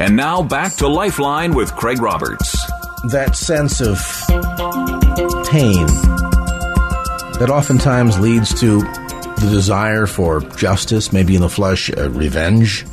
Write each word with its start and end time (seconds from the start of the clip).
And 0.00 0.16
now 0.16 0.42
back 0.42 0.76
to 0.76 0.88
Lifeline 0.88 1.54
with 1.54 1.76
Craig 1.76 2.00
Roberts. 2.00 2.56
That 3.10 3.36
sense 3.36 3.82
of 3.82 3.98
pain 5.46 5.86
that 7.36 7.50
oftentimes 7.50 8.18
leads 8.18 8.58
to 8.60 8.80
the 8.80 9.48
desire 9.50 10.06
for 10.06 10.40
justice, 10.40 11.12
maybe 11.12 11.34
in 11.34 11.42
the 11.42 11.50
flesh, 11.50 11.90
uh, 11.94 12.08
revenge. 12.08 12.86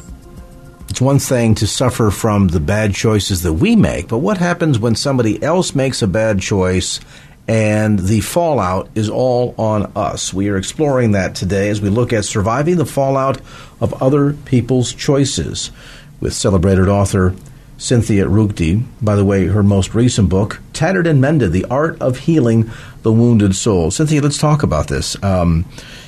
It's 0.89 0.99
one 0.99 1.19
thing 1.19 1.55
to 1.55 1.65
suffer 1.65 2.11
from 2.11 2.49
the 2.49 2.59
bad 2.59 2.93
choices 2.93 3.41
that 3.43 3.53
we 3.53 3.77
make, 3.77 4.09
but 4.09 4.17
what 4.17 4.37
happens 4.37 4.77
when 4.77 4.95
somebody 4.95 5.41
else 5.41 5.73
makes 5.73 6.01
a 6.01 6.07
bad 6.07 6.41
choice 6.41 6.99
and 7.47 7.99
the 7.99 8.19
fallout 8.19 8.89
is 8.95 9.09
all 9.09 9.55
on 9.57 9.93
us? 9.95 10.33
We 10.33 10.49
are 10.49 10.57
exploring 10.57 11.13
that 11.13 11.35
today 11.35 11.69
as 11.69 11.79
we 11.79 11.87
look 11.87 12.11
at 12.11 12.25
surviving 12.25 12.75
the 12.75 12.85
fallout 12.85 13.39
of 13.79 14.03
other 14.03 14.33
people's 14.33 14.91
choices 14.91 15.71
with 16.19 16.33
celebrated 16.33 16.87
author 16.87 17.35
Cynthia 17.77 18.25
Ruchti. 18.25 18.83
By 19.01 19.15
the 19.15 19.25
way, 19.25 19.45
her 19.45 19.63
most 19.63 19.93
recent 19.93 20.29
book, 20.29 20.59
Tattered 20.73 21.07
and 21.07 21.21
Mended 21.21 21.51
The 21.51 21.65
Art 21.65 22.01
of 22.01 22.19
Healing 22.19 22.71
the 23.03 23.11
Wounded 23.11 23.55
Soul. 23.55 23.91
Cynthia, 23.91 24.21
let's 24.21 24.37
talk 24.37 24.63
about 24.63 24.87
this. 24.87 25.21
Um, 25.23 25.65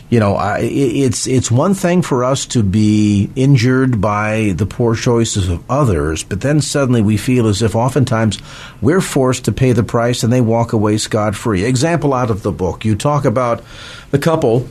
you 0.10 0.20
know, 0.20 0.36
I, 0.36 0.62
it's 0.62 1.28
it's 1.28 1.52
one 1.52 1.76
thing 1.76 2.02
for 2.02 2.24
us 2.24 2.48
to 2.48 2.64
be 2.64 3.30
injured 3.36 4.02
by 4.02 4.54
the 4.56 4.66
poor 4.66 4.96
choices 4.96 5.50
of 5.50 5.64
others, 5.70 6.23
but 6.23 6.42
then 6.42 6.62
suddenly 6.62 7.04
we 7.04 7.16
feel 7.16 7.48
as 7.48 7.62
if 7.62 7.76
oftentimes 7.76 8.40
we're 8.82 9.02
forced 9.02 9.46
to 9.46 9.52
pay 9.52 9.72
the 9.72 9.84
price 9.84 10.23
and 10.23 10.34
they 10.34 10.42
walk 10.42 10.73
away 10.73 10.98
scot 10.98 11.36
free. 11.36 11.64
Example 11.64 12.16
out 12.16 12.32
of 12.32 12.42
the 12.42 12.52
book, 12.52 12.84
you 12.86 12.96
talk 12.96 13.23
about 13.23 13.64
the 14.10 14.18
couple 14.18 14.68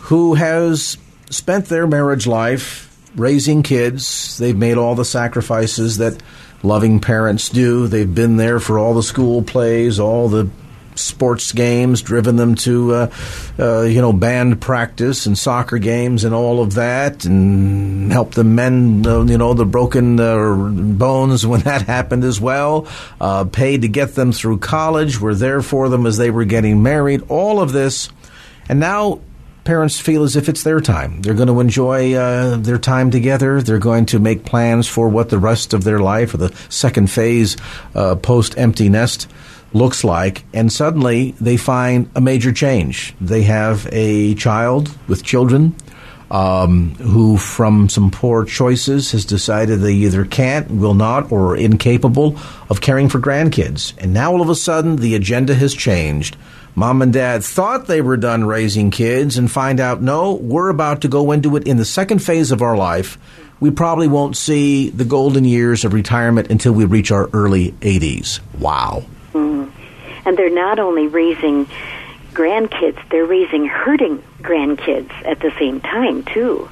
who 0.00 0.34
has 0.34 0.98
spent 1.30 1.66
their 1.66 1.86
marriage 1.86 2.26
life 2.26 2.87
raising 3.18 3.62
kids. 3.62 4.38
They've 4.38 4.56
made 4.56 4.76
all 4.76 4.94
the 4.94 5.04
sacrifices 5.04 5.98
that 5.98 6.22
loving 6.62 7.00
parents 7.00 7.48
do. 7.48 7.86
They've 7.86 8.12
been 8.12 8.36
there 8.36 8.60
for 8.60 8.78
all 8.78 8.94
the 8.94 9.02
school 9.02 9.42
plays, 9.42 10.00
all 10.00 10.28
the 10.28 10.48
sports 10.98 11.52
games, 11.52 12.02
driven 12.02 12.36
them 12.36 12.54
to, 12.56 12.92
uh, 12.92 13.10
uh, 13.58 13.82
you 13.82 14.00
know, 14.00 14.12
band 14.12 14.60
practice 14.60 15.26
and 15.26 15.38
soccer 15.38 15.78
games 15.78 16.24
and 16.24 16.34
all 16.34 16.60
of 16.60 16.74
that, 16.74 17.24
and 17.24 18.12
helped 18.12 18.34
them 18.34 18.54
mend, 18.54 19.06
uh, 19.06 19.22
you 19.22 19.38
know, 19.38 19.54
the 19.54 19.64
broken 19.64 20.18
uh, 20.18 20.54
bones 20.54 21.46
when 21.46 21.60
that 21.62 21.82
happened 21.82 22.24
as 22.24 22.40
well. 22.40 22.88
Uh, 23.20 23.44
paid 23.44 23.82
to 23.82 23.88
get 23.88 24.14
them 24.14 24.32
through 24.32 24.58
college, 24.58 25.20
were 25.20 25.34
there 25.34 25.62
for 25.62 25.88
them 25.88 26.06
as 26.06 26.16
they 26.16 26.30
were 26.30 26.44
getting 26.44 26.82
married. 26.82 27.22
All 27.28 27.60
of 27.60 27.72
this, 27.72 28.08
and 28.68 28.80
now 28.80 29.20
parents 29.68 30.00
feel 30.00 30.22
as 30.22 30.34
if 30.34 30.48
it's 30.48 30.62
their 30.62 30.80
time. 30.80 31.20
They're 31.20 31.34
going 31.34 31.48
to 31.48 31.60
enjoy 31.60 32.14
uh, 32.14 32.56
their 32.56 32.78
time 32.78 33.10
together. 33.10 33.60
They're 33.60 33.78
going 33.78 34.06
to 34.06 34.18
make 34.18 34.46
plans 34.46 34.88
for 34.88 35.10
what 35.10 35.28
the 35.28 35.38
rest 35.38 35.74
of 35.74 35.84
their 35.84 35.98
life 35.98 36.32
or 36.32 36.38
the 36.38 36.56
second 36.70 37.10
phase 37.10 37.54
uh, 37.94 38.14
post 38.14 38.56
empty 38.56 38.88
nest 38.88 39.28
looks 39.74 40.04
like. 40.04 40.44
And 40.54 40.72
suddenly 40.72 41.32
they 41.32 41.58
find 41.58 42.10
a 42.14 42.20
major 42.22 42.50
change. 42.50 43.14
They 43.20 43.42
have 43.42 43.86
a 43.92 44.34
child 44.36 44.90
with 45.06 45.22
children. 45.22 45.76
Um, 46.30 46.94
who, 46.96 47.38
from 47.38 47.88
some 47.88 48.10
poor 48.10 48.44
choices, 48.44 49.12
has 49.12 49.24
decided 49.24 49.80
they 49.80 49.94
either 49.94 50.26
can't, 50.26 50.70
will 50.70 50.92
not, 50.92 51.32
or 51.32 51.52
are 51.52 51.56
incapable 51.56 52.38
of 52.68 52.82
caring 52.82 53.08
for 53.08 53.18
grandkids. 53.18 53.94
And 53.96 54.12
now 54.12 54.32
all 54.32 54.42
of 54.42 54.50
a 54.50 54.54
sudden, 54.54 54.96
the 54.96 55.14
agenda 55.14 55.54
has 55.54 55.72
changed 55.72 56.36
Mom 56.78 57.02
and 57.02 57.12
dad 57.12 57.42
thought 57.42 57.88
they 57.88 58.00
were 58.00 58.16
done 58.16 58.44
raising 58.44 58.92
kids 58.92 59.36
and 59.36 59.50
find 59.50 59.80
out, 59.80 60.00
no, 60.00 60.34
we're 60.34 60.68
about 60.68 61.00
to 61.00 61.08
go 61.08 61.32
into 61.32 61.56
it 61.56 61.66
in 61.66 61.76
the 61.76 61.84
second 61.84 62.20
phase 62.20 62.52
of 62.52 62.62
our 62.62 62.76
life. 62.76 63.18
We 63.58 63.72
probably 63.72 64.06
won't 64.06 64.36
see 64.36 64.88
the 64.88 65.04
golden 65.04 65.44
years 65.44 65.84
of 65.84 65.92
retirement 65.92 66.52
until 66.52 66.72
we 66.72 66.84
reach 66.84 67.10
our 67.10 67.28
early 67.32 67.72
80s. 67.72 68.38
Wow. 68.60 69.04
Mm. 69.32 69.72
And 70.24 70.38
they're 70.38 70.54
not 70.54 70.78
only 70.78 71.08
raising 71.08 71.66
grandkids, 72.32 72.96
they're 73.10 73.26
raising 73.26 73.66
hurting 73.66 74.22
grandkids 74.40 75.10
at 75.26 75.40
the 75.40 75.50
same 75.58 75.80
time, 75.80 76.22
too. 76.22 76.70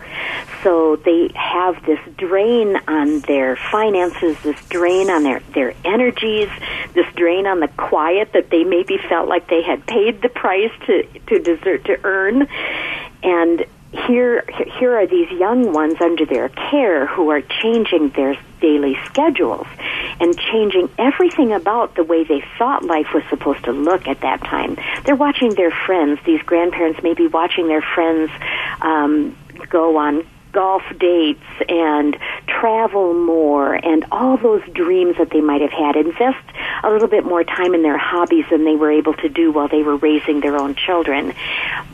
So 0.62 0.94
they 0.94 1.32
have 1.34 1.84
this 1.84 1.98
drain 2.16 2.76
on 2.86 3.20
their 3.20 3.56
finances, 3.56 4.36
this 4.44 4.64
drain 4.68 5.10
on 5.10 5.24
their, 5.24 5.40
their 5.52 5.74
energies, 5.84 6.48
this 6.96 7.06
drain 7.14 7.46
on 7.46 7.60
the 7.60 7.68
quiet 7.68 8.32
that 8.32 8.50
they 8.50 8.64
maybe 8.64 8.98
felt 9.08 9.28
like 9.28 9.48
they 9.48 9.62
had 9.62 9.86
paid 9.86 10.20
the 10.22 10.28
price 10.28 10.72
to, 10.86 11.04
to 11.28 11.38
desert 11.38 11.84
to 11.84 12.00
earn. 12.04 12.48
And 13.22 13.64
here 13.92 14.44
here 14.78 14.96
are 14.96 15.06
these 15.06 15.30
young 15.30 15.72
ones 15.72 16.00
under 16.00 16.26
their 16.26 16.48
care 16.48 17.06
who 17.06 17.30
are 17.30 17.40
changing 17.40 18.10
their 18.10 18.36
daily 18.60 18.96
schedules 19.04 19.66
and 20.20 20.36
changing 20.38 20.90
everything 20.98 21.52
about 21.52 21.94
the 21.94 22.02
way 22.02 22.24
they 22.24 22.42
thought 22.58 22.82
life 22.82 23.08
was 23.14 23.22
supposed 23.30 23.64
to 23.64 23.72
look 23.72 24.08
at 24.08 24.20
that 24.20 24.40
time. 24.42 24.76
They're 25.04 25.16
watching 25.16 25.54
their 25.54 25.70
friends, 25.70 26.20
these 26.26 26.42
grandparents 26.42 27.02
may 27.02 27.14
be 27.14 27.26
watching 27.26 27.68
their 27.68 27.82
friends 27.82 28.30
um, 28.80 29.36
go 29.68 29.96
on 29.96 30.26
golf 30.56 30.82
dates 30.98 31.44
and 31.68 32.16
travel 32.46 33.12
more 33.12 33.74
and 33.74 34.06
all 34.10 34.38
those 34.38 34.62
dreams 34.72 35.14
that 35.18 35.28
they 35.28 35.42
might 35.42 35.60
have 35.60 35.70
had. 35.70 35.96
Invest 35.96 36.42
a 36.82 36.90
little 36.90 37.08
bit 37.08 37.26
more 37.26 37.44
time 37.44 37.74
in 37.74 37.82
their 37.82 37.98
hobbies 37.98 38.46
than 38.50 38.64
they 38.64 38.74
were 38.74 38.90
able 38.90 39.12
to 39.12 39.28
do 39.28 39.52
while 39.52 39.68
they 39.68 39.82
were 39.82 39.96
raising 39.96 40.40
their 40.40 40.56
own 40.56 40.74
children. 40.74 41.34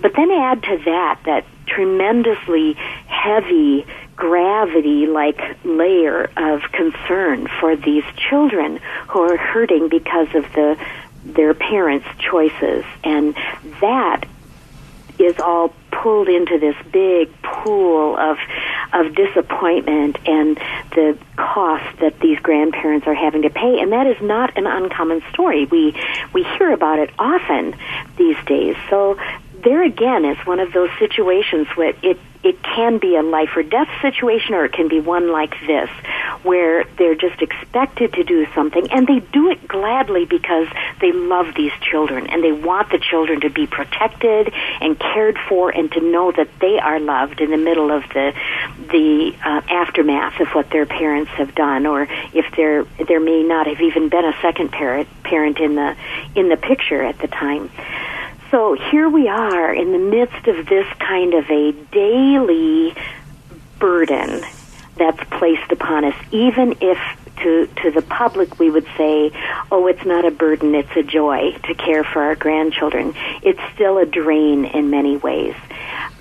But 0.00 0.12
then 0.14 0.30
add 0.30 0.62
to 0.62 0.78
that 0.84 1.18
that 1.24 1.44
tremendously 1.66 2.74
heavy 3.08 3.84
gravity 4.14 5.06
like 5.06 5.40
layer 5.64 6.30
of 6.36 6.62
concern 6.70 7.48
for 7.58 7.74
these 7.74 8.04
children 8.30 8.78
who 9.08 9.22
are 9.22 9.36
hurting 9.36 9.88
because 9.88 10.28
of 10.36 10.44
the 10.52 10.78
their 11.24 11.54
parents' 11.54 12.06
choices 12.18 12.84
and 13.02 13.34
that 13.80 14.24
is 15.18 15.38
all 15.38 15.74
pulled 15.90 16.28
into 16.28 16.58
this 16.58 16.76
big 16.90 17.30
pool 17.42 18.16
of 18.16 18.38
of 18.92 19.14
disappointment 19.14 20.18
and 20.26 20.58
the 20.94 21.16
cost 21.36 21.98
that 22.00 22.18
these 22.20 22.38
grandparents 22.40 23.06
are 23.06 23.14
having 23.14 23.42
to 23.42 23.50
pay. 23.50 23.80
And 23.80 23.92
that 23.92 24.06
is 24.06 24.20
not 24.20 24.56
an 24.58 24.66
uncommon 24.66 25.22
story. 25.32 25.64
We 25.66 25.94
we 26.32 26.42
hear 26.42 26.72
about 26.72 26.98
it 26.98 27.10
often 27.18 27.74
these 28.16 28.36
days. 28.46 28.76
So 28.90 29.18
there 29.62 29.82
again 29.82 30.24
is 30.24 30.38
one 30.46 30.60
of 30.60 30.72
those 30.72 30.90
situations 30.98 31.68
where 31.74 31.94
it 32.02 32.18
it 32.44 32.60
can 32.62 32.98
be 32.98 33.14
a 33.14 33.22
life 33.22 33.50
or 33.56 33.62
death 33.62 33.88
situation 34.00 34.54
or 34.54 34.64
it 34.64 34.72
can 34.72 34.88
be 34.88 34.98
one 35.00 35.30
like 35.30 35.54
this 35.66 35.88
where 36.42 36.84
they're 36.98 37.14
just 37.14 37.40
expected 37.40 38.12
to 38.14 38.24
do 38.24 38.46
something 38.52 38.90
and 38.90 39.06
they 39.06 39.20
do 39.20 39.50
it 39.50 39.68
gladly 39.68 40.24
because 40.24 40.66
they 41.00 41.12
love 41.12 41.54
these 41.54 41.72
children 41.80 42.26
and 42.26 42.42
they 42.42 42.50
want 42.50 42.90
the 42.90 42.98
children 42.98 43.40
to 43.40 43.48
be 43.48 43.66
protected 43.66 44.52
and 44.80 44.98
cared 44.98 45.38
for 45.48 45.70
and 45.70 45.92
to 45.92 46.00
know 46.00 46.32
that 46.32 46.48
they 46.60 46.78
are 46.80 46.98
loved 46.98 47.40
in 47.40 47.50
the 47.50 47.56
middle 47.56 47.92
of 47.92 48.02
the 48.08 48.34
the 48.90 49.32
uh, 49.44 49.60
aftermath 49.70 50.40
of 50.40 50.48
what 50.48 50.68
their 50.70 50.86
parents 50.86 51.30
have 51.32 51.54
done 51.54 51.86
or 51.86 52.08
if 52.32 52.56
there 52.56 52.84
there 53.06 53.20
may 53.20 53.42
not 53.44 53.68
have 53.68 53.80
even 53.80 54.08
been 54.08 54.24
a 54.24 54.34
second 54.42 54.72
parent 54.72 55.08
parent 55.22 55.58
in 55.60 55.76
the 55.76 55.96
in 56.34 56.48
the 56.48 56.56
picture 56.56 57.02
at 57.02 57.18
the 57.20 57.28
time 57.28 57.70
so 58.52 58.74
here 58.74 59.08
we 59.08 59.28
are 59.28 59.74
in 59.74 59.92
the 59.92 59.98
midst 59.98 60.46
of 60.46 60.66
this 60.66 60.86
kind 60.98 61.32
of 61.32 61.50
a 61.50 61.72
daily 61.90 62.94
burden 63.78 64.44
that's 64.96 65.24
placed 65.30 65.72
upon 65.72 66.04
us, 66.04 66.14
even 66.30 66.76
if 66.82 66.98
to, 67.38 67.66
to 67.82 67.90
the 67.90 68.02
public 68.02 68.58
we 68.58 68.70
would 68.70 68.86
say, 68.98 69.32
oh, 69.72 69.86
it's 69.86 70.04
not 70.04 70.26
a 70.26 70.30
burden, 70.30 70.74
it's 70.74 70.94
a 70.94 71.02
joy 71.02 71.52
to 71.64 71.74
care 71.74 72.04
for 72.04 72.22
our 72.22 72.34
grandchildren. 72.34 73.14
It's 73.42 73.60
still 73.74 73.96
a 73.96 74.04
drain 74.04 74.66
in 74.66 74.90
many 74.90 75.16
ways. 75.16 75.54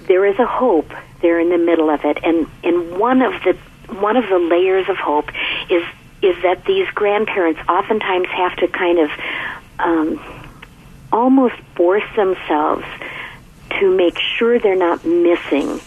There 0.07 0.25
is 0.25 0.39
a 0.39 0.45
hope 0.45 0.89
there 1.22 1.38
in 1.38 1.50
the 1.50 1.57
middle 1.57 1.89
of 1.89 2.06
it, 2.06 2.18
and, 2.24 2.48
and 2.63 2.98
one 2.98 3.22
of 3.22 3.34
the 3.44 3.57
one 3.94 4.16
of 4.16 4.30
the 4.30 4.39
layers 4.39 4.88
of 4.88 4.95
hope 4.95 5.30
is 5.69 5.84
is 6.22 6.42
that 6.44 6.63
these 6.63 6.88
grandparents 6.92 7.60
oftentimes 7.68 8.30
have 8.30 8.56
to 8.56 8.69
kind 8.69 9.00
of 9.00 9.12
um, 9.80 10.41
almost 11.12 11.56
force 11.75 12.04
themselves 12.16 12.86
to 13.80 13.96
make 13.96 14.18
sure 14.19 14.60
they're 14.60 14.75
not 14.75 15.06
missing 15.06 15.80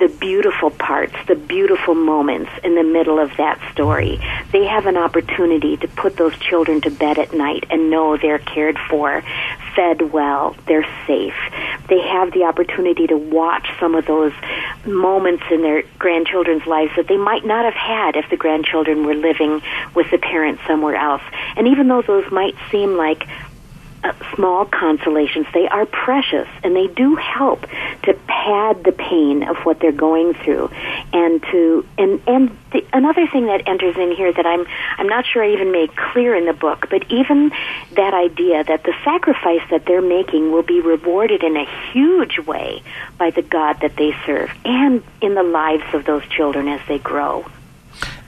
the 0.00 0.08
beautiful 0.08 0.70
parts, 0.70 1.14
the 1.28 1.34
beautiful 1.34 1.94
moments 1.94 2.50
in 2.64 2.74
the 2.74 2.82
middle 2.82 3.18
of 3.18 3.30
that 3.36 3.60
story. 3.70 4.18
They 4.50 4.64
have 4.64 4.86
an 4.86 4.96
opportunity 4.96 5.76
to 5.76 5.88
put 5.88 6.16
those 6.16 6.36
children 6.38 6.80
to 6.80 6.90
bed 6.90 7.18
at 7.18 7.34
night 7.34 7.64
and 7.68 7.90
know 7.90 8.16
they're 8.16 8.38
cared 8.38 8.78
for, 8.88 9.22
fed 9.76 10.10
well, 10.10 10.56
they're 10.66 10.88
safe. 11.06 11.36
They 11.88 12.00
have 12.00 12.32
the 12.32 12.44
opportunity 12.44 13.06
to 13.08 13.16
watch 13.16 13.68
some 13.78 13.94
of 13.94 14.06
those 14.06 14.32
moments 14.86 15.44
in 15.50 15.60
their 15.60 15.82
grandchildren's 15.98 16.66
lives 16.66 16.92
that 16.96 17.06
they 17.06 17.18
might 17.18 17.44
not 17.44 17.66
have 17.66 17.74
had 17.74 18.16
if 18.16 18.30
the 18.30 18.38
grandchildren 18.38 19.04
were 19.04 19.14
living 19.14 19.60
with 19.94 20.10
the 20.10 20.18
parents 20.18 20.62
somewhere 20.66 20.96
else. 20.96 21.22
And 21.56 21.68
even 21.68 21.88
though 21.88 22.02
those 22.02 22.30
might 22.32 22.54
seem 22.70 22.96
like 22.96 23.28
Uh, 24.02 24.14
small 24.34 24.64
consolations. 24.64 25.46
They 25.52 25.68
are 25.68 25.84
precious 25.84 26.48
and 26.64 26.74
they 26.74 26.86
do 26.86 27.16
help 27.16 27.66
to 28.04 28.14
pad 28.26 28.82
the 28.82 28.92
pain 28.92 29.42
of 29.42 29.58
what 29.58 29.78
they're 29.78 29.92
going 29.92 30.32
through. 30.32 30.70
And 31.12 31.42
to 31.50 31.86
and 31.98 32.22
and 32.26 32.56
the, 32.72 32.82
another 32.94 33.26
thing 33.26 33.44
that 33.48 33.68
enters 33.68 33.98
in 33.98 34.12
here 34.12 34.32
that 34.32 34.46
I'm 34.46 34.64
I'm 34.96 35.06
not 35.06 35.26
sure 35.26 35.44
I 35.44 35.52
even 35.52 35.70
made 35.70 35.94
clear 35.94 36.34
in 36.34 36.46
the 36.46 36.54
book, 36.54 36.86
but 36.88 37.12
even 37.12 37.50
that 37.92 38.14
idea 38.14 38.64
that 38.64 38.84
the 38.84 38.94
sacrifice 39.04 39.68
that 39.70 39.84
they're 39.84 40.00
making 40.00 40.50
will 40.50 40.62
be 40.62 40.80
rewarded 40.80 41.42
in 41.42 41.58
a 41.58 41.66
huge 41.92 42.38
way 42.38 42.82
by 43.18 43.28
the 43.28 43.42
God 43.42 43.80
that 43.82 43.96
they 43.96 44.16
serve 44.24 44.50
and 44.64 45.02
in 45.20 45.34
the 45.34 45.42
lives 45.42 45.92
of 45.92 46.06
those 46.06 46.26
children 46.28 46.68
as 46.68 46.80
they 46.88 46.98
grow. 46.98 47.44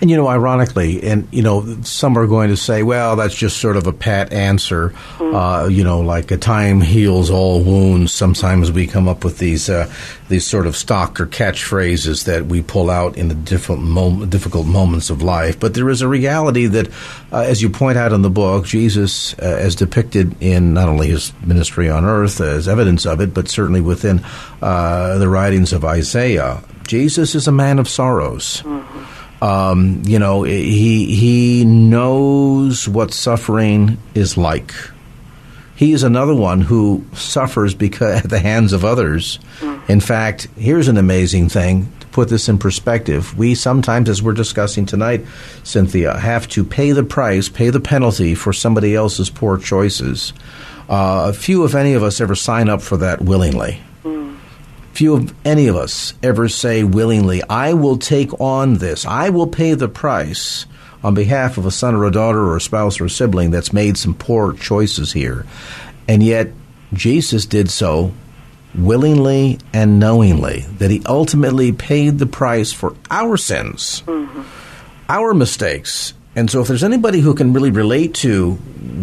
And 0.02 0.10
you 0.10 0.16
know, 0.16 0.26
ironically, 0.26 1.00
and 1.04 1.28
you 1.30 1.42
know, 1.42 1.80
some 1.82 2.18
are 2.18 2.26
going 2.26 2.48
to 2.48 2.56
say, 2.56 2.82
"Well, 2.82 3.14
that's 3.14 3.36
just 3.36 3.58
sort 3.58 3.76
of 3.76 3.86
a 3.86 3.92
pat 3.92 4.32
answer." 4.32 4.88
Mm-hmm. 4.88 5.32
Uh, 5.32 5.68
you 5.68 5.84
know, 5.84 6.00
like 6.00 6.32
a 6.32 6.36
time 6.36 6.80
heals 6.80 7.30
all 7.30 7.62
wounds. 7.62 8.10
Sometimes 8.10 8.72
we 8.72 8.88
come 8.88 9.06
up 9.06 9.22
with 9.22 9.38
these 9.38 9.70
uh, 9.70 9.88
these 10.28 10.44
sort 10.44 10.66
of 10.66 10.76
stock 10.76 11.20
or 11.20 11.26
catchphrases 11.26 12.24
that 12.24 12.46
we 12.46 12.62
pull 12.62 12.90
out 12.90 13.16
in 13.16 13.28
the 13.28 13.36
different 13.36 13.82
mom- 13.82 14.28
difficult 14.28 14.66
moments 14.66 15.08
of 15.08 15.22
life. 15.22 15.60
But 15.60 15.74
there 15.74 15.88
is 15.88 16.02
a 16.02 16.08
reality 16.08 16.66
that, 16.66 16.88
uh, 17.30 17.44
as 17.46 17.62
you 17.62 17.70
point 17.70 17.96
out 17.96 18.12
in 18.12 18.22
the 18.22 18.30
book, 18.30 18.66
Jesus, 18.66 19.34
uh, 19.34 19.42
as 19.42 19.76
depicted 19.76 20.34
in 20.42 20.74
not 20.74 20.88
only 20.88 21.10
his 21.10 21.32
ministry 21.44 21.88
on 21.88 22.04
earth 22.04 22.40
as 22.40 22.66
evidence 22.66 23.06
of 23.06 23.20
it, 23.20 23.32
but 23.32 23.48
certainly 23.48 23.80
within 23.80 24.20
uh, 24.60 25.16
the 25.18 25.28
writings 25.28 25.72
of 25.72 25.84
Isaiah, 25.84 26.60
Jesus 26.88 27.36
is 27.36 27.46
a 27.46 27.52
man 27.52 27.78
of 27.78 27.88
sorrows. 27.88 28.62
Mm-hmm. 28.62 29.11
Um, 29.42 30.02
you 30.06 30.20
know, 30.20 30.44
he 30.44 31.16
he 31.16 31.64
knows 31.64 32.88
what 32.88 33.12
suffering 33.12 33.98
is 34.14 34.36
like. 34.36 34.72
He 35.74 35.92
is 35.92 36.04
another 36.04 36.34
one 36.34 36.60
who 36.60 37.04
suffers 37.12 37.74
because 37.74 38.20
at 38.24 38.30
the 38.30 38.38
hands 38.38 38.72
of 38.72 38.84
others. 38.84 39.40
In 39.88 39.98
fact, 39.98 40.46
here's 40.56 40.86
an 40.86 40.96
amazing 40.96 41.48
thing 41.48 41.92
to 41.98 42.06
put 42.08 42.28
this 42.28 42.48
in 42.48 42.56
perspective. 42.56 43.36
We 43.36 43.56
sometimes, 43.56 44.08
as 44.08 44.22
we're 44.22 44.32
discussing 44.32 44.86
tonight, 44.86 45.26
Cynthia, 45.64 46.16
have 46.16 46.46
to 46.50 46.62
pay 46.62 46.92
the 46.92 47.02
price, 47.02 47.48
pay 47.48 47.70
the 47.70 47.80
penalty 47.80 48.36
for 48.36 48.52
somebody 48.52 48.94
else's 48.94 49.28
poor 49.28 49.58
choices. 49.58 50.32
Uh, 50.88 51.32
few, 51.32 51.64
if 51.64 51.74
any 51.74 51.94
of 51.94 52.04
us, 52.04 52.20
ever 52.20 52.36
sign 52.36 52.68
up 52.68 52.80
for 52.80 52.98
that 52.98 53.20
willingly. 53.20 53.82
Few 54.92 55.14
of 55.14 55.34
any 55.44 55.68
of 55.68 55.76
us 55.76 56.12
ever 56.22 56.48
say 56.48 56.84
willingly, 56.84 57.42
I 57.48 57.72
will 57.72 57.98
take 57.98 58.38
on 58.40 58.74
this, 58.74 59.06
I 59.06 59.30
will 59.30 59.46
pay 59.46 59.74
the 59.74 59.88
price 59.88 60.66
on 61.02 61.14
behalf 61.14 61.58
of 61.58 61.66
a 61.66 61.70
son 61.70 61.94
or 61.94 62.04
a 62.04 62.12
daughter 62.12 62.40
or 62.40 62.56
a 62.56 62.60
spouse 62.60 63.00
or 63.00 63.06
a 63.06 63.10
sibling 63.10 63.50
that's 63.50 63.72
made 63.72 63.96
some 63.96 64.14
poor 64.14 64.52
choices 64.52 65.12
here. 65.12 65.46
And 66.08 66.22
yet, 66.22 66.52
Jesus 66.92 67.46
did 67.46 67.70
so 67.70 68.12
willingly 68.74 69.58
and 69.72 69.98
knowingly, 69.98 70.60
that 70.78 70.90
he 70.90 71.02
ultimately 71.06 71.72
paid 71.72 72.18
the 72.18 72.26
price 72.26 72.72
for 72.72 72.94
our 73.10 73.36
sins, 73.36 74.02
mm-hmm. 74.06 74.42
our 75.08 75.34
mistakes. 75.34 76.14
And 76.34 76.50
so, 76.50 76.60
if 76.60 76.68
there's 76.68 76.84
anybody 76.84 77.20
who 77.20 77.34
can 77.34 77.52
really 77.52 77.70
relate 77.70 78.14
to 78.16 78.52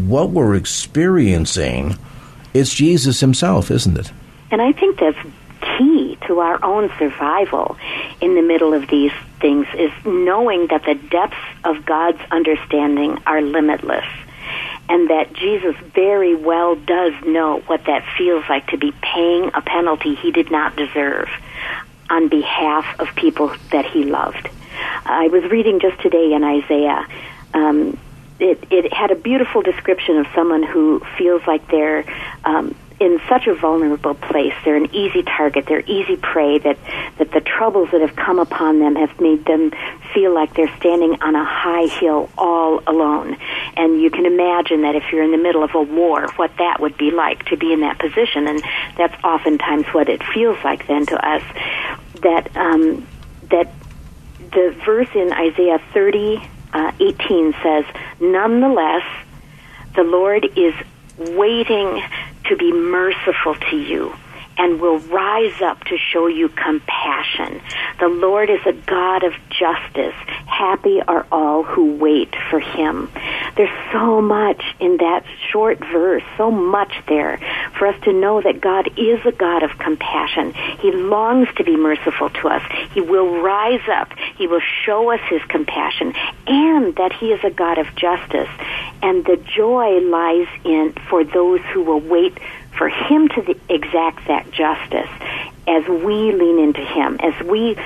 what 0.08 0.32
we're 0.32 0.56
experiencing, 0.56 1.98
it's 2.54 2.74
Jesus 2.74 3.20
himself, 3.20 3.70
isn't 3.70 3.98
it? 3.98 4.12
And 4.52 4.62
I 4.62 4.72
think 4.72 5.00
that's 5.00 5.18
key 5.80 6.18
to 6.28 6.40
our 6.40 6.64
own 6.64 6.92
survival 7.00 7.78
in 8.22 8.36
the 8.36 8.42
middle 8.42 8.74
of 8.74 8.88
these 8.88 9.14
things 9.40 9.66
is 9.78 9.92
knowing 10.06 10.68
that 10.68 10.84
the 10.84 10.96
depths 10.96 11.38
of 11.64 11.86
God's 11.86 12.22
understanding 12.30 13.18
are 13.26 13.42
limitless 13.42 14.06
and 14.90 15.10
that 15.10 15.34
Jesus 15.34 15.76
very 15.94 16.36
well 16.36 16.76
does 16.76 17.14
know 17.26 17.60
what 17.68 17.86
that 17.86 18.04
feels 18.18 18.44
like 18.50 18.68
to 18.68 18.78
be 18.78 18.92
paying 19.02 19.52
a 19.54 19.62
penalty 19.62 20.16
he 20.16 20.32
did 20.32 20.52
not 20.52 20.76
deserve 20.76 21.30
on 22.10 22.28
behalf 22.28 23.00
of 23.00 23.16
people 23.16 23.56
that 23.72 23.86
he 23.86 24.04
loved. 24.04 24.50
I 25.06 25.28
was 25.28 25.44
reading 25.44 25.80
just 25.80 26.02
today 26.02 26.34
in 26.34 26.44
Isaiah. 26.44 27.08
Um, 27.54 28.00
it, 28.40 28.64
it 28.72 28.92
had 28.92 29.12
a 29.12 29.16
beautiful 29.16 29.62
description 29.62 30.18
of 30.18 30.28
someone 30.34 30.64
who 30.64 31.02
feels 31.18 31.46
like 31.46 31.68
they're 31.68 32.06
um, 32.44 32.76
in 33.00 33.20
such 33.30 33.48
a 33.48 33.56
vulnerable 33.56 34.14
place. 34.14 34.54
They're 34.66 34.76
an 34.76 34.94
easy 34.94 35.24
target. 35.24 35.66
They're 35.68 35.82
easy 35.82 36.18
prey. 36.18 36.60
That 36.60 36.78
that 37.18 37.32
the 37.32 37.42
troubles 37.42 37.90
that 37.92 38.02
have 38.02 38.16
come 38.16 38.40
upon 38.40 38.80
them 38.80 38.96
have 38.96 39.20
made 39.20 39.46
them 39.46 39.72
feel 40.14 40.34
like 40.34 40.54
they're 40.54 40.76
standing 40.78 41.22
on 41.22 41.36
a 41.36 41.46
high 41.46 41.88
hill 41.88 42.30
all 42.38 42.82
alone. 42.88 43.38
And 43.78 44.02
you 44.02 44.10
can 44.10 44.26
imagine 44.26 44.82
that 44.82 44.96
if 44.96 45.12
you're 45.12 45.24
in 45.24 45.32
the 45.32 45.38
middle 45.38 45.64
of 45.64 45.76
a 45.76 45.82
war, 45.82 46.28
what 46.36 46.52
that 46.58 46.80
would 46.80 46.98
be 46.98 47.12
like 47.12 47.46
to 47.46 47.58
be 47.58 47.72
in 47.72 47.82
that 47.82 48.00
position. 48.00 48.48
And 48.48 48.62
that's 48.98 49.24
oftentimes 49.24 49.88
what 49.88 50.10
it 50.10 50.22
feels 50.34 50.58
like 50.64 50.88
then 50.88 51.06
to 51.08 51.28
us. 51.28 51.44
That 52.22 52.56
um, 52.58 53.08
that 53.50 53.74
the 54.52 54.76
verse 54.86 55.10
in 55.14 55.32
Isaiah 55.32 55.80
30, 55.94 56.42
uh, 56.74 56.92
18 57.00 57.54
says, 57.64 57.86
Nonetheless, 58.20 59.04
the 59.96 60.04
Lord 60.04 60.46
is 60.56 60.74
waiting 61.20 62.02
to 62.46 62.56
be 62.56 62.72
merciful 62.72 63.56
to 63.70 63.78
you 63.78 64.14
and 64.60 64.82
will 64.82 65.00
rise 65.00 65.62
up 65.62 65.82
to 65.86 65.98
show 65.98 66.28
you 66.28 66.50
compassion. 66.50 67.62
The 68.00 68.10
Lord 68.10 68.50
is 68.50 68.60
a 68.66 68.74
God 68.74 69.24
of 69.24 69.34
justice. 69.50 70.16
Happy 70.46 71.02
are 71.02 71.26
all 71.32 71.64
who 71.64 71.96
wait 71.96 72.36
for 72.50 72.60
him. 72.60 73.10
There's 73.56 73.92
so 73.94 74.22
much 74.22 74.62
in 74.80 74.98
that 74.98 75.24
short 75.50 75.80
verse, 75.80 76.24
so 76.38 76.52
much 76.52 76.94
there 77.08 77.40
for 77.80 77.88
us 77.88 78.00
to 78.04 78.14
know 78.14 78.42
that 78.42 78.60
God 78.62 78.90
is 79.00 79.26
a 79.26 79.32
God 79.32 79.64
of 79.64 79.72
compassion. 79.80 80.54
He 80.82 80.92
longs 80.92 81.48
to 81.56 81.64
be 81.64 81.78
merciful 81.78 82.30
to 82.30 82.50
us. 82.50 82.62
He 82.94 83.02
will 83.02 83.42
rise 83.42 83.88
up. 83.90 84.12
He 84.38 84.46
will 84.46 84.62
show 84.86 85.12
us 85.12 85.22
his 85.30 85.42
compassion 85.44 86.14
and 86.46 86.96
that 86.98 87.14
he 87.14 87.32
is 87.32 87.44
a 87.44 87.50
God 87.50 87.78
of 87.78 87.88
justice. 87.96 88.50
And 89.02 89.26
the 89.26 89.38
joy 89.38 90.00
lies 90.02 90.48
in 90.66 90.94
for 91.10 91.24
those 91.24 91.62
who 91.74 91.84
will 91.84 92.02
wait 92.02 92.38
for 92.78 92.90
him 92.90 93.30
to 93.30 93.42
the, 93.42 93.58
exact 93.74 94.28
that 94.28 94.52
justice 94.52 95.10
as 95.68 95.88
we 95.88 96.32
lean 96.34 96.60
into 96.60 96.82
him, 96.82 97.18
as 97.22 97.34
we 97.46 97.78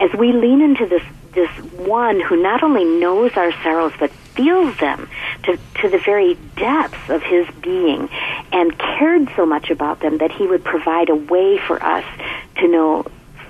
as 0.00 0.12
we 0.14 0.32
lean 0.32 0.62
into 0.62 0.86
this 0.86 1.02
this 1.32 1.50
one 1.78 2.20
who 2.20 2.42
not 2.42 2.62
only 2.62 2.84
knows 2.84 3.32
our 3.36 3.52
sorrows 3.62 3.92
but 3.98 4.10
feels 4.40 4.76
them 4.78 5.08
to, 5.42 5.58
to 5.80 5.88
the 5.88 5.98
very 5.98 6.34
depths 6.56 7.10
of 7.10 7.22
his 7.22 7.46
being 7.62 8.08
and 8.52 8.78
cared 8.78 9.28
so 9.36 9.44
much 9.44 9.70
about 9.70 10.00
them 10.00 10.18
that 10.18 10.32
he 10.32 10.46
would 10.46 10.64
provide 10.64 11.10
a 11.10 11.14
way 11.14 11.58
for 11.58 11.82
us 11.82 12.04
to 12.56 12.68
know 12.68 13.04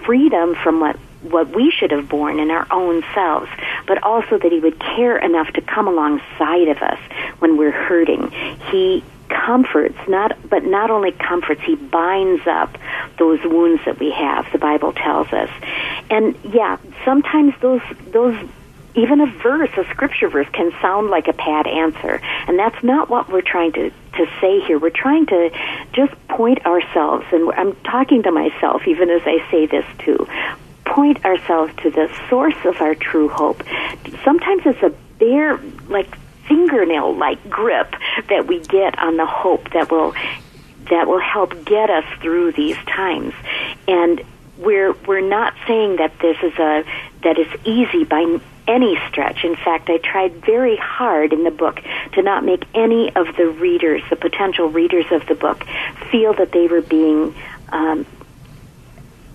freedom 0.05 0.55
from 0.55 0.81
what 0.81 0.97
what 1.23 1.55
we 1.55 1.71
should 1.71 1.91
have 1.91 2.09
borne 2.09 2.41
in 2.41 2.51
our 2.51 2.67
own 2.71 3.05
selves, 3.15 3.51
but 3.87 4.03
also 4.03 4.39
that 4.39 4.51
he 4.51 4.59
would 4.59 4.81
care 4.81 5.19
enough 5.19 5.53
to 5.53 5.61
come 5.61 5.87
alongside 5.87 6.67
of 6.69 6.79
us 6.79 6.99
when 7.41 7.59
we're 7.59 7.71
hurting. 7.71 8.31
He 8.71 9.05
comforts 9.29 9.99
not 10.09 10.37
but 10.49 10.65
not 10.65 10.91
only 10.91 11.13
comforts 11.13 11.61
he 11.63 11.77
binds 11.77 12.45
up 12.47 12.77
those 13.19 13.39
wounds 13.45 13.81
that 13.85 13.97
we 14.01 14.11
have 14.11 14.45
the 14.51 14.59
bible 14.59 14.93
tells 14.93 15.29
us 15.33 15.49
and 16.11 16.37
yeah 16.53 16.77
sometimes 17.05 17.55
those 17.61 17.81
those 18.09 18.37
even 18.95 19.21
a 19.21 19.27
verse 19.27 19.71
a 19.77 19.85
scripture 19.91 20.29
verse 20.29 20.49
can 20.53 20.73
sound 20.81 21.11
like 21.11 21.29
a 21.29 21.33
pat 21.33 21.67
answer. 21.67 22.21
And 22.49 22.59
that's 22.59 22.83
not 22.83 23.09
what 23.09 23.31
we're 23.31 23.41
trying 23.43 23.73
to 23.73 23.91
to 23.91 24.27
say 24.41 24.61
here. 24.61 24.79
We're 24.79 24.91
trying 24.91 25.27
to 25.27 25.51
just 25.93 26.13
point 26.29 26.67
ourselves 26.67 27.25
and 27.33 27.51
i'm 27.53 27.77
talking 27.85 28.23
to 28.25 28.33
myself 28.33 28.83
even 28.87 29.11
as 29.11 29.23
i 29.25 29.45
say 29.51 29.67
this 29.67 29.85
too. 29.99 30.27
Point 30.85 31.25
ourselves 31.25 31.73
to 31.83 31.91
the 31.91 32.11
source 32.29 32.57
of 32.65 32.81
our 32.81 32.95
true 32.95 33.29
hope. 33.29 33.63
Sometimes 34.25 34.63
it's 34.67 34.83
a 34.83 34.93
bare 35.19 35.59
like 35.89 36.17
fingernail 36.49 37.17
like 37.17 37.49
grip 37.49 37.95
that 38.29 38.47
we 38.49 38.59
get 38.59 38.99
on 38.99 39.17
the 39.17 39.27
hope 39.27 39.71
that 39.71 39.91
will 39.91 40.15
that 40.91 41.07
will 41.07 41.21
help 41.21 41.65
get 41.65 41.89
us 41.89 42.05
through 42.21 42.53
these 42.53 42.77
times. 42.79 43.33
And 43.87 44.23
we're 44.59 44.93
we're 45.07 45.27
not 45.27 45.55
saying 45.67 45.97
that 45.97 46.19
this 46.21 46.37
is 46.43 46.53
a 46.59 46.85
that 47.23 47.39
is 47.39 47.49
easy 47.65 48.05
by 48.05 48.41
any 48.71 48.97
stretch. 49.09 49.45
In 49.45 49.57
fact, 49.57 49.91
I 49.91 49.99
tried 49.99 50.33
very 50.47 50.77
hard 50.77 51.33
in 51.33 51.43
the 51.43 51.51
book 51.51 51.81
to 52.13 52.23
not 52.23 52.45
make 52.45 52.65
any 52.75 53.15
of 53.15 53.27
the 53.37 53.49
readers, 53.49 54.03
the 54.11 54.17
potential 54.17 54.69
readers 54.69 55.07
of 55.11 55.27
the 55.27 55.35
book, 55.35 55.65
feel 56.11 56.33
that 56.35 56.53
they 56.53 56.69
were 56.69 56.81
being 56.81 57.35
um, 57.71 58.07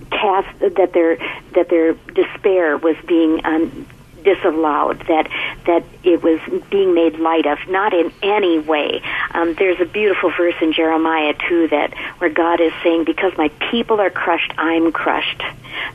cast 0.09 0.59
that 0.59 0.93
their 0.93 1.17
that 1.53 1.69
their 1.69 1.93
despair 2.13 2.77
was 2.77 2.95
being 3.05 3.45
um, 3.45 3.85
disallowed, 4.23 4.99
that 5.07 5.29
that 5.65 5.83
it 6.03 6.23
was 6.23 6.39
being 6.69 6.93
made 6.93 7.19
light 7.19 7.45
of, 7.45 7.57
not 7.67 7.93
in 7.93 8.11
any 8.23 8.59
way. 8.59 9.01
Um, 9.31 9.53
there's 9.53 9.79
a 9.81 9.85
beautiful 9.85 10.31
verse 10.31 10.55
in 10.61 10.73
Jeremiah 10.73 11.33
too 11.47 11.67
that 11.69 11.93
where 12.19 12.29
God 12.29 12.61
is 12.61 12.73
saying, 12.83 13.03
"Because 13.03 13.33
my 13.37 13.49
people 13.71 13.99
are 13.99 14.09
crushed, 14.09 14.53
I'm 14.57 14.91
crushed. 14.91 15.43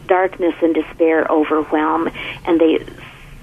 Darkness 0.06 0.54
and 0.62 0.75
despair 0.75 1.26
overwhelm, 1.30 2.11
and 2.47 2.61
they." 2.61 2.85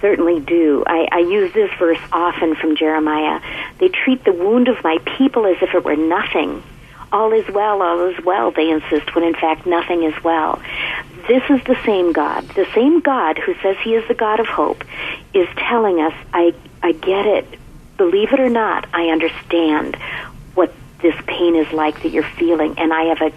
Certainly 0.02 0.42
do. 0.42 0.84
I, 0.86 1.08
I 1.12 1.20
use 1.20 1.54
this 1.54 1.72
verse 1.80 2.00
often 2.12 2.56
from 2.56 2.76
Jeremiah. 2.76 3.42
They 3.80 3.90
treat 3.90 4.24
the 4.24 4.34
wound 4.34 4.68
of 4.68 4.84
my 4.84 4.98
people 5.18 5.46
as 5.48 5.58
if 5.62 5.74
it 5.74 5.84
were 5.84 5.96
nothing 5.96 6.64
all 7.12 7.32
is 7.34 7.48
well, 7.50 7.82
all 7.82 8.10
is 8.10 8.24
well, 8.24 8.52
they 8.52 8.70
insist, 8.70 9.16
when 9.16 9.24
in 9.24 9.34
fact 9.34 9.66
nothing 9.66 10.04
is 10.04 10.14
well. 10.24 10.62
This 11.28 11.44
is 11.50 11.64
the 11.66 11.78
same 11.86 12.14
God. 12.14 12.48
The 12.50 12.68
same 12.74 13.00
God 13.00 13.38
who 13.38 13.54
says 13.62 13.78
he 13.84 13.96
is 13.96 14.08
the 14.08 14.14
God 14.14 14.40
of 14.40 14.48
hope 14.48 14.84
is 15.34 15.48
telling 15.58 16.00
us, 16.00 16.14
I, 16.34 16.54
I 16.82 16.94
get 16.94 17.26
it. 17.26 17.60
Believe 17.98 18.34
it 18.34 18.40
or 18.40 18.50
not, 18.50 18.88
I 18.94 19.08
understand 19.10 19.96
what 20.54 20.74
this 21.02 21.16
pain 21.26 21.56
is 21.56 21.72
like 21.74 22.04
that 22.04 22.10
you're 22.10 22.24
feeling, 22.24 22.78
and 22.78 22.94
I 22.94 23.04
have 23.06 23.22
a 23.22 23.32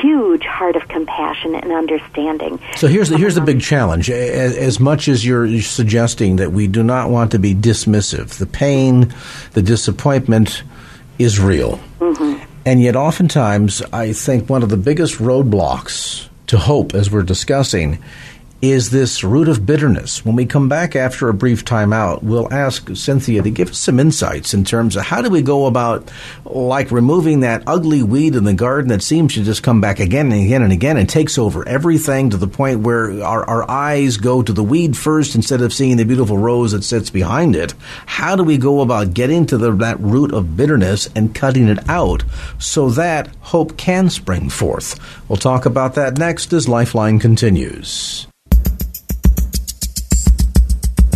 huge 0.00 0.44
heart 0.44 0.76
of 0.76 0.88
compassion 0.88 1.54
and 1.54 1.72
understanding. 1.72 2.60
So 2.76 2.88
here's 2.88 3.08
the, 3.08 3.18
here's 3.18 3.34
the 3.34 3.40
big 3.40 3.60
challenge. 3.60 4.10
As, 4.10 4.56
as, 4.56 4.80
much 4.80 5.08
as 5.08 5.24
you're 5.24 5.60
suggesting 5.60 6.36
that 6.36 6.52
we 6.52 6.66
do 6.66 6.82
not 6.82 7.10
want 7.10 7.32
to 7.32 7.38
be 7.38 7.54
dismissive, 7.54 8.38
the 8.38 8.46
pain, 8.46 9.14
the 9.52 9.62
disappointment 9.62 10.62
is 11.18 11.40
real. 11.40 11.80
Mm-hmm. 12.00 12.44
And 12.64 12.82
yet, 12.82 12.96
oftentimes, 12.96 13.80
I 13.92 14.12
think 14.12 14.50
one 14.50 14.62
of 14.62 14.70
the 14.70 14.76
biggest 14.76 15.16
roadblocks 15.16 16.28
to 16.48 16.58
hope, 16.58 16.94
as 16.94 17.10
we're 17.10 17.22
discussing, 17.22 18.02
is 18.70 18.90
this 18.90 19.24
root 19.24 19.48
of 19.48 19.66
bitterness. 19.66 20.24
When 20.24 20.36
we 20.36 20.46
come 20.46 20.68
back 20.68 20.96
after 20.96 21.28
a 21.28 21.34
brief 21.34 21.64
timeout, 21.64 22.22
we'll 22.22 22.52
ask 22.52 22.88
Cynthia 22.94 23.42
to 23.42 23.50
give 23.50 23.70
us 23.70 23.78
some 23.78 23.98
insights 23.98 24.54
in 24.54 24.64
terms 24.64 24.96
of 24.96 25.04
how 25.04 25.22
do 25.22 25.30
we 25.30 25.42
go 25.42 25.66
about 25.66 26.10
like 26.44 26.90
removing 26.90 27.40
that 27.40 27.62
ugly 27.66 28.02
weed 28.02 28.34
in 28.34 28.44
the 28.44 28.54
garden 28.54 28.88
that 28.90 29.02
seems 29.02 29.34
to 29.34 29.44
just 29.44 29.62
come 29.62 29.80
back 29.80 30.00
again 30.00 30.30
and 30.32 30.44
again 30.44 30.62
and 30.62 30.72
again 30.72 30.96
and 30.96 31.08
takes 31.08 31.38
over 31.38 31.66
everything 31.68 32.30
to 32.30 32.36
the 32.36 32.46
point 32.46 32.80
where 32.80 33.22
our, 33.22 33.44
our 33.44 33.70
eyes 33.70 34.16
go 34.16 34.42
to 34.42 34.52
the 34.52 34.62
weed 34.62 34.96
first 34.96 35.34
instead 35.34 35.60
of 35.60 35.72
seeing 35.72 35.96
the 35.96 36.04
beautiful 36.04 36.38
rose 36.38 36.72
that 36.72 36.84
sits 36.84 37.10
behind 37.10 37.56
it. 37.56 37.74
How 38.06 38.36
do 38.36 38.44
we 38.44 38.58
go 38.58 38.80
about 38.80 39.14
getting 39.14 39.46
to 39.46 39.58
the, 39.58 39.72
that 39.72 40.00
root 40.00 40.32
of 40.32 40.56
bitterness 40.56 41.08
and 41.14 41.34
cutting 41.34 41.68
it 41.68 41.88
out 41.88 42.24
so 42.58 42.90
that 42.90 43.28
hope 43.40 43.76
can 43.76 44.10
spring 44.10 44.48
forth? 44.48 44.98
We'll 45.28 45.36
talk 45.36 45.66
about 45.66 45.94
that 45.94 46.18
next 46.18 46.52
as 46.52 46.68
Lifeline 46.68 47.18
continues. 47.18 48.26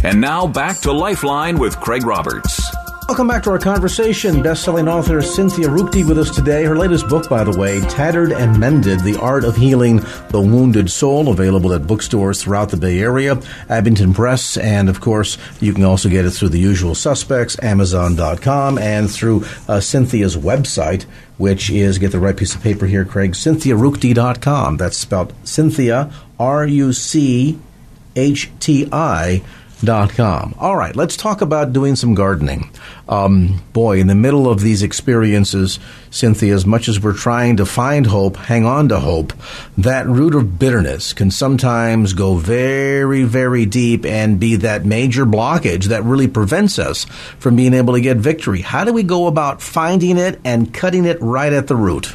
And 0.03 0.21
now 0.21 0.47
back 0.47 0.79
to 0.81 0.93
Lifeline 0.93 1.59
with 1.59 1.79
Craig 1.79 2.07
Roberts. 2.07 2.59
Welcome 3.07 3.27
back 3.27 3.43
to 3.43 3.51
our 3.51 3.59
conversation. 3.59 4.41
Best-selling 4.41 4.89
author 4.89 5.21
Cynthia 5.21 5.67
Ruchti 5.67 6.09
with 6.09 6.17
us 6.17 6.35
today. 6.35 6.65
Her 6.65 6.77
latest 6.77 7.09
book, 7.09 7.29
by 7.29 7.45
the 7.45 7.59
way, 7.59 7.81
Tattered 7.81 8.33
and 8.33 8.59
Mended: 8.59 9.01
The 9.01 9.19
Art 9.21 9.45
of 9.45 9.57
Healing 9.57 9.97
the 10.29 10.41
Wounded 10.41 10.91
Soul, 10.91 11.29
available 11.29 11.75
at 11.75 11.87
bookstores 11.87 12.41
throughout 12.41 12.71
the 12.71 12.77
Bay 12.77 13.01
Area, 13.01 13.43
Abingdon 13.69 14.15
Press, 14.15 14.57
and 14.57 14.89
of 14.89 15.01
course, 15.01 15.37
you 15.61 15.75
can 15.75 15.85
also 15.85 16.09
get 16.09 16.25
it 16.25 16.31
through 16.31 16.51
the 16.51 16.61
usual 16.61 16.95
suspects, 16.95 17.61
Amazon.com, 17.63 18.79
and 18.79 19.11
through 19.11 19.45
uh, 19.69 19.81
Cynthia's 19.81 20.37
website, 20.37 21.03
which 21.37 21.69
is 21.69 21.99
get 21.99 22.13
the 22.13 22.21
right 22.21 22.37
piece 22.37 22.55
of 22.55 22.63
paper 22.63 22.87
here, 22.87 23.05
Craig. 23.05 23.33
CynthiaRuchti.com. 23.33 24.77
That's 24.77 24.97
spelled 24.97 25.35
Cynthia 25.43 26.13
R 26.39 26.65
U 26.65 26.93
C 26.93 27.59
H 28.15 28.51
T 28.61 28.89
I 28.93 29.43
com. 29.87 30.55
All 30.59 30.77
right, 30.77 30.95
let's 30.95 31.17
talk 31.17 31.41
about 31.41 31.73
doing 31.73 31.97
some 31.97 32.15
gardening. 32.15 32.71
Um, 33.09 33.63
boy, 33.73 33.99
in 33.99 34.07
the 34.07 34.15
middle 34.15 34.49
of 34.49 34.61
these 34.61 34.83
experiences, 34.83 35.79
Cynthia, 36.11 36.55
as 36.55 36.67
much 36.67 36.89
as 36.89 37.01
we're 37.01 37.17
trying 37.17 37.57
to 37.57 37.67
find 37.67 38.07
hope, 38.07 38.37
hang 38.37 38.65
on 38.65 38.89
to 38.89 39.01
hope, 39.01 39.33
that 39.79 40.07
root 40.07 40.35
of 40.35 40.59
bitterness 40.59 41.13
can 41.13 41.31
sometimes 41.31 42.13
go 42.13 42.37
very, 42.37 43.25
very 43.25 43.67
deep 43.67 44.05
and 44.05 44.39
be 44.39 44.57
that 44.57 44.85
major 44.85 45.25
blockage 45.25 45.85
that 45.87 46.05
really 46.05 46.29
prevents 46.29 46.79
us 46.79 47.05
from 47.39 47.57
being 47.57 47.75
able 47.75 47.95
to 47.95 48.01
get 48.01 48.17
victory. 48.17 48.61
How 48.61 48.85
do 48.85 48.93
we 48.93 49.03
go 49.03 49.27
about 49.27 49.63
finding 49.63 50.19
it 50.19 50.41
and 50.45 50.73
cutting 50.73 51.05
it 51.05 51.21
right 51.21 51.53
at 51.53 51.67
the 51.67 51.77
root? 51.77 52.15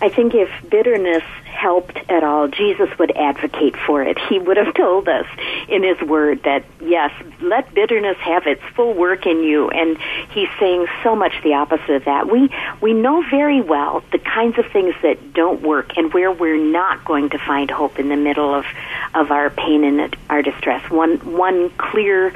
I 0.00 0.08
think 0.08 0.34
if 0.34 0.48
bitterness 0.70 1.22
helped 1.56 1.98
at 2.08 2.22
all, 2.22 2.48
Jesus 2.48 2.88
would 2.98 3.16
advocate 3.16 3.76
for 3.76 4.02
it. 4.02 4.18
He 4.28 4.38
would 4.38 4.56
have 4.56 4.74
told 4.74 5.08
us 5.08 5.26
in 5.68 5.82
His 5.82 6.00
Word 6.00 6.42
that, 6.44 6.64
yes, 6.80 7.10
let 7.40 7.72
bitterness 7.74 8.16
have 8.18 8.46
its 8.46 8.62
full 8.74 8.94
work 8.94 9.26
in 9.26 9.42
you. 9.42 9.70
And 9.70 9.98
He's 10.30 10.48
saying 10.58 10.86
so 11.02 11.16
much 11.16 11.32
the 11.42 11.54
opposite 11.54 11.90
of 11.90 12.04
that. 12.04 12.28
We, 12.30 12.50
we 12.80 12.92
know 12.92 13.22
very 13.28 13.60
well 13.60 14.02
the 14.12 14.18
kinds 14.18 14.58
of 14.58 14.66
things 14.72 14.94
that 15.02 15.32
don't 15.32 15.62
work 15.62 15.96
and 15.96 16.12
where 16.12 16.32
we're 16.32 16.62
not 16.62 17.04
going 17.04 17.30
to 17.30 17.38
find 17.38 17.70
hope 17.70 17.98
in 17.98 18.08
the 18.08 18.16
middle 18.16 18.54
of, 18.54 18.66
of 19.14 19.30
our 19.30 19.50
pain 19.50 19.84
and 19.84 20.16
our 20.28 20.42
distress. 20.42 20.88
One, 20.90 21.36
one 21.36 21.70
clear 21.70 22.32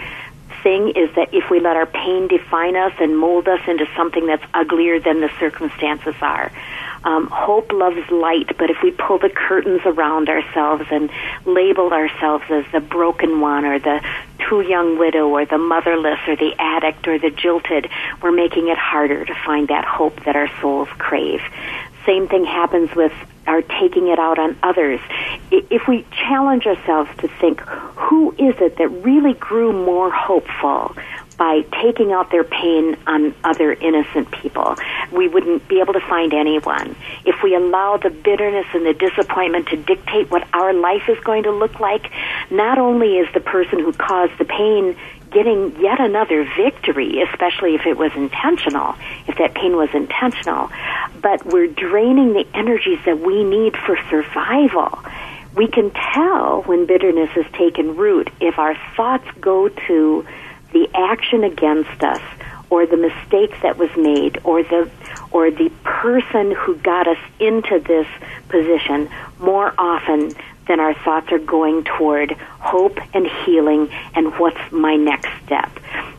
thing 0.63 0.91
is 0.91 1.15
that 1.17 1.33
if 1.33 1.51
we 1.51 1.61
let 1.61 1.77
our 1.77 1.87
pain 1.87 2.29
define 2.29 2.77
us 2.77 2.93
and 3.01 3.17
mold 3.17 3.49
us 3.49 3.61
into 3.67 3.87
something 3.97 4.27
that's 4.27 4.45
uglier 4.53 5.01
than 5.01 5.21
the 5.21 5.31
circumstances 5.39 6.15
are, 6.21 6.53
um, 7.05 7.29
hope 7.29 7.73
loves 7.73 8.11
light, 8.11 8.57
but 8.59 8.71
if 8.71 8.77
we 8.83 8.91
pull 8.91 9.19
the 9.19 9.31
curtains 9.31 9.81
around 9.85 10.29
ourselves 10.29 10.85
and 10.91 11.11
label 11.47 11.93
ourselves 11.93 12.45
as 12.51 12.65
the 12.73 12.81
broken 12.81 13.41
one 13.41 13.65
or 13.65 13.79
the 13.79 14.05
too 14.49 14.61
young 14.61 14.99
widow 14.99 15.29
or 15.29 15.47
the 15.47 15.59
motherless 15.59 16.21
or 16.27 16.37
the 16.37 16.55
addict 16.59 17.09
or 17.09 17.19
the 17.19 17.31
jilted, 17.31 17.89
we're 18.23 18.33
making 18.33 18.69
it 18.69 18.79
harder 18.79 19.25
to 19.25 19.35
find 19.47 19.69
that 19.69 19.85
hope 19.85 20.25
that 20.25 20.37
our 20.37 20.51
souls 20.61 20.89
crave. 20.99 21.41
Same 22.05 22.29
thing 22.29 22.45
happens 22.45 22.95
with 22.95 23.13
our 23.47 23.63
taking 23.63 24.09
it 24.09 24.19
out 24.19 24.39
on 24.39 24.57
others. 24.63 25.01
If 25.51 25.89
we 25.89 26.05
challenge 26.13 26.67
ourselves 26.67 27.11
to 27.19 27.29
think, 27.29 27.61
who 27.61 28.33
is 28.33 28.55
it 28.61 28.77
that 28.77 28.89
really 28.89 29.35
grew 29.35 29.73
more 29.73 30.11
hopeful 30.11 30.95
by 31.41 31.63
taking 31.83 32.13
out 32.13 32.31
their 32.31 32.45
pain 32.45 32.99
on 33.07 33.35
other 33.43 33.73
innocent 33.73 34.31
people. 34.31 34.77
We 35.11 35.27
wouldn't 35.27 35.67
be 35.69 35.81
able 35.81 35.95
to 35.95 36.01
find 36.01 36.35
anyone. 36.35 36.95
If 37.25 37.43
we 37.43 37.55
allow 37.55 37.97
the 37.97 38.11
bitterness 38.11 38.67
and 38.75 38.85
the 38.85 38.93
disappointment 38.93 39.69
to 39.69 39.79
dictate 39.79 40.31
what 40.31 40.47
our 40.53 40.75
life 40.75 41.09
is 41.09 41.19
going 41.21 41.45
to 41.45 41.51
look 41.51 41.81
like, 41.81 42.13
not 42.51 42.79
only 42.79 43.17
is 43.17 43.33
the 43.33 43.41
person 43.41 43.79
who 43.79 43.95
caused 43.95 44.37
the 44.37 44.45
pain 44.45 44.99
getting 45.31 45.81
yet 45.81 45.99
another 45.99 46.47
victory, 46.59 47.23
especially 47.23 47.75
if 47.75 47.87
it 47.87 47.97
was 47.97 48.13
intentional, 48.17 48.95
if 49.27 49.39
that 49.39 49.55
pain 49.55 49.75
was 49.79 49.89
intentional, 49.95 50.71
but 51.23 51.47
we're 51.47 51.69
draining 51.69 52.35
the 52.35 52.47
energies 52.53 52.99
that 53.07 53.19
we 53.19 53.45
need 53.45 53.79
for 53.79 53.97
survival. 54.11 54.99
We 55.57 55.69
can 55.69 55.91
tell 55.91 56.65
when 56.65 56.85
bitterness 56.85 57.31
has 57.31 57.47
taken 57.53 57.97
root 57.97 58.29
if 58.43 58.59
our 58.59 58.77
thoughts 58.95 59.27
go 59.41 59.71
to 59.71 60.27
the 60.73 60.89
action 60.95 61.45
against 61.45 62.03
us 62.03 62.23
or 62.71 62.87
the 62.87 62.97
mistake 62.97 63.53
that 63.63 63.77
was 63.77 63.91
made 63.97 64.39
or 64.45 64.63
the 64.63 64.89
or 65.33 65.51
the 65.51 65.71
person 65.85 66.53
who 66.53 66.77
got 66.77 67.07
us 67.07 67.19
into 67.39 67.81
this 67.81 68.07
position 68.49 69.09
more 69.39 69.75
often 69.79 70.33
than 70.67 70.81
our 70.81 70.95
thoughts 70.95 71.31
are 71.33 71.39
going 71.39 71.85
toward 71.85 72.33
hope 72.33 72.99
and 73.15 73.27
healing 73.45 73.91
and 74.15 74.39
what's 74.39 74.73
my 74.73 74.97
next 74.97 75.29
step. 75.45 75.71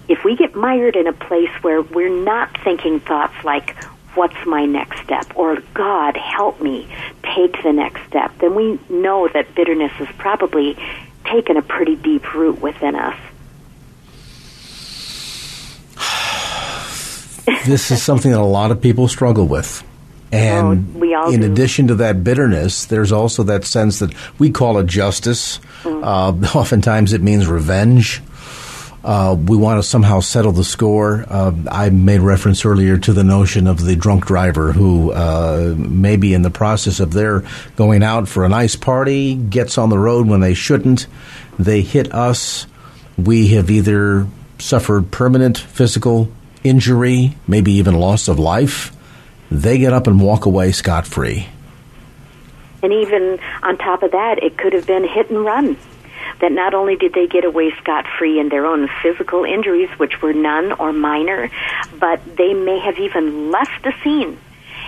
If 0.07 0.23
we 0.25 0.35
get 0.35 0.55
mired 0.55 0.95
in 0.95 1.07
a 1.07 1.13
place 1.13 1.51
where 1.61 1.81
we're 1.81 2.09
not 2.09 2.61
thinking 2.63 2.99
thoughts 2.99 3.33
like 3.43 3.81
what's 4.13 4.45
my 4.45 4.65
next 4.65 5.01
step 5.03 5.25
or 5.37 5.61
God 5.73 6.17
help 6.17 6.61
me 6.61 6.93
take 7.23 7.63
the 7.63 7.71
next 7.71 8.05
step, 8.07 8.37
then 8.39 8.55
we 8.55 8.77
know 8.89 9.29
that 9.29 9.55
bitterness 9.55 9.91
has 9.93 10.09
probably 10.17 10.77
taken 11.23 11.55
a 11.55 11.61
pretty 11.61 11.95
deep 11.95 12.33
root 12.33 12.61
within 12.61 12.95
us. 12.95 13.17
This 17.65 17.91
is 17.91 18.01
something 18.01 18.31
that 18.31 18.39
a 18.39 18.43
lot 18.43 18.71
of 18.71 18.81
people 18.81 19.07
struggle 19.07 19.47
with. 19.47 19.83
And 20.31 21.03
oh, 21.03 21.31
in 21.31 21.41
do. 21.41 21.51
addition 21.51 21.87
to 21.87 21.95
that 21.95 22.23
bitterness, 22.23 22.85
there's 22.85 23.11
also 23.11 23.43
that 23.43 23.65
sense 23.65 23.99
that 23.99 24.13
we 24.39 24.49
call 24.49 24.77
it 24.77 24.87
justice. 24.87 25.59
Mm. 25.83 26.03
Uh, 26.03 26.57
oftentimes 26.57 27.13
it 27.13 27.21
means 27.21 27.47
revenge. 27.47 28.21
Uh, 29.03 29.35
we 29.35 29.57
want 29.57 29.81
to 29.81 29.87
somehow 29.87 30.19
settle 30.19 30.51
the 30.51 30.63
score. 30.63 31.25
Uh, 31.27 31.51
I 31.69 31.89
made 31.89 32.19
reference 32.19 32.63
earlier 32.65 32.97
to 32.99 33.13
the 33.13 33.23
notion 33.23 33.65
of 33.65 33.83
the 33.83 33.95
drunk 33.95 34.27
driver 34.27 34.71
who 34.71 35.11
uh, 35.11 35.73
maybe 35.75 36.35
in 36.35 36.43
the 36.43 36.51
process 36.51 36.99
of 36.99 37.11
their 37.11 37.43
going 37.75 38.03
out 38.03 38.27
for 38.27 38.45
a 38.45 38.49
nice 38.49 38.75
party 38.75 39.33
gets 39.33 39.79
on 39.79 39.89
the 39.89 39.97
road 39.97 40.27
when 40.27 40.39
they 40.39 40.53
shouldn't. 40.53 41.07
They 41.57 41.81
hit 41.81 42.13
us. 42.13 42.67
We 43.17 43.49
have 43.49 43.71
either 43.71 44.27
suffered 44.59 45.09
permanent 45.09 45.57
physical 45.57 46.31
injury, 46.63 47.35
maybe 47.47 47.73
even 47.73 47.95
loss 47.95 48.27
of 48.27 48.39
life, 48.39 48.91
they 49.49 49.77
get 49.77 49.93
up 49.93 50.07
and 50.07 50.21
walk 50.21 50.45
away 50.45 50.71
scot 50.71 51.05
free. 51.05 51.47
And 52.83 52.93
even 52.93 53.39
on 53.61 53.77
top 53.77 54.03
of 54.03 54.11
that, 54.11 54.41
it 54.41 54.57
could 54.57 54.73
have 54.73 54.87
been 54.87 55.07
hit 55.07 55.29
and 55.29 55.43
run. 55.45 55.77
That 56.39 56.51
not 56.51 56.73
only 56.73 56.95
did 56.95 57.13
they 57.13 57.27
get 57.27 57.45
away 57.45 57.71
scot 57.81 58.05
free 58.17 58.39
in 58.39 58.49
their 58.49 58.65
own 58.65 58.89
physical 59.03 59.43
injuries, 59.43 59.89
which 59.97 60.21
were 60.21 60.33
none 60.33 60.71
or 60.71 60.91
minor, 60.91 61.51
but 61.99 62.19
they 62.37 62.53
may 62.53 62.79
have 62.79 62.97
even 62.97 63.51
left 63.51 63.83
the 63.83 63.93
scene. 64.03 64.39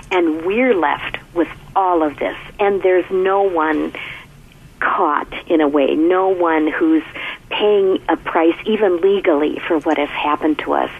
And 0.10 0.46
we're 0.46 0.74
left 0.74 1.18
with 1.34 1.50
all 1.76 2.02
of 2.02 2.18
this. 2.18 2.38
And 2.60 2.82
there's 2.82 3.10
no 3.12 3.44
one 3.44 3.94
caught 4.80 5.32
in 5.48 5.62
a 5.62 5.68
way, 5.68 5.96
no 5.96 6.30
one 6.30 6.68
who's 6.68 7.04
paying 7.50 8.02
a 8.10 8.18
price, 8.18 8.56
even 8.66 8.98
legally, 8.98 9.60
for 9.68 9.80
what 9.80 9.98
has 9.98 10.10
happened 10.10 10.60
to 10.60 10.74
us 10.74 10.92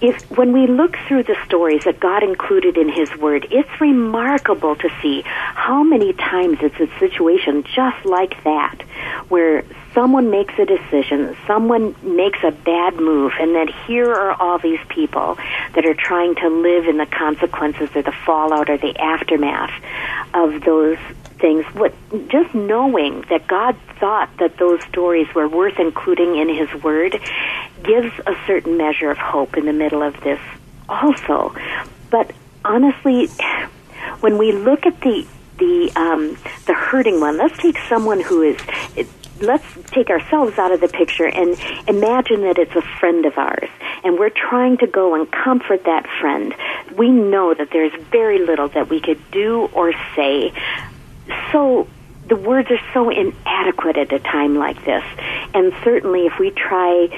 if 0.00 0.30
when 0.30 0.52
we 0.52 0.66
look 0.66 0.96
through 1.06 1.24
the 1.24 1.36
stories 1.44 1.84
that 1.84 1.98
God 1.98 2.22
included 2.22 2.76
in 2.76 2.88
His 2.88 3.14
Word, 3.16 3.46
it's 3.50 3.80
remarkable 3.80 4.76
to 4.76 4.88
see 5.02 5.22
how 5.24 5.82
many 5.82 6.12
times 6.12 6.58
it's 6.60 6.78
a 6.78 6.98
situation 6.98 7.64
just 7.64 8.04
like 8.04 8.42
that, 8.44 8.82
where 9.28 9.64
someone 9.94 10.30
makes 10.30 10.54
a 10.58 10.64
decision, 10.64 11.36
someone 11.46 11.94
makes 12.02 12.38
a 12.44 12.52
bad 12.52 12.96
move, 12.96 13.32
and 13.40 13.54
then 13.54 13.68
here 13.86 14.12
are 14.12 14.32
all 14.40 14.58
these 14.58 14.80
people 14.88 15.36
that 15.74 15.84
are 15.84 15.94
trying 15.94 16.34
to 16.36 16.48
live 16.48 16.86
in 16.86 16.98
the 16.98 17.06
consequences 17.06 17.90
or 17.96 18.02
the 18.02 18.14
fallout 18.24 18.70
or 18.70 18.78
the 18.78 18.96
aftermath 18.98 19.72
of 20.34 20.62
those 20.62 20.98
things. 21.38 21.64
What 21.74 21.94
just 22.28 22.54
knowing 22.54 23.24
that 23.30 23.46
God 23.46 23.76
thought 23.98 24.30
that 24.38 24.56
those 24.58 24.82
stories 24.84 25.26
were 25.34 25.48
worth 25.48 25.78
including 25.78 26.36
in 26.36 26.48
His 26.48 26.82
Word 26.82 27.20
gives 27.82 28.12
a 28.26 28.34
certain 28.46 28.76
measure 28.76 29.10
of 29.10 29.18
hope 29.18 29.56
in 29.56 29.64
the 29.66 29.72
middle 29.72 30.02
of 30.02 30.20
this, 30.20 30.40
also. 30.88 31.54
But 32.10 32.32
honestly, 32.64 33.28
when 34.20 34.38
we 34.38 34.52
look 34.52 34.86
at 34.86 35.00
the 35.00 35.26
the 35.58 35.92
um, 35.96 36.36
the 36.66 36.74
hurting 36.74 37.20
one, 37.20 37.36
let's 37.36 37.58
take 37.58 37.78
someone 37.88 38.20
who 38.20 38.42
is. 38.42 38.58
Let's 39.40 39.64
take 39.92 40.10
ourselves 40.10 40.58
out 40.58 40.72
of 40.72 40.80
the 40.80 40.88
picture 40.88 41.28
and 41.28 41.50
imagine 41.86 42.40
that 42.40 42.58
it's 42.58 42.74
a 42.74 42.82
friend 42.82 43.24
of 43.24 43.38
ours, 43.38 43.68
and 44.02 44.18
we're 44.18 44.30
trying 44.34 44.78
to 44.78 44.88
go 44.88 45.14
and 45.14 45.30
comfort 45.30 45.84
that 45.84 46.08
friend. 46.20 46.52
We 46.96 47.08
know 47.08 47.54
that 47.54 47.68
there's 47.70 47.92
very 48.10 48.44
little 48.44 48.66
that 48.70 48.88
we 48.88 49.00
could 49.00 49.20
do 49.30 49.66
or 49.72 49.92
say 50.16 50.52
so 51.52 51.88
the 52.28 52.36
words 52.36 52.70
are 52.70 52.80
so 52.92 53.10
inadequate 53.10 53.96
at 53.96 54.12
a 54.12 54.18
time 54.18 54.56
like 54.56 54.84
this. 54.84 55.04
And 55.54 55.72
certainly, 55.82 56.26
if 56.26 56.38
we 56.38 56.50
try 56.50 57.08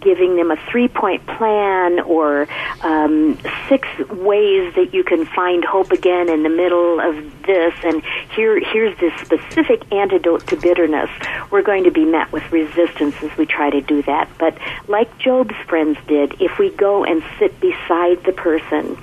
giving 0.00 0.36
them 0.36 0.50
a 0.50 0.56
three 0.70 0.86
point 0.86 1.26
plan 1.26 1.98
or 2.00 2.46
um, 2.82 3.38
six 3.68 3.88
ways 4.10 4.74
that 4.74 4.90
you 4.92 5.02
can 5.02 5.24
find 5.24 5.64
hope 5.64 5.90
again 5.92 6.28
in 6.28 6.42
the 6.42 6.50
middle 6.50 7.00
of 7.00 7.16
this, 7.44 7.74
and 7.82 8.02
here 8.34 8.60
here's 8.60 8.96
this 8.98 9.18
specific 9.20 9.90
antidote 9.92 10.46
to 10.48 10.56
bitterness, 10.56 11.10
we're 11.50 11.62
going 11.62 11.84
to 11.84 11.90
be 11.90 12.04
met 12.04 12.30
with 12.32 12.50
resistance 12.52 13.14
as 13.22 13.34
we 13.38 13.46
try 13.46 13.70
to 13.70 13.80
do 13.80 14.02
that. 14.02 14.28
But 14.38 14.58
like 14.88 15.18
Job's 15.18 15.56
friends 15.66 15.98
did, 16.06 16.40
if 16.40 16.58
we 16.58 16.70
go 16.70 17.04
and 17.04 17.22
sit 17.38 17.58
beside 17.60 18.22
the 18.24 18.32
person 18.32 18.98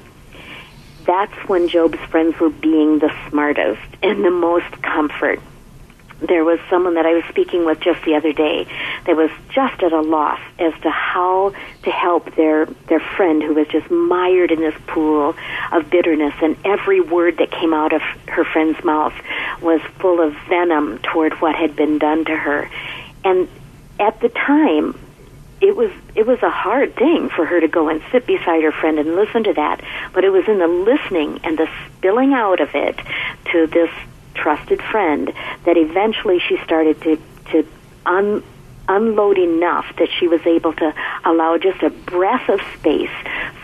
that's 1.05 1.33
when 1.47 1.67
Job's 1.67 1.99
friends 2.09 2.39
were 2.39 2.49
being 2.49 2.99
the 2.99 3.13
smartest 3.29 3.81
and 4.01 4.23
the 4.23 4.31
most 4.31 4.81
comfort. 4.81 5.39
There 6.21 6.45
was 6.45 6.59
someone 6.69 6.95
that 6.95 7.05
I 7.05 7.13
was 7.13 7.25
speaking 7.25 7.65
with 7.65 7.81
just 7.81 8.03
the 8.05 8.15
other 8.15 8.31
day 8.31 8.65
that 9.05 9.15
was 9.15 9.29
just 9.49 9.83
at 9.83 9.91
a 9.91 9.99
loss 9.99 10.39
as 10.57 10.73
to 10.81 10.89
how 10.89 11.53
to 11.83 11.91
help 11.91 12.35
their 12.35 12.65
their 12.65 13.01
friend 13.01 13.43
who 13.43 13.53
was 13.53 13.67
just 13.67 13.91
mired 13.91 14.51
in 14.51 14.59
this 14.61 14.75
pool 14.87 15.35
of 15.73 15.89
bitterness 15.89 16.33
and 16.41 16.55
every 16.63 17.01
word 17.01 17.37
that 17.39 17.51
came 17.51 17.73
out 17.73 17.93
of 17.93 18.01
her 18.29 18.45
friend's 18.45 18.81
mouth 18.83 19.13
was 19.61 19.81
full 19.99 20.21
of 20.21 20.33
venom 20.47 20.99
toward 20.99 21.33
what 21.41 21.53
had 21.53 21.75
been 21.75 21.99
done 21.99 22.23
to 22.25 22.35
her. 22.35 22.69
And 23.25 23.49
at 23.99 24.19
the 24.21 24.29
time, 24.29 24.97
it 25.65 25.75
was 25.75 25.91
it 26.13 26.27
was 26.27 26.41
a 26.43 26.49
hard 26.49 26.95
thing 26.95 27.27
for 27.29 27.45
her 27.45 27.59
to 27.59 27.67
go 27.67 27.89
and 27.89 28.01
sit 28.11 28.27
beside 28.27 28.63
her 28.63 28.71
friend 28.71 28.99
and 28.99 29.15
listen 29.15 29.43
to 29.43 29.53
that 29.53 29.81
but 30.13 30.23
it 30.23 30.29
was 30.29 30.47
in 30.47 30.59
the 30.59 30.67
listening 30.67 31.39
and 31.43 31.57
the 31.57 31.67
spilling 31.97 32.33
out 32.33 32.59
of 32.59 32.69
it 32.75 32.99
to 33.51 33.65
this 33.67 33.89
trusted 34.35 34.81
friend 34.81 35.33
that 35.65 35.75
eventually 35.75 36.39
she 36.39 36.57
started 36.63 37.01
to 37.01 37.17
to 37.51 37.67
un, 38.05 38.43
unload 38.87 39.39
enough 39.39 39.85
that 39.97 40.09
she 40.19 40.27
was 40.27 40.45
able 40.45 40.73
to 40.73 40.93
allow 41.23 41.57
just 41.57 41.81
a 41.81 41.89
breath 41.89 42.47
of 42.49 42.61
space 42.77 43.09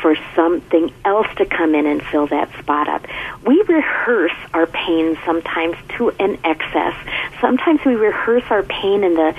for 0.02 0.16
something 0.36 0.92
else 1.06 1.28
to 1.38 1.46
come 1.46 1.76
in 1.76 1.86
and 1.86 2.02
fill 2.02 2.26
that 2.28 2.50
spot 2.58 2.88
up. 2.90 3.06
We 3.46 3.62
rehearse 3.68 4.36
our 4.54 4.66
pain 4.66 5.18
sometimes 5.24 5.76
to 5.98 6.10
an 6.20 6.40
excess. 6.44 6.96
Sometimes 7.40 7.82
we 7.86 7.94
rehearse 7.94 8.44
our 8.50 8.64
pain 8.64 9.04
in 9.04 9.14
the 9.14 9.36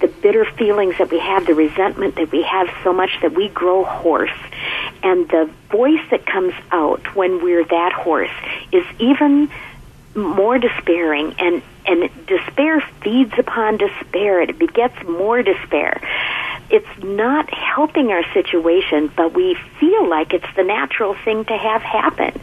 the 0.00 0.08
bitter 0.08 0.44
feelings 0.44 0.98
that 0.98 1.10
we 1.10 1.18
have, 1.18 1.46
the 1.46 1.54
resentment 1.54 2.16
that 2.16 2.30
we 2.30 2.42
have 2.42 2.68
so 2.82 2.92
much 2.92 3.10
that 3.22 3.32
we 3.32 3.48
grow 3.48 3.84
hoarse. 3.84 4.30
And 5.02 5.28
the 5.28 5.50
voice 5.70 6.00
that 6.10 6.26
comes 6.26 6.54
out 6.70 7.14
when 7.14 7.42
we're 7.42 7.64
that 7.64 7.92
hoarse 7.92 8.30
is 8.72 8.84
even 8.98 9.50
more 10.14 10.58
despairing. 10.58 11.34
And 11.38 11.62
and 11.86 12.10
despair 12.26 12.80
feeds 13.02 13.34
upon 13.38 13.76
despair. 13.76 14.40
It 14.40 14.58
begets 14.58 14.94
more 15.04 15.42
despair. 15.42 16.00
It's 16.70 17.02
not 17.02 17.52
helping 17.52 18.10
our 18.10 18.24
situation 18.32 19.12
but 19.14 19.34
we 19.34 19.56
feel 19.78 20.08
like 20.08 20.32
it's 20.32 20.56
the 20.56 20.64
natural 20.64 21.14
thing 21.24 21.44
to 21.44 21.56
have 21.56 21.82
happen. 21.82 22.40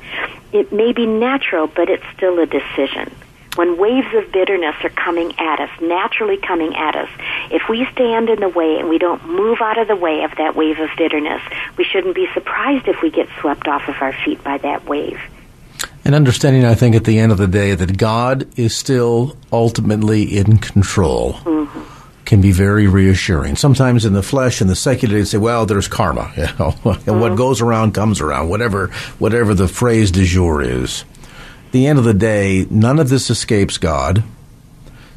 It 0.54 0.72
may 0.72 0.94
be 0.94 1.08
natural 1.08 1.68
but 1.68 1.90
it's 1.90 2.06
still 2.16 2.40
a 2.40 2.46
decision 2.46 3.12
when 3.56 3.78
waves 3.78 4.08
of 4.14 4.32
bitterness 4.32 4.76
are 4.84 4.90
coming 4.90 5.34
at 5.40 5.60
us, 5.60 5.70
naturally 5.82 6.38
coming 6.38 6.76
at 6.76 6.96
us, 6.96 7.10
if 7.52 7.64
we 7.70 7.86
stand 7.92 8.30
in 8.30 8.40
the 8.40 8.50
way 8.50 8.78
and 8.80 8.88
we 8.88 8.98
don't 8.98 9.26
move 9.28 9.60
out 9.62 9.78
of 9.78 9.88
the 9.88 9.96
way 9.96 10.24
of 10.24 10.32
that 10.38 10.56
wave 10.56 10.80
of 10.80 10.90
bitterness, 10.98 11.42
we 11.78 11.84
shouldn't 11.84 12.16
be 12.16 12.28
surprised 12.34 12.88
if 12.88 13.02
we 13.02 13.10
get 13.10 13.28
swept 13.40 13.68
off 13.68 13.88
of 13.88 13.96
our 14.02 14.14
feet 14.14 14.44
by 14.44 14.58
that 14.60 14.86
wave. 14.86 15.20
And 16.04 16.16
understanding, 16.16 16.66
I 16.66 16.76
think, 16.76 16.96
at 16.96 17.04
the 17.04 17.20
end 17.20 17.32
of 17.32 17.38
the 17.38 17.48
day, 17.48 17.76
that 17.76 17.98
God 17.98 18.48
is 18.58 18.76
still 18.76 19.38
ultimately 19.52 20.38
in 20.38 20.58
control. 20.58 21.34
Mm-hmm 21.34 21.98
can 22.32 22.40
be 22.40 22.54
very 22.54 22.88
reassuring. 22.88 23.58
Sometimes 23.58 24.06
in 24.06 24.14
the 24.14 24.24
flesh 24.24 24.62
and 24.62 24.70
the 24.70 24.76
secular, 24.76 25.16
they 25.16 25.26
say, 25.26 25.38
"Well, 25.38 25.66
there's 25.66 25.90
karma. 25.90 26.32
You 26.38 26.44
know, 26.44 26.72
mm-hmm. 26.86 27.20
what 27.20 27.36
goes 27.36 27.60
around 27.60 27.94
comes 27.94 28.22
around." 28.22 28.48
Whatever, 28.48 28.88
whatever 29.20 29.54
the 29.54 29.68
phrase 29.68 30.12
du 30.12 30.24
jour 30.24 30.62
is 30.62 31.04
the 31.72 31.88
end 31.88 32.00
of 32.00 32.06
the 32.06 32.14
day, 32.14 32.66
none 32.70 33.00
of 33.00 33.10
this 33.10 33.30
escapes 33.30 33.78
God. 33.78 34.24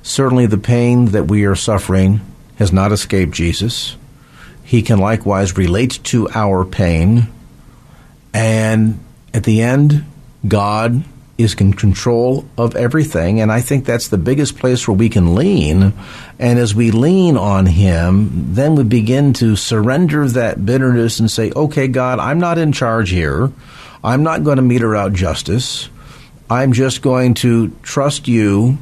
Certainly, 0.02 0.46
the 0.46 0.58
pain 0.58 1.06
that 1.06 1.28
we 1.28 1.44
are 1.44 1.54
suffering 1.54 2.20
has 2.58 2.72
not 2.72 2.92
escaped 2.92 3.32
Jesus. 3.32 3.96
He 4.62 4.82
can 4.82 4.98
likewise 4.98 5.56
relate 5.56 6.00
to 6.04 6.28
our 6.30 6.64
pain. 6.64 7.28
And 8.32 8.98
at 9.32 9.44
the 9.44 9.62
end, 9.62 10.04
God 10.46 11.04
is 11.36 11.54
in 11.54 11.72
control 11.72 12.44
of 12.56 12.76
everything. 12.76 13.40
And 13.40 13.50
I 13.50 13.60
think 13.60 13.84
that's 13.84 14.08
the 14.08 14.18
biggest 14.18 14.56
place 14.56 14.86
where 14.86 14.96
we 14.96 15.08
can 15.08 15.34
lean. 15.34 15.92
And 16.38 16.58
as 16.58 16.74
we 16.74 16.90
lean 16.90 17.36
on 17.36 17.66
Him, 17.66 18.54
then 18.54 18.76
we 18.76 18.84
begin 18.84 19.32
to 19.34 19.56
surrender 19.56 20.28
that 20.28 20.64
bitterness 20.64 21.18
and 21.18 21.30
say, 21.30 21.50
okay, 21.50 21.88
God, 21.88 22.20
I'm 22.20 22.38
not 22.38 22.58
in 22.58 22.72
charge 22.72 23.10
here. 23.10 23.50
I'm 24.02 24.22
not 24.22 24.44
going 24.44 24.56
to 24.56 24.62
meter 24.62 24.94
out 24.94 25.12
justice. 25.12 25.88
I'm 26.54 26.72
just 26.72 27.02
going 27.02 27.34
to 27.34 27.70
trust 27.82 28.28
you 28.28 28.78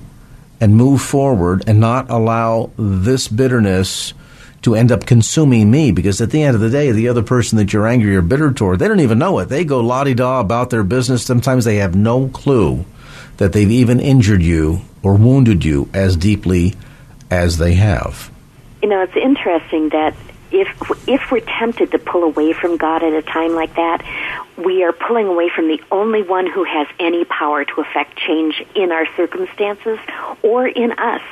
and 0.60 0.76
move 0.76 1.00
forward 1.00 1.64
and 1.66 1.80
not 1.80 2.10
allow 2.10 2.70
this 2.76 3.28
bitterness 3.28 4.12
to 4.60 4.74
end 4.74 4.92
up 4.92 5.06
consuming 5.06 5.70
me 5.70 5.90
because 5.90 6.20
at 6.20 6.30
the 6.30 6.42
end 6.42 6.54
of 6.54 6.60
the 6.60 6.68
day, 6.68 6.92
the 6.92 7.08
other 7.08 7.22
person 7.22 7.56
that 7.56 7.72
you're 7.72 7.86
angry 7.86 8.14
or 8.14 8.20
bitter 8.20 8.52
toward, 8.52 8.78
they 8.78 8.88
don't 8.88 9.00
even 9.00 9.18
know 9.18 9.38
it. 9.38 9.46
They 9.46 9.64
go 9.64 9.80
la 9.80 10.04
di 10.04 10.12
da 10.12 10.40
about 10.40 10.68
their 10.68 10.84
business. 10.84 11.24
Sometimes 11.24 11.64
they 11.64 11.76
have 11.76 11.94
no 11.94 12.28
clue 12.28 12.84
that 13.38 13.54
they've 13.54 13.70
even 13.70 14.00
injured 14.00 14.42
you 14.42 14.82
or 15.02 15.14
wounded 15.14 15.64
you 15.64 15.88
as 15.94 16.14
deeply 16.14 16.74
as 17.30 17.56
they 17.56 17.72
have. 17.72 18.30
You 18.82 18.90
know, 18.90 19.00
it's 19.00 19.16
interesting 19.16 19.88
that 19.88 20.14
if 20.52 20.68
if 21.08 21.30
we're 21.30 21.40
tempted 21.40 21.90
to 21.92 21.98
pull 21.98 22.22
away 22.22 22.52
from 22.52 22.76
God 22.76 23.02
at 23.02 23.12
a 23.12 23.22
time 23.22 23.54
like 23.54 23.74
that, 23.76 24.04
we 24.56 24.84
are 24.84 24.92
pulling 24.92 25.26
away 25.26 25.48
from 25.48 25.68
the 25.68 25.80
only 25.90 26.22
one 26.22 26.46
who 26.46 26.64
has 26.64 26.86
any 26.98 27.24
power 27.24 27.64
to 27.64 27.80
affect 27.80 28.16
change 28.18 28.62
in 28.74 28.92
our 28.92 29.06
circumstances 29.16 29.98
or 30.42 30.66
in 30.66 30.92
us. 30.92 31.22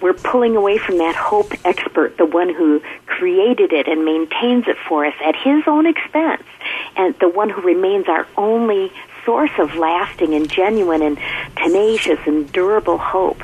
We're 0.00 0.14
pulling 0.14 0.56
away 0.56 0.78
from 0.78 0.98
that 0.98 1.14
hope 1.14 1.52
expert, 1.64 2.16
the 2.16 2.26
one 2.26 2.48
who 2.48 2.82
created 3.06 3.72
it 3.72 3.86
and 3.86 4.04
maintains 4.04 4.66
it 4.66 4.76
for 4.88 5.04
us 5.04 5.14
at 5.24 5.36
his 5.36 5.62
own 5.66 5.86
expense, 5.86 6.42
and 6.96 7.14
the 7.20 7.28
one 7.28 7.50
who 7.50 7.60
remains 7.60 8.08
our 8.08 8.26
only 8.36 8.92
source 9.24 9.50
of 9.58 9.74
lasting 9.74 10.34
and 10.34 10.50
genuine 10.50 11.02
and 11.02 11.18
tenacious 11.56 12.18
and 12.26 12.50
durable 12.52 12.98
hope. 12.98 13.42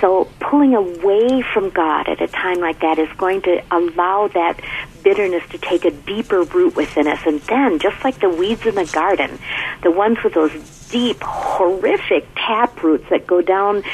So 0.00 0.28
pulling 0.40 0.74
away 0.74 1.42
from 1.42 1.70
God 1.70 2.08
at 2.08 2.22
a 2.22 2.26
time 2.26 2.58
like 2.58 2.80
that 2.80 2.98
is 2.98 3.08
going 3.18 3.42
to 3.42 3.62
allow 3.70 4.28
that 4.28 4.60
bitterness 5.02 5.42
to 5.50 5.58
take 5.58 5.84
a 5.84 5.90
deeper 5.90 6.42
root 6.42 6.76
within 6.76 7.06
us. 7.06 7.20
And 7.26 7.40
then, 7.42 7.78
just 7.78 8.02
like 8.04 8.20
the 8.20 8.28
weeds 8.28 8.66
in 8.66 8.74
the 8.74 8.86
garden, 8.86 9.38
the 9.82 9.90
ones 9.90 10.18
with 10.22 10.34
those 10.34 10.52
deep, 10.90 11.22
horrific 11.22 12.26
tap 12.34 12.82
roots 12.82 13.08
that 13.10 13.26
go 13.26 13.40
down 13.40 13.84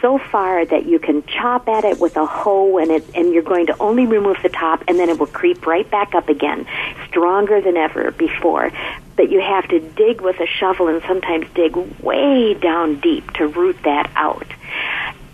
so 0.00 0.18
far 0.18 0.64
that 0.64 0.86
you 0.86 0.98
can 0.98 1.22
chop 1.24 1.68
at 1.68 1.84
it 1.84 1.98
with 2.00 2.16
a 2.16 2.26
hoe 2.26 2.78
and 2.78 2.90
it 2.90 3.04
and 3.14 3.32
you're 3.32 3.42
going 3.42 3.66
to 3.66 3.76
only 3.78 4.06
remove 4.06 4.36
the 4.42 4.48
top 4.48 4.84
and 4.88 4.98
then 4.98 5.08
it 5.08 5.18
will 5.18 5.26
creep 5.26 5.66
right 5.66 5.90
back 5.90 6.14
up 6.14 6.28
again 6.28 6.66
stronger 7.08 7.60
than 7.60 7.76
ever 7.76 8.10
before 8.12 8.70
but 9.16 9.30
you 9.30 9.40
have 9.40 9.66
to 9.68 9.80
dig 9.80 10.20
with 10.20 10.38
a 10.40 10.46
shovel 10.46 10.88
and 10.88 11.02
sometimes 11.06 11.46
dig 11.54 11.74
way 12.00 12.54
down 12.54 13.00
deep 13.00 13.30
to 13.32 13.46
root 13.46 13.76
that 13.84 14.10
out 14.14 14.46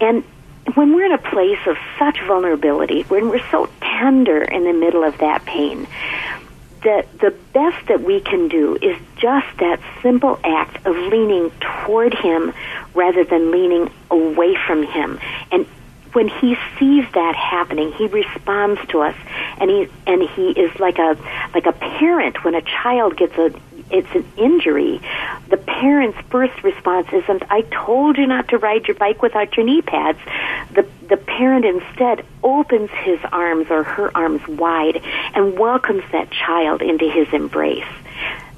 and 0.00 0.24
when 0.74 0.94
we're 0.94 1.06
in 1.06 1.12
a 1.12 1.18
place 1.18 1.58
of 1.66 1.76
such 1.98 2.20
vulnerability 2.26 3.02
when 3.02 3.28
we're 3.28 3.46
so 3.50 3.68
tender 3.80 4.42
in 4.42 4.64
the 4.64 4.72
middle 4.72 5.04
of 5.04 5.18
that 5.18 5.44
pain 5.44 5.86
that 6.82 7.06
the 7.20 7.30
best 7.52 7.86
that 7.88 8.02
we 8.02 8.20
can 8.20 8.48
do 8.48 8.76
is 8.80 8.96
just 9.16 9.46
that 9.58 9.80
simple 10.02 10.38
act 10.44 10.84
of 10.86 10.96
leaning 10.96 11.50
toward 11.60 12.12
him 12.12 12.52
rather 12.94 13.24
than 13.24 13.50
leaning 13.50 13.90
away 14.10 14.56
from 14.66 14.82
him. 14.82 15.18
And 15.50 15.66
when 16.12 16.28
he 16.28 16.56
sees 16.78 17.04
that 17.14 17.36
happening, 17.36 17.92
he 17.92 18.06
responds 18.06 18.80
to 18.88 19.00
us, 19.00 19.16
and 19.58 19.70
he 19.70 19.88
and 20.06 20.28
he 20.28 20.50
is 20.50 20.78
like 20.78 20.98
a 20.98 21.16
like 21.54 21.66
a 21.66 21.72
parent 21.72 22.44
when 22.44 22.54
a 22.54 22.62
child 22.62 23.16
gets 23.16 23.36
a 23.38 23.52
it's 23.92 24.14
an 24.14 24.26
injury. 24.36 25.00
The 25.48 25.56
parent's 25.58 26.18
first 26.30 26.62
response 26.64 27.08
isn't 27.12 27.42
"I 27.50 27.62
told 27.62 28.16
you 28.18 28.26
not 28.26 28.48
to 28.48 28.58
ride 28.58 28.88
your 28.88 28.96
bike 28.96 29.22
without 29.22 29.56
your 29.56 29.66
knee 29.66 29.82
pads." 29.82 30.18
The 30.72 30.86
the 31.08 31.16
parent 31.16 31.64
instead 31.64 32.24
opens 32.42 32.90
his 32.90 33.20
arms 33.30 33.66
or 33.70 33.82
her 33.82 34.10
arms 34.16 34.46
wide 34.48 35.02
and 35.34 35.58
welcomes 35.58 36.04
that 36.12 36.30
child 36.30 36.80
into 36.80 37.08
his 37.08 37.28
embrace. 37.32 37.84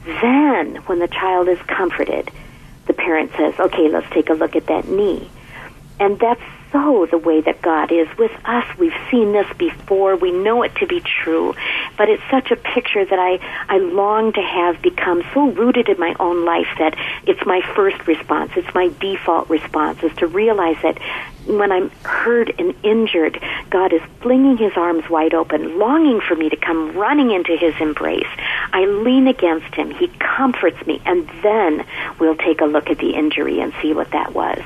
Then, 0.04 0.76
when 0.86 0.98
the 0.98 1.08
child 1.08 1.48
is 1.48 1.58
comforted, 1.62 2.30
the 2.86 2.92
parent 2.92 3.32
says, 3.36 3.54
okay, 3.58 3.88
let's 3.88 4.08
take 4.10 4.28
a 4.28 4.34
look 4.34 4.54
at 4.54 4.66
that 4.66 4.86
knee. 4.86 5.30
And 5.98 6.18
that's 6.18 6.42
so 6.70 7.06
the 7.10 7.18
way 7.18 7.40
that 7.40 7.62
God 7.62 7.92
is 7.92 8.08
with 8.18 8.32
us. 8.44 8.64
We've 8.78 8.94
seen 9.10 9.32
this 9.32 9.46
before. 9.56 10.16
We 10.16 10.32
know 10.32 10.62
it 10.62 10.74
to 10.76 10.86
be 10.86 11.00
true. 11.00 11.54
But 11.96 12.08
it's 12.08 12.22
such 12.30 12.50
a 12.50 12.56
picture 12.56 13.04
that 13.04 13.18
I, 13.18 13.38
I 13.68 13.78
long 13.78 14.32
to 14.32 14.42
have 14.42 14.82
become 14.82 15.22
so 15.32 15.50
rooted 15.50 15.88
in 15.88 15.98
my 15.98 16.14
own 16.18 16.44
life 16.44 16.68
that 16.78 16.96
it's 17.26 17.44
my 17.46 17.60
first 17.74 18.06
response. 18.06 18.52
It's 18.56 18.74
my 18.74 18.90
default 19.00 19.48
response 19.48 20.02
is 20.02 20.14
to 20.16 20.26
realize 20.26 20.76
that 20.82 20.98
when 21.46 21.70
I'm 21.70 21.90
hurt 22.02 22.58
and 22.58 22.74
injured, 22.82 23.42
God 23.70 23.92
is 23.92 24.00
flinging 24.20 24.56
his 24.56 24.72
arms 24.76 25.08
wide 25.10 25.34
open, 25.34 25.78
longing 25.78 26.20
for 26.20 26.34
me 26.34 26.48
to 26.48 26.56
come 26.56 26.96
running 26.96 27.30
into 27.30 27.56
his 27.56 27.74
embrace. 27.80 28.28
I 28.72 28.86
lean 28.86 29.26
against 29.26 29.74
him. 29.74 29.90
He 29.90 30.08
comforts 30.18 30.84
me. 30.86 31.02
And 31.04 31.28
then 31.42 31.86
we'll 32.18 32.36
take 32.36 32.60
a 32.60 32.66
look 32.66 32.88
at 32.90 32.98
the 32.98 33.14
injury 33.14 33.60
and 33.60 33.72
see 33.82 33.92
what 33.92 34.10
that 34.12 34.32
was. 34.34 34.62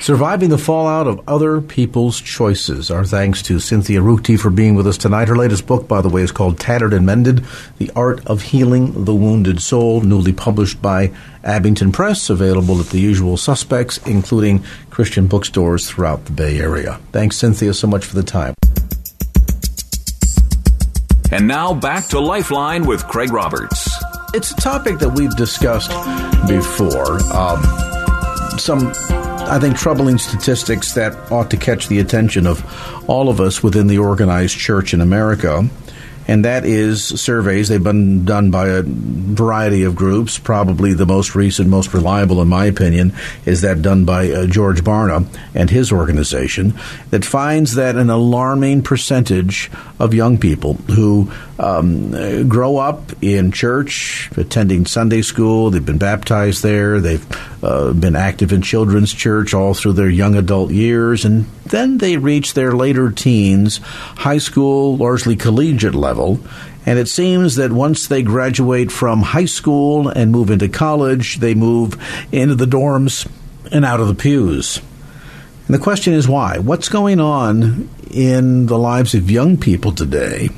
Surviving 0.00 0.48
the 0.48 0.56
fallout 0.56 1.06
of 1.06 1.20
other 1.28 1.60
people's 1.60 2.22
choices. 2.22 2.90
Our 2.90 3.04
thanks 3.04 3.42
to 3.42 3.60
Cynthia 3.60 4.00
Ruchti 4.00 4.40
for 4.40 4.48
being 4.48 4.74
with 4.74 4.86
us 4.86 4.96
tonight. 4.96 5.28
Her 5.28 5.36
latest 5.36 5.66
book, 5.66 5.86
by 5.86 6.00
the 6.00 6.08
way, 6.08 6.22
is 6.22 6.32
called 6.32 6.58
Tattered 6.58 6.94
and 6.94 7.04
Mended 7.04 7.44
The 7.76 7.90
Art 7.94 8.26
of 8.26 8.40
Healing 8.40 9.04
the 9.04 9.14
Wounded 9.14 9.60
Soul, 9.60 10.00
newly 10.00 10.32
published 10.32 10.80
by 10.80 11.12
Abingdon 11.44 11.92
Press, 11.92 12.30
available 12.30 12.80
at 12.80 12.86
the 12.86 12.98
usual 12.98 13.36
suspects, 13.36 13.98
including 14.06 14.64
Christian 14.88 15.26
bookstores 15.26 15.90
throughout 15.90 16.24
the 16.24 16.32
Bay 16.32 16.58
Area. 16.58 16.98
Thanks, 17.12 17.36
Cynthia, 17.36 17.74
so 17.74 17.86
much 17.86 18.06
for 18.06 18.16
the 18.16 18.22
time. 18.22 18.54
And 21.30 21.46
now 21.46 21.74
back 21.74 22.06
to 22.06 22.20
Lifeline 22.20 22.86
with 22.86 23.06
Craig 23.06 23.32
Roberts. 23.32 23.86
It's 24.32 24.50
a 24.52 24.56
topic 24.56 24.98
that 25.00 25.10
we've 25.10 25.36
discussed 25.36 25.90
before. 26.48 27.20
Um, 27.36 27.62
some 28.58 28.92
I 29.50 29.58
think, 29.58 29.76
troubling 29.76 30.18
statistics 30.18 30.94
that 30.94 31.32
ought 31.32 31.50
to 31.50 31.56
catch 31.56 31.88
the 31.88 31.98
attention 31.98 32.46
of 32.46 32.64
all 33.08 33.28
of 33.28 33.40
us 33.40 33.62
within 33.62 33.88
the 33.88 33.98
organized 33.98 34.56
church 34.56 34.94
in 34.94 35.00
America 35.00 35.68
and 36.30 36.44
that 36.44 36.64
is 36.64 37.04
surveys. 37.20 37.68
They've 37.68 37.82
been 37.82 38.24
done 38.24 38.52
by 38.52 38.68
a 38.68 38.84
variety 38.84 39.82
of 39.82 39.96
groups. 39.96 40.38
Probably 40.38 40.94
the 40.94 41.04
most 41.04 41.34
recent, 41.34 41.68
most 41.68 41.92
reliable, 41.92 42.40
in 42.40 42.46
my 42.46 42.66
opinion, 42.66 43.14
is 43.46 43.62
that 43.62 43.82
done 43.82 44.04
by 44.04 44.30
uh, 44.30 44.46
George 44.46 44.84
Barna 44.84 45.26
and 45.56 45.70
his 45.70 45.90
organization 45.90 46.78
that 47.10 47.24
finds 47.24 47.74
that 47.74 47.96
an 47.96 48.10
alarming 48.10 48.82
percentage 48.82 49.72
of 49.98 50.14
young 50.14 50.38
people 50.38 50.74
who 50.74 51.32
um, 51.60 52.48
grow 52.48 52.78
up 52.78 53.12
in 53.22 53.52
church, 53.52 54.30
attending 54.36 54.86
Sunday 54.86 55.20
school, 55.20 55.70
they've 55.70 55.84
been 55.84 55.98
baptized 55.98 56.62
there, 56.62 57.00
they've 57.00 57.26
uh, 57.62 57.92
been 57.92 58.16
active 58.16 58.50
in 58.52 58.62
children's 58.62 59.12
church 59.12 59.52
all 59.52 59.74
through 59.74 59.92
their 59.92 60.08
young 60.08 60.36
adult 60.36 60.70
years, 60.70 61.26
and 61.26 61.44
then 61.66 61.98
they 61.98 62.16
reach 62.16 62.54
their 62.54 62.72
later 62.72 63.10
teens, 63.10 63.76
high 63.76 64.38
school, 64.38 64.96
largely 64.96 65.36
collegiate 65.36 65.94
level, 65.94 66.40
and 66.86 66.98
it 66.98 67.08
seems 67.08 67.56
that 67.56 67.72
once 67.72 68.08
they 68.08 68.22
graduate 68.22 68.90
from 68.90 69.20
high 69.20 69.44
school 69.44 70.08
and 70.08 70.32
move 70.32 70.50
into 70.50 70.68
college, 70.68 71.40
they 71.40 71.54
move 71.54 71.94
into 72.32 72.54
the 72.54 72.64
dorms 72.64 73.30
and 73.70 73.84
out 73.84 74.00
of 74.00 74.08
the 74.08 74.14
pews. 74.14 74.80
And 75.66 75.74
the 75.74 75.82
question 75.82 76.14
is 76.14 76.26
why? 76.26 76.56
What's 76.56 76.88
going 76.88 77.20
on 77.20 77.90
in 78.10 78.64
the 78.64 78.78
lives 78.78 79.14
of 79.14 79.30
young 79.30 79.58
people 79.58 79.92
today 79.92 80.48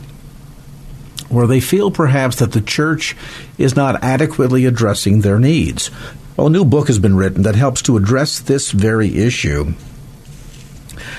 where 1.33 1.47
they 1.47 1.61
feel 1.61 1.91
perhaps 1.91 2.37
that 2.37 2.53
the 2.53 2.61
church 2.61 3.17
is 3.59 3.75
not 3.75 4.03
adequately 4.03 4.67
addressing 4.67 5.21
their 5.21 5.39
needs? 5.39 5.91
Well, 6.37 6.47
a 6.47 6.51
new 6.51 6.65
book 6.65 6.87
has 6.87 6.99
been 6.99 7.17
written 7.17 7.43
that 7.43 7.55
helps 7.55 7.83
to 7.83 7.97
address 7.97 8.41
this 8.41 8.71
very 8.71 9.17
issue 9.19 9.75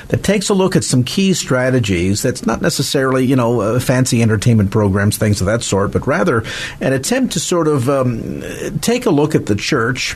that 0.09 0.23
takes 0.23 0.49
a 0.49 0.53
look 0.53 0.75
at 0.75 0.83
some 0.83 1.03
key 1.03 1.33
strategies 1.33 2.21
that's 2.21 2.45
not 2.45 2.61
necessarily, 2.61 3.25
you 3.25 3.35
know, 3.35 3.61
uh, 3.61 3.79
fancy 3.79 4.21
entertainment 4.21 4.71
programs, 4.71 5.17
things 5.17 5.41
of 5.41 5.47
that 5.47 5.63
sort, 5.63 5.91
but 5.91 6.05
rather 6.05 6.43
an 6.81 6.93
attempt 6.93 7.33
to 7.33 7.39
sort 7.39 7.67
of 7.67 7.89
um, 7.89 8.43
take 8.81 9.05
a 9.05 9.09
look 9.09 9.35
at 9.35 9.45
the 9.45 9.55
church 9.55 10.15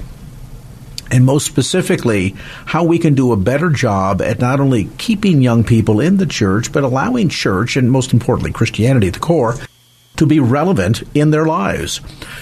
and 1.10 1.26
most 1.26 1.46
specifically, 1.46 2.36
how 2.66 2.84
we 2.84 3.00
can 3.00 3.16
do 3.16 3.32
a 3.32 3.38
better 3.38 3.70
job 3.70 4.22
at 4.22 4.40
not 4.40 4.60
only 4.60 4.90
keeping 4.98 5.42
young 5.42 5.64
people 5.64 6.02
in 6.02 6.18
the 6.18 6.26
church, 6.26 6.72
but 6.74 6.84
allowing 6.84 7.30
church, 7.30 7.78
and 7.78 7.90
most 7.90 8.12
importantly, 8.12 8.52
Christianity 8.52 9.08
at 9.08 9.14
the 9.14 9.20
core, 9.20 9.56
to 10.17 10.25
be 10.25 10.39
relevant 10.39 11.03
in 11.15 11.32
their 11.32 11.45
lives. 11.45 12.01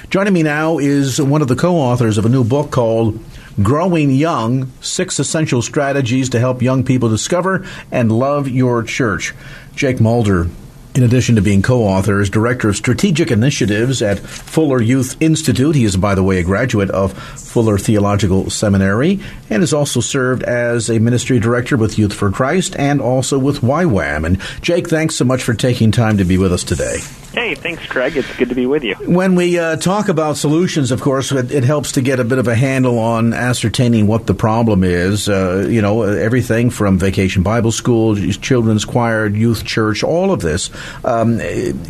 Joining 0.09 0.33
me 0.33 0.43
now 0.43 0.77
is 0.77 1.21
one 1.21 1.41
of 1.41 1.47
the 1.47 1.55
co 1.55 1.75
authors 1.75 2.17
of 2.17 2.25
a 2.25 2.29
new 2.29 2.43
book 2.43 2.71
called 2.71 3.19
Growing 3.61 4.11
Young 4.11 4.71
Six 4.81 5.19
Essential 5.19 5.61
Strategies 5.61 6.29
to 6.29 6.39
Help 6.39 6.61
Young 6.61 6.83
People 6.83 7.09
Discover 7.09 7.65
and 7.91 8.11
Love 8.11 8.49
Your 8.49 8.83
Church. 8.83 9.33
Jake 9.75 10.01
Mulder, 10.01 10.49
in 10.93 11.03
addition 11.03 11.35
to 11.35 11.41
being 11.41 11.61
co 11.61 11.83
author, 11.83 12.19
is 12.19 12.29
Director 12.29 12.69
of 12.69 12.75
Strategic 12.75 13.31
Initiatives 13.31 14.01
at 14.01 14.19
Fuller 14.19 14.81
Youth 14.81 15.15
Institute. 15.21 15.75
He 15.75 15.85
is, 15.85 15.95
by 15.95 16.15
the 16.15 16.23
way, 16.23 16.39
a 16.39 16.43
graduate 16.43 16.89
of 16.89 17.13
Fuller 17.13 17.77
Theological 17.77 18.49
Seminary 18.49 19.21
and 19.49 19.61
has 19.61 19.73
also 19.73 20.01
served 20.01 20.43
as 20.43 20.89
a 20.89 20.99
ministry 20.99 21.39
director 21.39 21.77
with 21.77 21.97
Youth 21.97 22.13
for 22.13 22.31
Christ 22.31 22.75
and 22.77 22.99
also 22.99 23.39
with 23.39 23.61
YWAM. 23.61 24.25
And 24.25 24.41
Jake, 24.61 24.89
thanks 24.89 25.15
so 25.15 25.23
much 25.23 25.43
for 25.43 25.53
taking 25.53 25.91
time 25.91 26.17
to 26.17 26.25
be 26.25 26.37
with 26.37 26.51
us 26.51 26.63
today. 26.63 26.99
Hey, 27.35 27.53
thanks, 27.53 27.85
Craig. 27.85 28.15
It's 28.15 28.33
good 28.37 28.47
to 28.47 28.55
be 28.55 28.65
with 28.65 28.85
you. 28.85 28.95
When 28.95 29.35
we 29.35 29.59
uh, 29.59 29.75
talk 29.75 30.07
about 30.07 30.37
solutions, 30.37 30.91
of 30.91 31.01
course, 31.01 31.33
it, 31.33 31.51
it, 31.51 31.65
helps 31.65 31.91
to 31.93 32.01
get 32.01 32.21
a 32.21 32.23
bit 32.23 32.37
of 32.37 32.47
a 32.47 32.55
handle 32.55 32.97
on 32.97 33.33
ascertaining 33.33 34.07
what 34.07 34.25
the 34.25 34.33
problem 34.33 34.85
is. 34.85 35.27
Uh, 35.27 35.67
you 35.69 35.81
know, 35.81 36.03
everything 36.03 36.69
from 36.69 36.97
vacation 36.97 37.43
Bible 37.43 37.73
school, 37.73 38.15
children's 38.15 38.85
choir, 38.85 39.27
youth 39.27 39.65
church, 39.65 40.01
all 40.01 40.31
of 40.31 40.39
this. 40.39 40.69
Um, 41.03 41.41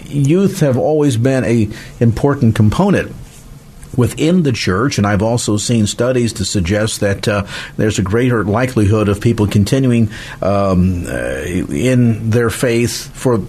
youth 0.05 0.61
have 0.61 0.77
always 0.77 1.15
been 1.15 1.43
a 1.43 1.69
important 1.99 2.55
component 2.55 3.13
within 3.95 4.41
the 4.41 4.51
church, 4.51 4.97
and 4.97 5.05
I've 5.05 5.21
also 5.21 5.57
seen 5.57 5.85
studies 5.85 6.33
to 6.33 6.45
suggest 6.45 7.01
that 7.01 7.27
uh, 7.27 7.45
there's 7.77 7.99
a 7.99 8.03
greater 8.03 8.43
likelihood 8.43 9.09
of 9.09 9.21
people 9.21 9.45
continuing 9.45 10.09
um, 10.41 11.05
uh, 11.05 11.43
in 11.45 12.31
their 12.31 12.49
faith 12.49 13.15
for 13.15 13.45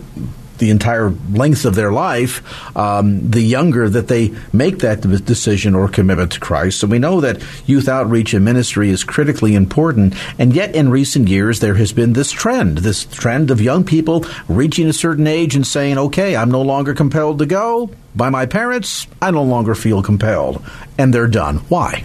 the 0.58 0.70
entire 0.70 1.10
length 1.32 1.64
of 1.64 1.74
their 1.74 1.92
life, 1.92 2.42
um, 2.76 3.30
the 3.30 3.40
younger 3.40 3.88
that 3.88 4.08
they 4.08 4.34
make 4.52 4.78
that 4.78 5.00
decision 5.24 5.74
or 5.74 5.88
commitment 5.88 6.32
to 6.32 6.40
Christ. 6.40 6.80
So 6.80 6.86
we 6.86 6.98
know 6.98 7.20
that 7.20 7.42
youth 7.66 7.88
outreach 7.88 8.34
and 8.34 8.44
ministry 8.44 8.90
is 8.90 9.04
critically 9.04 9.54
important. 9.54 10.14
And 10.38 10.54
yet, 10.54 10.74
in 10.74 10.88
recent 10.90 11.28
years, 11.28 11.60
there 11.60 11.74
has 11.74 11.92
been 11.92 12.12
this 12.12 12.32
trend, 12.32 12.78
this 12.78 13.04
trend 13.04 13.50
of 13.50 13.60
young 13.60 13.84
people 13.84 14.24
reaching 14.48 14.88
a 14.88 14.92
certain 14.92 15.26
age 15.26 15.54
and 15.54 15.66
saying, 15.66 15.98
okay, 15.98 16.36
I'm 16.36 16.50
no 16.50 16.62
longer 16.62 16.94
compelled 16.94 17.38
to 17.40 17.46
go 17.46 17.90
by 18.14 18.30
my 18.30 18.46
parents. 18.46 19.06
I 19.20 19.30
no 19.30 19.42
longer 19.42 19.74
feel 19.74 20.02
compelled. 20.02 20.64
And 20.98 21.12
they're 21.12 21.28
done. 21.28 21.58
Why? 21.68 22.04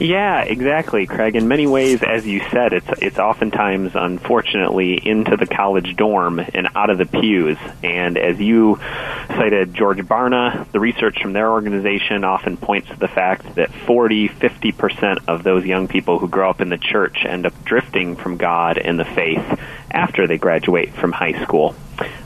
Yeah, 0.00 0.42
exactly, 0.42 1.06
Craig. 1.06 1.36
In 1.36 1.46
many 1.46 1.66
ways, 1.66 2.02
as 2.02 2.26
you 2.26 2.40
said, 2.50 2.72
it's 2.72 2.88
it's 3.00 3.18
oftentimes, 3.18 3.92
unfortunately, 3.94 5.00
into 5.06 5.36
the 5.36 5.46
college 5.46 5.94
dorm 5.96 6.40
and 6.40 6.68
out 6.74 6.90
of 6.90 6.98
the 6.98 7.06
pews. 7.06 7.56
And 7.82 8.18
as 8.18 8.40
you 8.40 8.80
cited, 9.28 9.72
George 9.72 9.98
Barna, 9.98 10.70
the 10.72 10.80
research 10.80 11.22
from 11.22 11.32
their 11.32 11.50
organization 11.50 12.24
often 12.24 12.56
points 12.56 12.88
to 12.88 12.96
the 12.96 13.08
fact 13.08 13.54
that 13.54 13.72
40, 13.72 14.28
50 14.28 14.72
percent 14.72 15.18
of 15.28 15.44
those 15.44 15.64
young 15.64 15.86
people 15.86 16.18
who 16.18 16.28
grow 16.28 16.50
up 16.50 16.60
in 16.60 16.70
the 16.70 16.78
church 16.78 17.24
end 17.24 17.46
up 17.46 17.64
drifting 17.64 18.16
from 18.16 18.36
God 18.36 18.78
and 18.78 18.98
the 18.98 19.04
faith 19.04 19.60
after 19.92 20.26
they 20.26 20.38
graduate 20.38 20.92
from 20.92 21.12
high 21.12 21.40
school. 21.44 21.74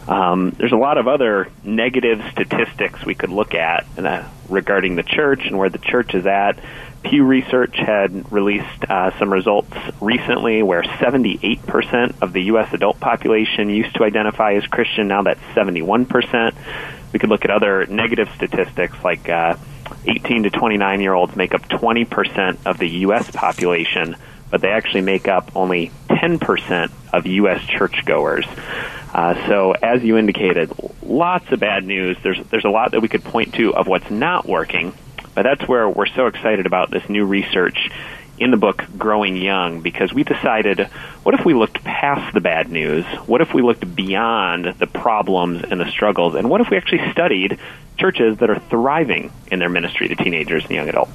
Um, 0.08 0.52
there's 0.52 0.72
a 0.72 0.76
lot 0.76 0.96
of 0.96 1.06
other 1.06 1.50
negative 1.62 2.22
statistics 2.32 3.04
we 3.04 3.14
could 3.14 3.28
look 3.28 3.54
at 3.54 3.86
uh, 3.98 4.26
regarding 4.48 4.96
the 4.96 5.02
church 5.02 5.42
and 5.44 5.58
where 5.58 5.68
the 5.68 5.78
church 5.78 6.14
is 6.14 6.26
at. 6.26 6.58
Pew 7.02 7.24
Research 7.24 7.76
had 7.76 8.30
released 8.32 8.84
uh, 8.88 9.16
some 9.18 9.32
results 9.32 9.74
recently 10.00 10.62
where 10.62 10.82
78% 10.82 12.20
of 12.20 12.32
the 12.32 12.42
U.S. 12.44 12.72
adult 12.72 13.00
population 13.00 13.70
used 13.70 13.94
to 13.96 14.04
identify 14.04 14.54
as 14.54 14.66
Christian. 14.66 15.08
Now 15.08 15.22
that's 15.22 15.40
71%. 15.54 16.54
We 17.12 17.18
could 17.18 17.30
look 17.30 17.44
at 17.44 17.50
other 17.50 17.86
negative 17.86 18.28
statistics 18.36 18.96
like 19.02 19.28
uh, 19.28 19.56
18 20.06 20.44
to 20.44 20.50
29 20.50 21.00
year 21.00 21.14
olds 21.14 21.34
make 21.36 21.54
up 21.54 21.62
20% 21.68 22.58
of 22.66 22.78
the 22.78 22.88
U.S. 22.88 23.30
population, 23.30 24.16
but 24.50 24.60
they 24.60 24.68
actually 24.68 25.02
make 25.02 25.28
up 25.28 25.52
only 25.56 25.90
10% 26.10 26.90
of 27.12 27.26
U.S. 27.26 27.62
churchgoers. 27.64 28.46
Uh, 29.14 29.48
so, 29.48 29.72
as 29.72 30.02
you 30.02 30.18
indicated, 30.18 30.70
lots 31.02 31.50
of 31.50 31.60
bad 31.60 31.84
news. 31.84 32.16
There's 32.22 32.38
there's 32.50 32.66
a 32.66 32.70
lot 32.70 32.90
that 32.90 33.00
we 33.00 33.08
could 33.08 33.24
point 33.24 33.54
to 33.54 33.74
of 33.74 33.86
what's 33.86 34.10
not 34.10 34.46
working, 34.46 34.92
but 35.38 35.44
that's 35.44 35.68
where 35.68 35.88
we're 35.88 36.08
so 36.08 36.26
excited 36.26 36.66
about 36.66 36.90
this 36.90 37.08
new 37.08 37.24
research 37.24 37.90
in 38.40 38.50
the 38.50 38.56
book 38.56 38.82
Growing 38.98 39.36
Young 39.36 39.82
because 39.82 40.12
we 40.12 40.24
decided 40.24 40.80
what 41.22 41.32
if 41.36 41.44
we 41.44 41.54
looked 41.54 41.84
past 41.84 42.34
the 42.34 42.40
bad 42.40 42.72
news? 42.72 43.04
What 43.24 43.40
if 43.40 43.54
we 43.54 43.62
looked 43.62 43.94
beyond 43.94 44.64
the 44.64 44.88
problems 44.88 45.62
and 45.62 45.80
the 45.80 45.88
struggles? 45.92 46.34
And 46.34 46.50
what 46.50 46.60
if 46.60 46.70
we 46.70 46.76
actually 46.76 47.12
studied 47.12 47.60
churches 47.96 48.38
that 48.38 48.50
are 48.50 48.58
thriving 48.58 49.30
in 49.46 49.60
their 49.60 49.68
ministry 49.68 50.08
to 50.08 50.16
teenagers 50.16 50.64
and 50.64 50.72
young 50.72 50.88
adults? 50.88 51.12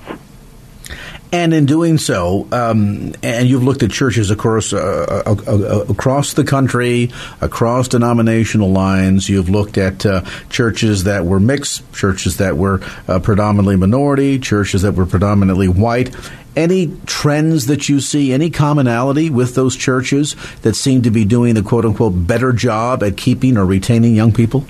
And 1.34 1.52
in 1.52 1.66
doing 1.66 1.98
so, 1.98 2.48
um, 2.52 3.16
and 3.24 3.50
you've 3.50 3.64
looked 3.64 3.82
at 3.82 3.90
churches 3.90 4.30
across 4.30 4.72
uh, 4.72 5.24
uh, 5.26 5.36
uh, 5.48 5.86
across 5.90 6.36
the 6.36 6.44
country, 6.44 7.10
across 7.42 7.88
denominational 7.88 8.70
lines. 8.70 9.28
You've 9.28 9.50
looked 9.50 9.80
at 9.80 10.06
uh, 10.06 10.22
churches 10.52 11.06
that 11.06 11.26
were 11.26 11.40
mixed, 11.40 11.92
churches 11.92 12.38
that 12.38 12.56
were 12.56 12.78
predominantly 13.24 13.78
minority, 13.78 14.38
churches 14.38 14.84
that 14.84 14.92
were 14.92 15.08
predominantly 15.08 15.68
white. 15.68 16.16
Any 16.56 16.96
trends 17.08 17.66
that 17.66 17.90
you 17.90 18.00
see, 18.00 18.32
any 18.32 18.52
commonality 18.52 19.32
with 19.32 19.56
those 19.56 19.76
churches 19.76 20.36
that 20.62 20.76
seem 20.76 21.02
to 21.02 21.10
be 21.10 21.26
doing 21.26 21.56
the 21.56 21.64
quote 21.64 21.84
unquote 21.84 22.28
better 22.28 22.54
job 22.54 23.02
at 23.02 23.18
keeping 23.18 23.58
or 23.58 23.66
retaining 23.66 24.14
young 24.14 24.34
people? 24.34 24.68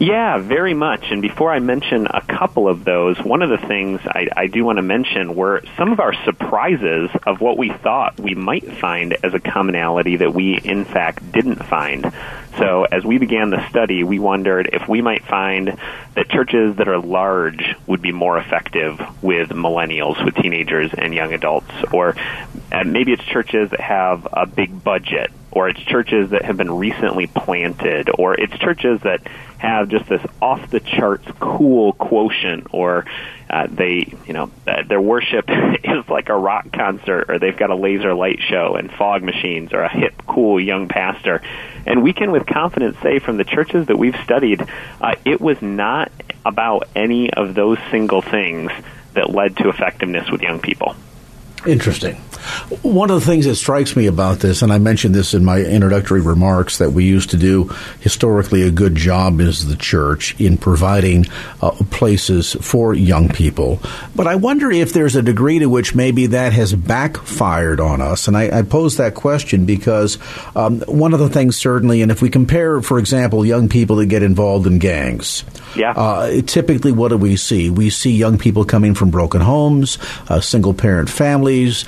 Yeah, 0.00 0.38
very 0.38 0.74
much. 0.74 1.04
And 1.10 1.22
before 1.22 1.52
I 1.52 1.60
mention 1.60 2.06
a 2.06 2.20
couple 2.20 2.68
of 2.68 2.84
those, 2.84 3.16
one 3.18 3.42
of 3.42 3.50
the 3.50 3.64
things 3.66 4.00
I, 4.04 4.26
I 4.36 4.46
do 4.48 4.64
want 4.64 4.78
to 4.78 4.82
mention 4.82 5.36
were 5.36 5.62
some 5.76 5.92
of 5.92 6.00
our 6.00 6.12
surprises 6.24 7.10
of 7.24 7.40
what 7.40 7.56
we 7.56 7.70
thought 7.70 8.18
we 8.18 8.34
might 8.34 8.66
find 8.78 9.16
as 9.22 9.34
a 9.34 9.40
commonality 9.40 10.16
that 10.16 10.34
we, 10.34 10.58
in 10.58 10.84
fact, 10.84 11.30
didn't 11.30 11.64
find. 11.64 12.12
So 12.58 12.84
as 12.84 13.04
we 13.04 13.18
began 13.18 13.50
the 13.50 13.68
study, 13.68 14.02
we 14.02 14.18
wondered 14.18 14.70
if 14.72 14.88
we 14.88 15.00
might 15.00 15.24
find 15.24 15.78
that 16.14 16.28
churches 16.28 16.76
that 16.76 16.88
are 16.88 16.98
large 16.98 17.76
would 17.86 18.02
be 18.02 18.12
more 18.12 18.36
effective 18.38 19.00
with 19.22 19.50
millennials, 19.50 20.24
with 20.24 20.34
teenagers 20.34 20.92
and 20.96 21.14
young 21.14 21.32
adults, 21.32 21.70
or 21.92 22.16
uh, 22.72 22.84
maybe 22.84 23.12
it's 23.12 23.24
churches 23.24 23.70
that 23.70 23.80
have 23.80 24.26
a 24.32 24.46
big 24.46 24.82
budget, 24.82 25.30
or 25.54 25.68
it's 25.68 25.80
churches 25.80 26.30
that 26.30 26.44
have 26.44 26.56
been 26.56 26.70
recently 26.70 27.26
planted, 27.28 28.10
or 28.18 28.34
it's 28.34 28.56
churches 28.58 29.00
that 29.02 29.26
have 29.58 29.88
just 29.88 30.08
this 30.08 30.20
off 30.42 30.68
the 30.70 30.80
charts 30.80 31.26
cool 31.40 31.92
quotient, 31.92 32.66
or 32.72 33.06
uh, 33.48 33.66
they, 33.70 34.12
you 34.26 34.32
know, 34.32 34.50
uh, 34.66 34.82
their 34.82 35.00
worship 35.00 35.44
is 35.48 36.08
like 36.08 36.28
a 36.28 36.36
rock 36.36 36.70
concert, 36.72 37.26
or 37.28 37.38
they've 37.38 37.56
got 37.56 37.70
a 37.70 37.76
laser 37.76 38.14
light 38.14 38.40
show 38.40 38.74
and 38.74 38.90
fog 38.92 39.22
machines, 39.22 39.72
or 39.72 39.82
a 39.82 39.88
hip, 39.88 40.14
cool 40.26 40.60
young 40.60 40.88
pastor. 40.88 41.40
And 41.86 42.02
we 42.02 42.12
can, 42.12 42.32
with 42.32 42.46
confidence, 42.46 42.98
say 43.00 43.20
from 43.20 43.36
the 43.36 43.44
churches 43.44 43.86
that 43.86 43.96
we've 43.96 44.16
studied, 44.24 44.66
uh, 45.00 45.14
it 45.24 45.40
was 45.40 45.62
not 45.62 46.10
about 46.44 46.88
any 46.96 47.32
of 47.32 47.54
those 47.54 47.78
single 47.90 48.22
things 48.22 48.72
that 49.14 49.30
led 49.30 49.56
to 49.58 49.68
effectiveness 49.68 50.30
with 50.30 50.42
young 50.42 50.60
people. 50.60 50.96
Interesting. 51.66 52.20
One 52.82 53.10
of 53.10 53.20
the 53.20 53.26
things 53.26 53.46
that 53.46 53.56
strikes 53.56 53.96
me 53.96 54.06
about 54.06 54.40
this, 54.40 54.62
and 54.62 54.72
I 54.72 54.78
mentioned 54.78 55.14
this 55.14 55.34
in 55.34 55.44
my 55.44 55.60
introductory 55.60 56.20
remarks, 56.20 56.78
that 56.78 56.90
we 56.90 57.04
used 57.04 57.30
to 57.30 57.36
do 57.36 57.70
historically 58.00 58.62
a 58.62 58.70
good 58.70 58.94
job 58.94 59.40
as 59.40 59.66
the 59.66 59.76
church 59.76 60.38
in 60.40 60.58
providing 60.58 61.26
uh, 61.62 61.70
places 61.90 62.54
for 62.60 62.94
young 62.94 63.28
people. 63.28 63.80
But 64.14 64.26
I 64.26 64.34
wonder 64.36 64.70
if 64.70 64.92
there's 64.92 65.16
a 65.16 65.22
degree 65.22 65.58
to 65.58 65.66
which 65.66 65.94
maybe 65.94 66.26
that 66.28 66.52
has 66.52 66.74
backfired 66.74 67.80
on 67.80 68.00
us. 68.00 68.28
And 68.28 68.36
I, 68.36 68.58
I 68.58 68.62
pose 68.62 68.96
that 68.96 69.14
question 69.14 69.66
because 69.66 70.18
um, 70.56 70.80
one 70.82 71.12
of 71.12 71.20
the 71.20 71.28
things, 71.28 71.56
certainly, 71.56 72.02
and 72.02 72.10
if 72.10 72.22
we 72.22 72.30
compare, 72.30 72.80
for 72.80 72.98
example, 72.98 73.44
young 73.44 73.68
people 73.68 73.96
that 73.96 74.06
get 74.06 74.22
involved 74.22 74.66
in 74.66 74.78
gangs, 74.78 75.44
yeah. 75.76 75.92
Uh, 75.92 76.42
typically, 76.42 76.92
what 76.92 77.08
do 77.08 77.16
we 77.16 77.36
see? 77.36 77.70
We 77.70 77.90
see 77.90 78.12
young 78.12 78.38
people 78.38 78.64
coming 78.64 78.94
from 78.94 79.10
broken 79.10 79.40
homes, 79.40 79.98
uh, 80.28 80.40
single 80.40 80.74
parent 80.74 81.10
families, 81.10 81.84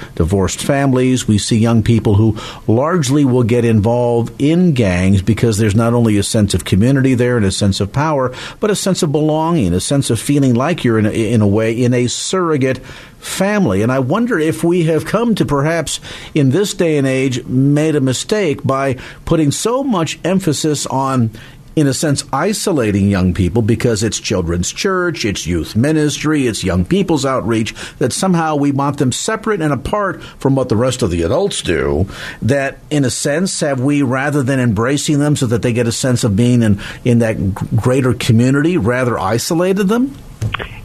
divorced 0.47 0.65
families. 0.65 1.27
We 1.27 1.39
see 1.39 1.59
young 1.59 1.83
people 1.83 2.15
who 2.15 2.37
largely 2.69 3.25
will 3.25 3.43
get 3.43 3.65
involved 3.65 4.33
in 4.41 4.75
gangs 4.75 5.21
because 5.21 5.59
there's 5.59 5.75
not 5.75 5.93
only 5.93 6.19
a 6.19 6.23
sense 6.23 6.55
of 6.55 6.65
community 6.65 7.15
there 7.15 7.37
and 7.37 7.45
a 7.45 7.51
sense 7.51 7.81
of 7.81 7.93
power, 7.93 8.33
but 8.61 8.71
a 8.71 8.77
sense 8.77 9.03
of 9.03 9.11
belonging, 9.11 9.75
a 9.75 9.81
sense 9.81 10.09
of 10.09 10.21
feeling 10.21 10.55
like 10.55 10.85
you're 10.85 11.01
in 11.01 11.07
a, 11.07 11.11
in 11.11 11.41
a 11.41 11.49
way 11.49 11.73
in 11.73 11.93
a 11.93 12.07
surrogate 12.07 12.79
family. 13.19 13.83
And 13.83 13.91
I 13.91 13.99
wonder 13.99 14.39
if 14.39 14.63
we 14.63 14.85
have 14.85 15.05
come 15.05 15.35
to 15.35 15.45
perhaps 15.45 15.99
in 16.33 16.51
this 16.51 16.75
day 16.75 16.97
and 16.97 17.09
age 17.09 17.45
made 17.47 17.97
a 17.97 18.01
mistake 18.01 18.63
by 18.63 18.95
putting 19.25 19.51
so 19.51 19.83
much 19.83 20.21
emphasis 20.23 20.87
on 20.87 21.31
in 21.77 21.87
a 21.87 21.93
sense, 21.93 22.25
isolating 22.33 23.11
young 23.11 23.35
people 23.35 23.61
because 23.61 24.03
it's 24.03 24.19
children's 24.19 24.73
church, 24.73 25.27
it's 25.27 25.47
youth 25.47 25.77
ministry, 25.77 26.47
it's 26.47 26.65
young 26.65 26.87
people's 26.87 27.27
outreach, 27.27 27.75
that 27.99 28.15
somehow 28.15 28.57
we 28.57 28.73
want 28.73 28.97
them 28.97 29.13
separate 29.13 29.61
and 29.61 29.75
apart 29.75 30.23
from 30.23 30.57
what 30.57 30.71
the 30.71 30.77
rest 30.77 31.03
of 31.03 31.11
the 31.11 31.21
adults 31.21 31.61
do. 31.61 32.09
That, 32.41 32.79
in 32.91 33.05
a 33.05 33.11
sense, 33.11 33.61
have 33.61 33.79
we, 33.79 34.01
rather 34.01 34.43
than 34.43 34.59
embracing 34.59 35.19
them 35.19 35.37
so 35.37 35.47
that 35.49 35.61
they 35.61 35.75
get 35.75 35.87
a 35.87 35.93
sense 35.93 36.25
of 36.25 36.35
being 36.35 36.63
in, 36.63 36.81
in 37.05 37.19
that 37.19 37.55
greater 37.55 38.15
community, 38.15 38.79
rather 38.79 39.19
isolated 39.19 39.85
them? 39.85 40.17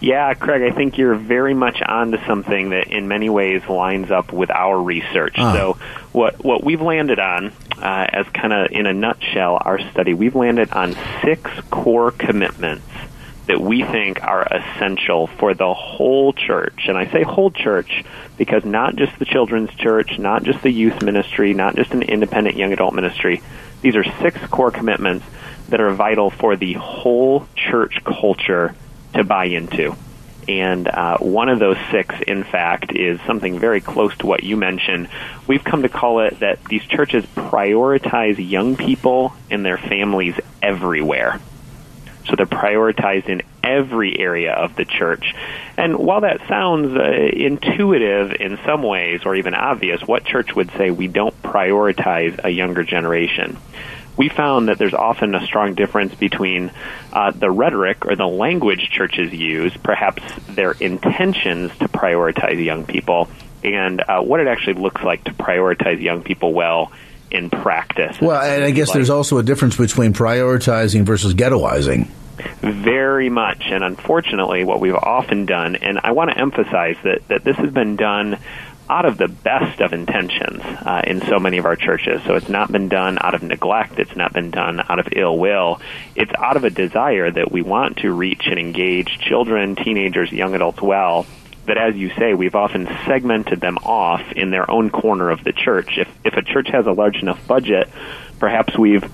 Yeah, 0.02 0.34
Craig, 0.34 0.64
I 0.64 0.76
think 0.76 0.98
you're 0.98 1.16
very 1.16 1.54
much 1.54 1.82
onto 1.82 2.18
something 2.26 2.72
that 2.72 2.88
in 2.88 3.08
many 3.08 3.30
ways 3.30 3.62
lines 3.70 4.10
up 4.10 4.34
with 4.34 4.50
our 4.50 4.82
research. 4.82 5.36
Uh. 5.38 5.54
So, 5.54 5.78
what, 6.12 6.44
what 6.44 6.64
we've 6.64 6.82
landed 6.82 7.20
on, 7.20 7.54
uh, 7.78 8.08
as 8.10 8.26
kind 8.34 8.52
of 8.52 8.72
in 8.72 8.88
a 8.88 8.94
nutshell, 8.94 9.62
our 9.62 9.80
study, 9.92 10.14
we've 10.14 10.36
landed 10.36 10.72
on 10.72 10.96
six 11.24 11.52
core 11.70 12.12
commitments 12.12 12.88
that 13.48 13.60
we 13.60 13.84
think 13.84 14.24
are 14.24 14.44
essential 14.44 15.28
for 15.28 15.54
the 15.54 15.74
whole 15.74 16.34
church. 16.34 16.86
And 16.88 16.98
I 16.98 17.12
say 17.12 17.24
whole 17.24 17.52
church 17.52 18.04
because 18.38 18.66
not 18.66 18.96
just 18.96 19.18
the 19.20 19.26
children's 19.26 19.74
church, 19.76 20.18
not 20.18 20.44
just 20.44 20.62
the 20.64 20.72
youth 20.72 21.04
ministry, 21.04 21.54
not 21.54 21.76
just 21.76 21.92
an 21.92 22.02
independent 22.02 22.56
young 22.56 22.74
adult 22.74 22.94
ministry. 22.94 23.42
These 23.82 23.96
are 23.96 24.04
six 24.22 24.40
core 24.48 24.72
commitments 24.72 25.26
that 25.70 25.82
are 25.82 25.92
vital 25.94 26.30
for 26.30 26.56
the 26.56 26.74
whole 26.74 27.48
church 27.56 28.04
culture 28.04 28.76
to 29.14 29.24
buy 29.24 29.46
into. 29.46 29.96
And 30.48 30.88
uh, 30.88 31.18
one 31.20 31.50
of 31.50 31.60
those 31.60 31.78
six, 31.92 32.16
in 32.26 32.44
fact, 32.44 32.96
is 32.96 33.20
something 33.28 33.60
very 33.60 33.80
close 33.80 34.16
to 34.18 34.26
what 34.26 34.44
you 34.44 34.58
mentioned. 34.58 35.08
We've 35.48 35.64
come 35.64 35.84
to 35.84 35.90
call 35.90 36.22
it 36.22 36.40
that 36.40 36.64
these 36.66 36.84
churches 36.84 37.24
prioritize 37.36 38.36
young 38.38 38.76
people 38.76 39.34
and 39.50 39.64
their 39.64 39.78
families 39.78 40.36
everywhere. 40.62 41.40
So 42.28 42.36
they're 42.36 42.46
prioritized 42.46 43.30
in 43.30 43.42
every 43.64 44.18
area 44.20 44.54
of 44.54 44.76
the 44.76 44.86
church. 44.86 45.34
And 45.78 45.98
while 45.98 46.22
that 46.22 46.48
sounds 46.48 46.96
uh, 46.96 47.02
intuitive 47.02 48.34
in 48.34 48.60
some 48.66 48.84
ways, 48.84 49.22
or 49.26 49.36
even 49.36 49.54
obvious, 49.54 50.02
what 50.02 50.24
church 50.24 50.56
would 50.56 50.72
say 50.72 50.92
we 50.92 51.08
don't 51.08 51.40
prioritize 51.42 52.44
a 52.44 52.50
younger 52.50 52.84
generation? 52.84 53.58
We 54.18 54.30
found 54.30 54.68
that 54.68 54.78
there's 54.78 54.94
often 54.94 55.36
a 55.36 55.46
strong 55.46 55.74
difference 55.74 56.14
between 56.16 56.72
uh, 57.14 57.32
the 57.32 57.50
rhetoric 57.50 58.06
or 58.06 58.16
the 58.16 58.28
language 58.28 58.90
churches 58.92 59.32
use, 59.34 59.76
perhaps 59.78 60.22
their 60.50 60.72
intentions 60.72 61.72
to 61.80 61.88
prioritize 61.88 62.64
young 62.64 62.86
people, 62.86 63.30
and 63.64 64.02
uh, 64.02 64.22
what 64.22 64.40
it 64.40 64.48
actually 64.48 64.74
looks 64.74 65.02
like 65.04 65.24
to 65.24 65.34
prioritize 65.34 66.02
young 66.02 66.24
people 66.24 66.54
well 66.54 66.92
in 67.30 67.50
practice. 67.50 68.20
Well, 68.20 68.42
and 68.42 68.64
I 68.64 68.72
guess 68.72 68.90
like, 68.90 68.96
there's 68.96 69.10
also 69.10 69.38
a 69.38 69.44
difference 69.44 69.78
between 69.78 70.14
prioritizing 70.14 71.04
versus 71.04 71.34
ghettoizing. 71.34 72.10
Very 72.62 73.30
much, 73.30 73.64
and 73.66 73.84
unfortunately, 73.84 74.64
what 74.64 74.80
we've 74.80 74.96
often 74.96 75.46
done, 75.46 75.76
and 75.76 76.00
I 76.04 76.12
want 76.12 76.32
to 76.32 76.38
emphasize 76.38 76.98
that, 77.04 77.28
that 77.28 77.44
this 77.44 77.56
has 77.58 77.72
been 77.72 77.96
done 77.96 78.38
out 78.92 79.06
of 79.06 79.18
the 79.18 79.30
best 79.30 79.80
of 79.80 79.94
intentions 79.94 80.62
uh, 80.62 81.02
in 81.08 81.22
so 81.22 81.40
many 81.40 81.58
of 81.58 81.66
our 81.66 81.78
churches. 81.78 82.22
So 82.26 82.36
it's 82.36 82.50
not 82.50 82.70
been 82.70 82.90
done 82.90 83.18
out 83.22 83.34
of 83.34 83.42
neglect. 83.42 84.00
It's 84.00 84.18
not 84.18 84.34
been 84.34 84.52
done 84.52 84.82
out 84.82 85.00
of 85.00 85.08
ill 85.14 85.38
will. 85.38 85.80
It's 86.14 86.34
out 86.38 86.58
of 86.58 86.66
a 86.66 86.70
desire 86.70 87.32
that 87.32 87.50
we 87.54 87.62
want 87.62 88.00
to 88.00 88.12
reach 88.12 88.48
and 88.48 88.60
engage 88.60 89.18
children, 89.20 89.78
teenagers, 89.78 90.30
young 90.34 90.56
adults 90.56 90.82
well. 90.82 91.26
That, 91.68 91.78
as 91.78 91.96
you 91.96 92.10
say, 92.18 92.34
we've 92.34 92.56
often 92.56 92.88
segmented 93.06 93.62
them 93.62 93.78
off 93.78 94.34
in 94.34 94.50
their 94.50 94.70
own 94.70 94.90
corner 94.90 95.30
of 95.30 95.44
the 95.44 95.54
church. 95.54 95.98
If 95.98 96.10
if 96.26 96.34
a 96.34 96.42
church 96.42 96.68
has 96.72 96.86
a 96.86 96.92
large 96.92 97.18
enough 97.18 97.48
budget, 97.48 97.88
perhaps 98.40 98.78
we've 98.78 99.10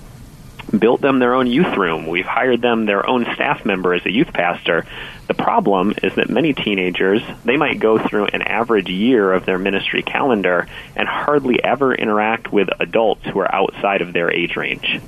built 0.71 1.01
them 1.01 1.19
their 1.19 1.33
own 1.33 1.47
youth 1.47 1.75
room. 1.77 2.07
We've 2.07 2.25
hired 2.25 2.61
them 2.61 2.85
their 2.85 3.07
own 3.07 3.25
staff 3.33 3.65
member 3.65 3.93
as 3.93 4.05
a 4.05 4.11
youth 4.11 4.33
pastor. 4.33 4.85
The 5.27 5.33
problem 5.33 5.93
is 6.03 6.15
that 6.15 6.29
many 6.29 6.53
teenagers, 6.53 7.21
they 7.43 7.57
might 7.57 7.79
go 7.79 7.97
through 7.99 8.27
an 8.27 8.41
average 8.41 8.89
year 8.89 9.31
of 9.31 9.45
their 9.45 9.57
ministry 9.57 10.03
calendar 10.03 10.67
and 10.95 11.07
hardly 11.07 11.63
ever 11.63 11.93
interact 11.93 12.51
with 12.51 12.69
adults 12.79 13.25
who 13.25 13.39
are 13.39 13.53
outside 13.53 14.01
of 14.01 14.13
their 14.13 14.31
age 14.31 14.55
range. 14.55 15.01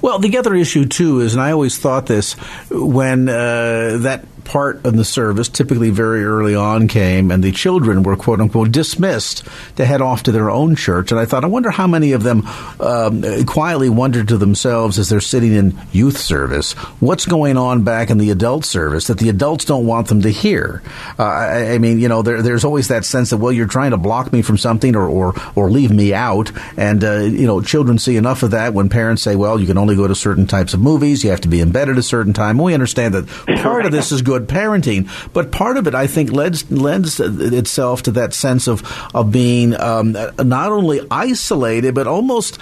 Well, 0.00 0.18
the 0.18 0.36
other 0.38 0.54
issue 0.54 0.84
too 0.86 1.20
is, 1.20 1.34
and 1.34 1.42
I 1.42 1.52
always 1.52 1.78
thought 1.78 2.06
this 2.06 2.34
when 2.70 3.28
uh, 3.28 3.98
that 4.00 4.24
part 4.44 4.84
of 4.84 4.96
the 4.96 5.04
service, 5.04 5.48
typically 5.48 5.90
very 5.90 6.24
early 6.24 6.54
on, 6.54 6.88
came 6.88 7.30
and 7.30 7.42
the 7.42 7.52
children 7.52 8.02
were 8.02 8.16
quote 8.16 8.40
unquote 8.40 8.72
dismissed 8.72 9.44
to 9.76 9.84
head 9.84 10.00
off 10.00 10.24
to 10.24 10.32
their 10.32 10.50
own 10.50 10.76
church. 10.76 11.10
And 11.10 11.20
I 11.20 11.24
thought, 11.24 11.44
I 11.44 11.48
wonder 11.48 11.70
how 11.70 11.86
many 11.86 12.12
of 12.12 12.22
them 12.22 12.46
um, 12.80 13.22
quietly 13.46 13.88
wondered 13.88 14.28
to 14.28 14.38
themselves 14.38 14.98
as 14.98 15.08
they're 15.08 15.20
sitting 15.20 15.52
in 15.52 15.78
youth 15.92 16.18
service, 16.18 16.72
what's 17.00 17.26
going 17.26 17.56
on 17.56 17.84
back 17.84 18.10
in 18.10 18.18
the 18.18 18.30
adult 18.30 18.64
service 18.64 19.06
that 19.06 19.18
the 19.18 19.28
adults 19.28 19.64
don't 19.64 19.86
want 19.86 20.08
them 20.08 20.22
to 20.22 20.30
hear. 20.30 20.82
Uh, 21.18 21.24
I, 21.24 21.72
I, 21.74 21.78
mean, 21.78 21.98
you 21.98 22.08
know, 22.08 22.22
there, 22.22 22.42
there's 22.42 22.64
always 22.64 22.88
that 22.88 23.04
sense 23.04 23.30
that 23.30 23.38
well, 23.38 23.52
you're 23.52 23.66
trying 23.66 23.90
to 23.92 23.96
block 23.96 24.32
me 24.32 24.42
from 24.42 24.58
something 24.58 24.96
or 24.96 25.08
or, 25.08 25.34
or 25.54 25.70
leave 25.70 25.90
me 25.90 26.14
out, 26.14 26.50
and 26.76 27.04
uh, 27.04 27.18
you 27.18 27.46
know, 27.46 27.60
children 27.60 27.98
see 27.98 28.16
enough 28.16 28.42
of 28.42 28.52
that 28.52 28.74
when 28.74 28.88
parents 28.88 29.22
say, 29.22 29.36
well, 29.36 29.60
you 29.60 29.66
can 29.66 29.78
only 29.78 29.96
go 29.96 30.08
to 30.08 30.14
certain 30.14 30.46
types 30.46 30.74
of 30.74 30.80
movies, 30.80 31.22
you 31.22 31.30
have 31.30 31.40
to 31.42 31.48
be 31.48 31.60
in 31.60 31.70
bed 31.70 31.88
at 31.88 31.98
a 31.98 32.02
certain 32.02 32.32
time. 32.32 32.58
We 32.58 32.74
understand 32.74 33.14
that 33.14 33.26
part 33.62 33.84
of 33.84 33.92
this 33.92 34.12
is 34.12 34.22
good 34.22 34.31
parenting, 34.40 35.08
but 35.32 35.52
part 35.52 35.76
of 35.76 35.86
it, 35.86 35.94
I 35.94 36.06
think, 36.06 36.32
lends, 36.32 36.70
lends 36.70 37.20
itself 37.20 38.02
to 38.04 38.12
that 38.12 38.34
sense 38.34 38.66
of 38.66 38.82
of 39.14 39.32
being 39.32 39.78
um, 39.78 40.12
not 40.12 40.72
only 40.72 41.00
isolated 41.10 41.94
but 41.94 42.06
almost. 42.06 42.58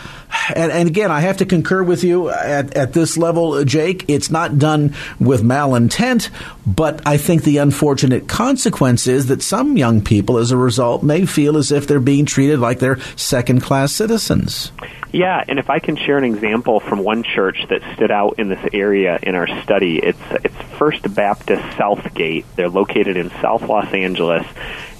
And, 0.55 0.71
and, 0.71 0.89
again, 0.89 1.11
I 1.11 1.21
have 1.21 1.39
to 1.39 1.47
concur 1.47 1.83
with 1.83 2.05
you 2.05 2.31
at, 2.31 2.77
at 2.77 2.93
this 2.93 3.17
level, 3.17 3.65
Jake. 3.65 4.05
It's 4.09 4.31
not 4.31 4.59
done 4.59 4.95
with 5.19 5.43
malintent, 5.43 6.31
but 6.67 7.05
I 7.07 7.17
think 7.17 7.43
the 7.43 7.59
unfortunate 7.59 8.29
consequence 8.29 9.07
is 9.07 9.27
that 9.27 9.43
some 9.43 9.77
young 9.77 10.03
people, 10.03 10.39
as 10.39 10.53
a 10.53 10.57
result, 10.57 11.03
may 11.03 11.27
feel 11.27 11.57
as 11.57 11.73
if 11.73 11.87
they're 11.87 12.01
being 12.01 12.27
treated 12.27 12.61
like 12.61 12.79
they're 12.79 13.01
second 13.17 13.61
class 13.63 13.93
citizens. 13.93 14.71
Yeah, 15.13 15.43
and 15.49 15.59
if 15.59 15.69
I 15.69 15.81
can 15.81 15.97
share 15.97 16.19
an 16.19 16.25
example 16.25 16.79
from 16.79 17.03
one 17.03 17.25
church 17.25 17.67
that 17.69 17.83
stood 17.95 18.13
out 18.13 18.39
in 18.39 18.49
this 18.49 18.65
area 18.73 19.19
in 19.21 19.35
our 19.35 19.49
study, 19.63 19.99
it's 19.99 20.21
it's 20.45 20.55
First 20.79 21.13
Baptist 21.15 21.60
Southgate. 21.77 22.45
They're 22.57 22.69
located 22.69 23.17
in 23.17 23.31
South 23.43 23.63
Los 23.63 23.93
Angeles, 23.93 24.47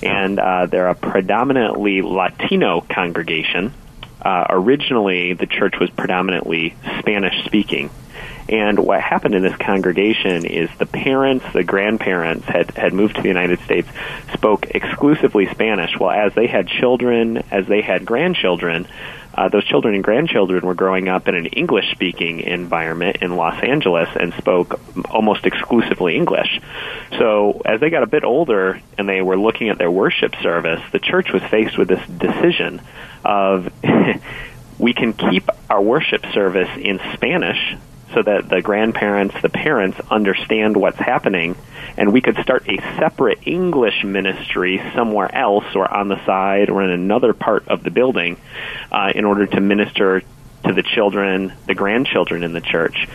and 0.03 0.39
uh, 0.39 0.67
they're 0.67 0.89
a 0.89 0.95
predominantly 0.95 2.03
Latino 2.03 2.81
congregation. 2.81 3.73
Uh, 4.23 4.47
originally, 4.51 5.33
the 5.33 5.47
church 5.47 5.75
was 5.81 5.91
predominantly 5.91 6.75
Spanish 6.99 7.45
speaking. 7.47 7.91
And 8.49 8.79
what 8.81 9.01
happened 9.01 9.35
in 9.35 9.43
this 9.43 9.57
congregation 9.57 10.45
is 10.45 10.69
the 10.79 10.87
parents, 10.87 11.45
the 11.53 11.63
grandparents 11.63 12.47
had, 12.47 12.71
had 12.73 12.93
moved 12.93 13.15
to 13.17 13.23
the 13.23 13.29
United 13.29 13.61
States, 13.61 13.89
spoke 14.35 14.67
exclusively 14.71 15.47
Spanish. 15.47 15.97
Well, 15.99 16.11
as 16.11 16.35
they 16.35 16.49
had 16.49 16.67
children, 16.67 17.45
as 17.51 17.67
they 17.67 17.81
had 17.81 18.05
grandchildren, 18.05 18.89
uh, 19.35 19.49
those 19.49 19.65
children 19.65 19.95
and 19.95 20.03
grandchildren 20.03 20.67
were 20.67 20.75
growing 20.75 21.09
up 21.09 21.29
in 21.29 21.35
an 21.35 21.47
English 21.47 21.91
speaking 21.93 22.41
environment 22.41 23.19
in 23.23 23.37
Los 23.37 23.63
Angeles 23.63 24.09
and 24.19 24.35
spoke 24.35 24.81
almost 25.11 25.47
exclusively 25.47 26.17
English. 26.17 26.61
So 27.19 27.63
as 27.65 27.81
they 27.81 27.91
got 27.91 28.03
a 28.03 28.09
bit 28.09 28.25
older 28.25 28.81
and 28.99 29.09
they 29.09 29.23
were 29.23 29.39
looking 29.39 29.69
at 29.69 29.79
their 29.79 29.91
worship 29.91 30.35
service, 30.43 30.81
the 30.93 30.99
church 30.99 31.33
was 31.33 31.43
faced 31.45 31.79
with 31.79 31.89
this 31.89 32.07
decision 32.09 32.83
of 33.25 33.73
we 34.79 34.95
can 34.95 35.13
keep 35.13 35.49
our 35.69 35.81
worship 35.81 36.25
service 36.33 36.71
in 36.77 37.01
Spanish 37.15 37.77
so 38.15 38.23
that 38.23 38.49
the 38.49 38.61
grandparents, 38.63 39.35
the 39.43 39.49
parents 39.49 39.99
understand 40.11 40.77
what's 40.77 40.99
happening, 40.99 41.57
and 41.97 42.13
we 42.13 42.21
could 42.21 42.37
start 42.39 42.69
a 42.69 42.77
separate 42.99 43.41
English 43.47 44.05
ministry 44.05 44.83
somewhere 44.95 45.33
else 45.35 45.65
or 45.75 45.93
on 45.93 46.09
the 46.09 46.25
side 46.25 46.71
or 46.71 46.83
in 46.83 46.91
another 46.91 47.33
part 47.33 47.69
of 47.69 47.83
the 47.83 47.91
building 47.91 48.37
uh, 48.91 49.13
in 49.15 49.25
order 49.25 49.47
to 49.47 49.61
minister 49.61 50.23
to 50.65 50.73
the 50.73 50.83
children, 50.83 51.53
the 51.67 51.75
grandchildren 51.75 52.43
in 52.43 52.53
the 52.53 52.61
church. 52.61 53.09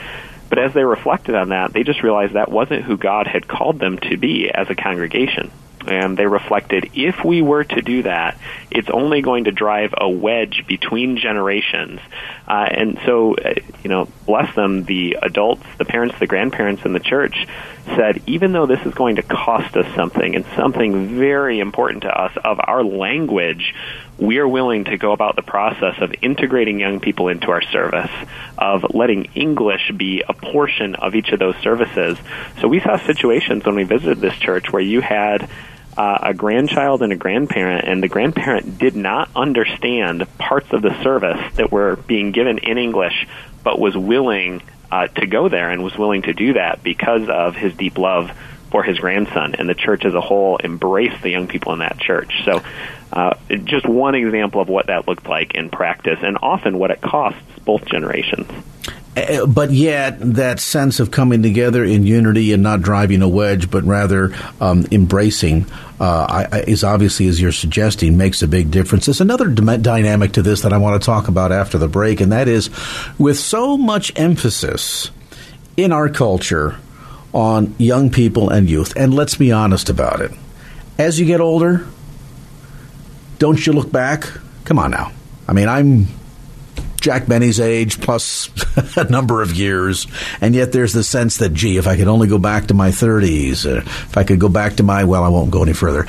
But 0.50 0.60
as 0.60 0.74
they 0.74 0.84
reflected 0.84 1.36
on 1.36 1.50
that, 1.50 1.74
they 1.74 1.84
just 1.84 2.04
realized 2.04 2.34
that 2.34 2.52
wasn't 2.52 2.84
who 2.84 2.98
God 2.98 3.28
had 3.28 3.48
called 3.48 3.80
them 3.80 3.98
to 3.98 4.18
be 4.18 4.50
as 4.50 4.70
a 4.70 4.76
congregation 4.76 5.52
and 5.88 6.18
they 6.18 6.26
reflected 6.26 6.92
if 6.94 7.24
we 7.24 7.42
were 7.42 7.64
to 7.64 7.82
do 7.82 8.04
that, 8.04 8.38
it's 8.72 8.90
only 8.90 9.22
going 9.22 9.46
to 9.46 9.52
drive 9.52 9.94
a 9.98 10.10
wedge 10.10 10.66
between 10.68 11.18
generations. 11.18 12.00
Uh, 12.48 12.68
and 12.70 13.00
so, 13.06 13.36
uh, 13.36 13.54
you 13.84 13.90
know, 13.90 14.08
bless 14.26 14.54
them, 14.56 14.84
the 14.84 15.18
adults, 15.22 15.66
the 15.78 15.86
parents, 15.86 16.18
the 16.20 16.28
grandparents 16.28 16.84
in 16.86 16.94
the 16.94 17.00
church 17.00 17.48
said, 17.96 18.22
even 18.26 18.52
though 18.52 18.66
this 18.66 18.84
is 18.86 18.94
going 18.94 19.18
to 19.18 19.22
cost 19.22 19.76
us 19.78 19.86
something 19.96 20.36
and 20.36 20.46
something 20.56 21.20
very 21.20 21.60
important 21.60 22.02
to 22.04 22.10
us 22.10 22.36
of 22.44 22.60
our 22.64 22.84
language, 22.84 23.74
we 24.18 24.40
are 24.40 24.48
willing 24.48 24.86
to 24.86 24.98
go 24.98 25.12
about 25.12 25.36
the 25.36 25.42
process 25.42 25.96
of 26.02 26.14
integrating 26.22 26.80
young 26.80 27.00
people 27.00 27.28
into 27.28 27.52
our 27.52 27.62
service, 27.62 28.12
of 28.58 28.94
letting 28.94 29.26
English 29.36 29.92
be 29.96 30.24
a 30.28 30.34
portion 30.34 30.96
of 30.96 31.16
each 31.16 31.30
of 31.30 31.40
those 31.40 31.56
services. 31.58 32.18
So 32.62 32.68
we 32.68 32.80
saw 32.80 32.98
situations 32.98 33.66
when 33.66 33.76
we 33.76 33.84
visited 33.84 34.20
this 34.20 34.36
church 34.36 34.72
where 34.72 34.82
you 34.82 35.02
had 35.02 35.50
uh, 35.98 36.20
a 36.24 36.34
grandchild 36.34 37.02
and 37.02 37.14
a 37.14 37.16
grandparent, 37.16 37.88
and 37.88 38.04
the 38.04 38.08
grandparent 38.08 38.78
did 38.78 38.96
not 38.96 39.30
understand 39.36 40.28
parts 40.38 40.72
of 40.72 40.82
the 40.82 41.02
service 41.04 41.40
that 41.56 41.72
were 41.72 41.96
being 41.96 42.32
given 42.32 42.58
in 42.60 42.78
English, 42.78 43.28
but 43.64 43.80
was 43.80 43.96
willing 43.96 44.62
uh, 44.92 45.08
to 45.08 45.26
go 45.26 45.50
there 45.50 45.72
and 45.72 45.84
was 45.84 45.98
willing 45.98 46.24
to 46.24 46.34
do 46.34 46.54
that 46.54 46.84
because 46.84 47.28
of 47.30 47.56
his 47.56 47.74
deep 47.76 47.98
love 47.98 48.32
for 48.72 48.84
his 48.84 49.00
grandson. 49.00 49.56
And 49.56 49.70
the 49.70 49.74
church 49.74 50.06
as 50.06 50.14
a 50.14 50.22
whole 50.22 50.60
embraced 50.64 51.22
the 51.22 51.30
young 51.30 51.48
people 51.48 51.74
in 51.74 51.80
that 51.80 51.98
church. 51.98 52.44
So, 52.44 52.62
uh, 53.14 53.36
just 53.64 53.88
one 53.88 54.16
example 54.16 54.62
of 54.62 54.68
what 54.68 54.88
that 54.88 55.08
looked 55.08 55.28
like 55.28 55.56
in 55.56 55.70
practice, 55.70 56.20
and 56.22 56.38
often 56.42 56.78
what 56.78 56.92
it 56.92 57.02
costs 57.02 57.42
both 57.64 57.86
generations. 57.86 58.48
Uh, 59.16 59.46
but 59.46 59.72
yet 59.72 60.18
that 60.20 60.60
sense 60.60 61.00
of 61.00 61.10
coming 61.10 61.42
together 61.42 61.84
in 61.84 62.06
unity 62.06 62.52
and 62.52 62.62
not 62.62 62.82
driving 62.82 63.22
a 63.22 63.30
wedge, 63.30 63.72
but 63.72 63.84
rather 63.84 64.36
um, 64.60 64.86
embracing, 64.92 65.66
uh, 66.00 66.48
is 66.68 66.84
obviously, 66.84 67.28
as 67.28 67.40
you're 67.40 67.54
suggesting, 67.54 68.18
makes 68.18 68.42
a 68.42 68.48
big 68.48 68.72
difference. 68.72 69.06
There's 69.06 69.22
another 69.22 69.48
d- 69.48 69.78
dynamic 69.78 70.34
to 70.34 70.42
this 70.42 70.62
that 70.62 70.74
I 70.74 70.78
want 70.78 71.02
to 71.02 71.06
talk 71.06 71.30
about 71.30 71.54
after 71.54 71.78
the 71.78 71.88
break, 71.88 72.20
and 72.20 72.32
that 72.34 72.50
is 72.50 72.70
with 73.18 73.40
so 73.40 73.78
much 73.78 74.12
emphasis 74.18 75.12
in 75.78 75.94
our 75.94 76.10
culture 76.10 76.78
on 77.34 77.74
young 77.78 78.10
people 78.10 78.50
and 78.50 78.70
youth, 78.70 78.94
and 78.96 79.14
let's 79.14 79.36
be 79.36 79.52
honest 79.52 79.90
about 79.90 80.22
it. 80.22 80.32
As 80.98 81.20
you 81.20 81.26
get 81.26 81.42
older, 81.42 81.86
don't 83.40 83.66
you 83.66 83.74
look 83.74 83.92
back? 83.92 84.30
Come 84.66 84.80
on 84.80 84.92
now. 84.92 85.12
I 85.48 85.54
mean, 85.54 85.68
I'm 85.70 86.08
Jack 87.06 87.28
Benny's 87.28 87.60
age 87.60 88.02
plus 88.02 88.50
a 88.98 89.04
number 89.04 89.44
of 89.44 89.54
years, 89.54 90.08
and 90.42 90.56
yet 90.56 90.72
there's 90.72 90.92
the 90.92 91.04
sense 91.04 91.38
that, 91.38 91.54
gee, 91.54 91.78
if 91.78 91.86
I 91.86 91.98
could 91.98 92.08
only 92.08 92.28
go 92.28 92.40
back 92.40 92.66
to 92.68 92.74
my 92.74 92.90
30s, 92.90 93.64
uh, 93.64 93.82
if 93.86 94.18
I 94.18 94.24
could 94.24 94.40
go 94.40 94.50
back 94.50 94.78
to 94.78 94.84
my, 94.84 95.04
well, 95.04 95.24
I 95.24 95.30
won't 95.30 95.52
go 95.52 95.62
any 95.62 95.74
further. 95.74 96.08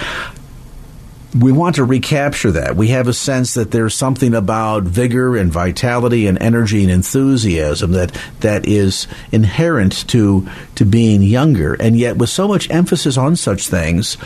We 1.39 1.53
want 1.53 1.75
to 1.75 1.85
recapture 1.85 2.51
that. 2.53 2.77
We 2.77 2.89
have 2.89 3.09
a 3.09 3.13
sense 3.13 3.53
that 3.55 3.73
there's 3.73 3.95
something 3.95 4.33
about 4.33 4.85
vigor 4.85 5.37
and 5.37 5.53
vitality 5.53 6.27
and 6.29 6.41
energy 6.41 6.83
and 6.83 6.91
enthusiasm 6.91 7.93
that 7.93 8.19
that 8.41 8.67
is 8.67 9.07
inherent 9.33 10.09
to 10.09 10.49
to 10.77 10.87
being 10.87 11.23
younger, 11.23 11.75
and 11.75 11.95
yet 11.95 12.17
with 12.17 12.31
so 12.31 12.49
much 12.49 12.71
emphasis 12.71 13.19
on 13.19 13.37
such 13.37 13.69
things, 13.69 14.17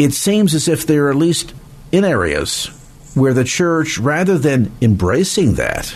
it 0.00 0.14
seems 0.14 0.52
as 0.52 0.66
if 0.66 0.84
there 0.84 1.06
are 1.06 1.10
at 1.10 1.16
least 1.16 1.54
in 1.92 2.02
areas 2.02 2.70
where 3.14 3.34
the 3.34 3.44
church, 3.44 3.98
rather 3.98 4.38
than 4.38 4.72
embracing 4.80 5.54
that, 5.54 5.94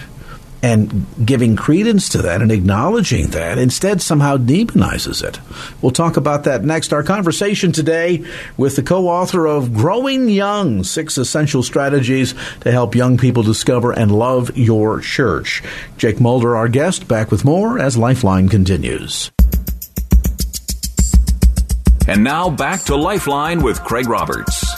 and 0.62 1.06
giving 1.24 1.56
credence 1.56 2.08
to 2.10 2.22
that 2.22 2.40
and 2.40 2.52
acknowledging 2.52 3.28
that 3.28 3.58
instead 3.58 4.00
somehow 4.00 4.36
demonizes 4.36 5.22
it. 5.22 5.40
We'll 5.82 5.90
talk 5.92 6.16
about 6.16 6.44
that 6.44 6.64
next. 6.64 6.92
Our 6.92 7.02
conversation 7.02 7.72
today 7.72 8.24
with 8.56 8.76
the 8.76 8.82
co 8.82 9.08
author 9.08 9.46
of 9.46 9.74
Growing 9.74 10.28
Young 10.28 10.84
Six 10.84 11.18
Essential 11.18 11.62
Strategies 11.62 12.34
to 12.60 12.70
Help 12.70 12.94
Young 12.94 13.18
People 13.18 13.42
Discover 13.42 13.92
and 13.92 14.12
Love 14.12 14.56
Your 14.56 15.00
Church. 15.00 15.62
Jake 15.98 16.20
Mulder, 16.20 16.56
our 16.56 16.68
guest, 16.68 17.08
back 17.08 17.30
with 17.30 17.44
more 17.44 17.78
as 17.78 17.96
Lifeline 17.96 18.48
continues. 18.48 19.30
And 22.08 22.24
now 22.24 22.50
back 22.50 22.82
to 22.84 22.96
Lifeline 22.96 23.62
with 23.62 23.82
Craig 23.84 24.08
Roberts. 24.08 24.71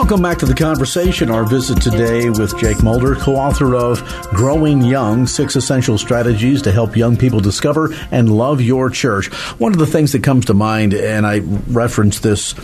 Welcome 0.00 0.22
back 0.22 0.38
to 0.38 0.46
the 0.46 0.54
conversation. 0.54 1.30
Our 1.30 1.44
visit 1.44 1.82
today 1.82 2.30
with 2.30 2.58
Jake 2.58 2.82
Mulder, 2.82 3.16
co 3.16 3.36
author 3.36 3.74
of 3.74 4.02
Growing 4.30 4.80
Young 4.80 5.26
Six 5.26 5.56
Essential 5.56 5.98
Strategies 5.98 6.62
to 6.62 6.72
Help 6.72 6.96
Young 6.96 7.18
People 7.18 7.38
Discover 7.38 7.90
and 8.10 8.34
Love 8.34 8.62
Your 8.62 8.88
Church. 8.88 9.26
One 9.60 9.72
of 9.72 9.78
the 9.78 9.86
things 9.86 10.12
that 10.12 10.22
comes 10.22 10.46
to 10.46 10.54
mind, 10.54 10.94
and 10.94 11.26
I 11.26 11.40
referenced 11.40 12.22
this 12.22 12.54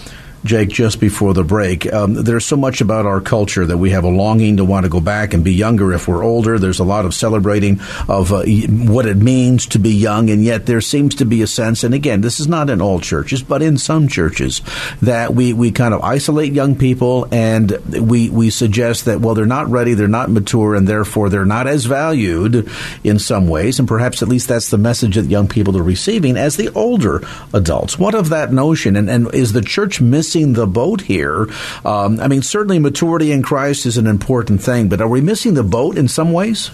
Jake, 0.46 0.68
just 0.68 1.00
before 1.00 1.34
the 1.34 1.44
break. 1.44 1.92
Um, 1.92 2.14
there's 2.14 2.46
so 2.46 2.56
much 2.56 2.80
about 2.80 3.04
our 3.04 3.20
culture 3.20 3.66
that 3.66 3.76
we 3.76 3.90
have 3.90 4.04
a 4.04 4.08
longing 4.08 4.58
to 4.58 4.64
want 4.64 4.84
to 4.84 4.88
go 4.90 5.00
back 5.00 5.34
and 5.34 5.44
be 5.44 5.52
younger 5.52 5.92
if 5.92 6.06
we're 6.06 6.22
older. 6.22 6.58
There's 6.58 6.78
a 6.78 6.84
lot 6.84 7.04
of 7.04 7.14
celebrating 7.14 7.80
of 8.08 8.32
uh, 8.32 8.44
what 8.44 9.06
it 9.06 9.16
means 9.16 9.66
to 9.66 9.78
be 9.78 9.92
young, 9.92 10.30
and 10.30 10.44
yet 10.44 10.66
there 10.66 10.80
seems 10.80 11.16
to 11.16 11.24
be 11.24 11.42
a 11.42 11.46
sense, 11.46 11.82
and 11.82 11.94
again, 11.94 12.20
this 12.20 12.38
is 12.38 12.46
not 12.46 12.70
in 12.70 12.80
all 12.80 13.00
churches, 13.00 13.42
but 13.42 13.62
in 13.62 13.76
some 13.76 14.06
churches, 14.06 14.62
that 15.02 15.34
we, 15.34 15.52
we 15.52 15.72
kind 15.72 15.92
of 15.92 16.02
isolate 16.02 16.52
young 16.52 16.76
people 16.76 17.26
and 17.32 17.72
we, 18.08 18.30
we 18.30 18.50
suggest 18.50 19.06
that, 19.06 19.20
well, 19.20 19.34
they're 19.34 19.46
not 19.46 19.68
ready, 19.68 19.94
they're 19.94 20.08
not 20.08 20.30
mature, 20.30 20.74
and 20.74 20.86
therefore 20.86 21.28
they're 21.28 21.44
not 21.44 21.66
as 21.66 21.84
valued 21.84 22.68
in 23.02 23.18
some 23.18 23.48
ways, 23.48 23.78
and 23.78 23.88
perhaps 23.88 24.22
at 24.22 24.28
least 24.28 24.48
that's 24.48 24.70
the 24.70 24.78
message 24.78 25.16
that 25.16 25.26
young 25.26 25.48
people 25.48 25.76
are 25.76 25.82
receiving 25.82 26.36
as 26.36 26.56
the 26.56 26.72
older 26.74 27.22
adults. 27.52 27.98
What 27.98 28.14
of 28.14 28.28
that 28.28 28.52
notion, 28.52 28.94
and, 28.94 29.10
and 29.10 29.34
is 29.34 29.52
the 29.52 29.62
church 29.62 30.00
missing? 30.00 30.35
Missing 30.36 30.52
the 30.52 30.66
boat 30.66 31.00
here. 31.00 31.48
Um, 31.84 32.20
I 32.20 32.28
mean, 32.28 32.42
certainly 32.42 32.78
maturity 32.78 33.32
in 33.32 33.42
Christ 33.42 33.86
is 33.86 33.96
an 33.96 34.06
important 34.06 34.62
thing, 34.62 34.88
but 34.88 35.00
are 35.00 35.08
we 35.08 35.22
missing 35.22 35.54
the 35.54 35.62
boat 35.62 35.96
in 35.96 36.08
some 36.08 36.32
ways? 36.32 36.70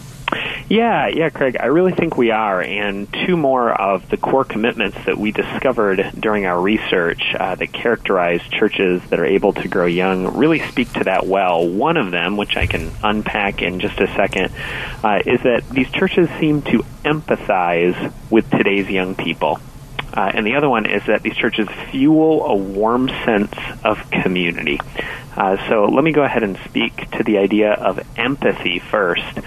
Yeah, 0.69 1.09
yeah, 1.09 1.29
Craig, 1.29 1.59
I 1.61 1.67
really 1.67 1.93
think 1.93 2.17
we 2.17 2.31
are. 2.31 2.61
And 2.61 3.07
two 3.27 3.37
more 3.37 3.71
of 3.71 4.09
the 4.09 4.17
core 4.17 4.45
commitments 4.45 4.97
that 5.05 5.17
we 5.17 5.31
discovered 5.31 6.13
during 6.19 6.47
our 6.47 6.61
research 6.61 7.23
uh, 7.39 7.55
that 7.55 7.73
characterize 7.73 8.41
churches 8.51 9.01
that 9.11 9.21
are 9.21 9.27
able 9.27 9.53
to 9.53 9.69
grow 9.69 9.87
young 9.87 10.37
really 10.37 10.61
speak 10.69 10.93
to 10.95 11.05
that 11.05 11.27
well. 11.27 11.69
One 11.69 11.97
of 11.97 12.11
them, 12.11 12.37
which 12.37 12.57
I 12.57 12.67
can 12.67 12.91
unpack 13.05 13.63
in 13.63 13.79
just 13.79 14.01
a 14.01 14.09
second, 14.15 14.51
uh, 15.05 15.21
is 15.25 15.43
that 15.43 15.69
these 15.71 15.91
churches 15.91 16.29
seem 16.41 16.63
to 16.63 16.79
empathize 17.05 18.13
with 18.31 18.51
today's 18.51 18.89
young 18.89 19.15
people. 19.15 19.61
Uh, 20.13 20.31
and 20.35 20.47
the 20.47 20.55
other 20.55 20.69
one 20.69 20.87
is 20.87 21.05
that 21.07 21.23
these 21.23 21.37
churches 21.37 21.69
fuel 21.91 22.45
a 22.45 22.55
warm 22.55 23.09
sense 23.25 23.55
of 23.85 24.11
community. 24.11 24.79
Uh, 25.35 25.57
so 25.69 25.87
let 25.87 26.05
me 26.05 26.13
go 26.13 26.23
ahead 26.23 26.43
and 26.43 26.59
speak 26.69 27.11
to 27.13 27.23
the 27.23 27.39
idea 27.39 27.73
of 27.73 27.99
empathy 28.19 28.79
first. 28.79 29.39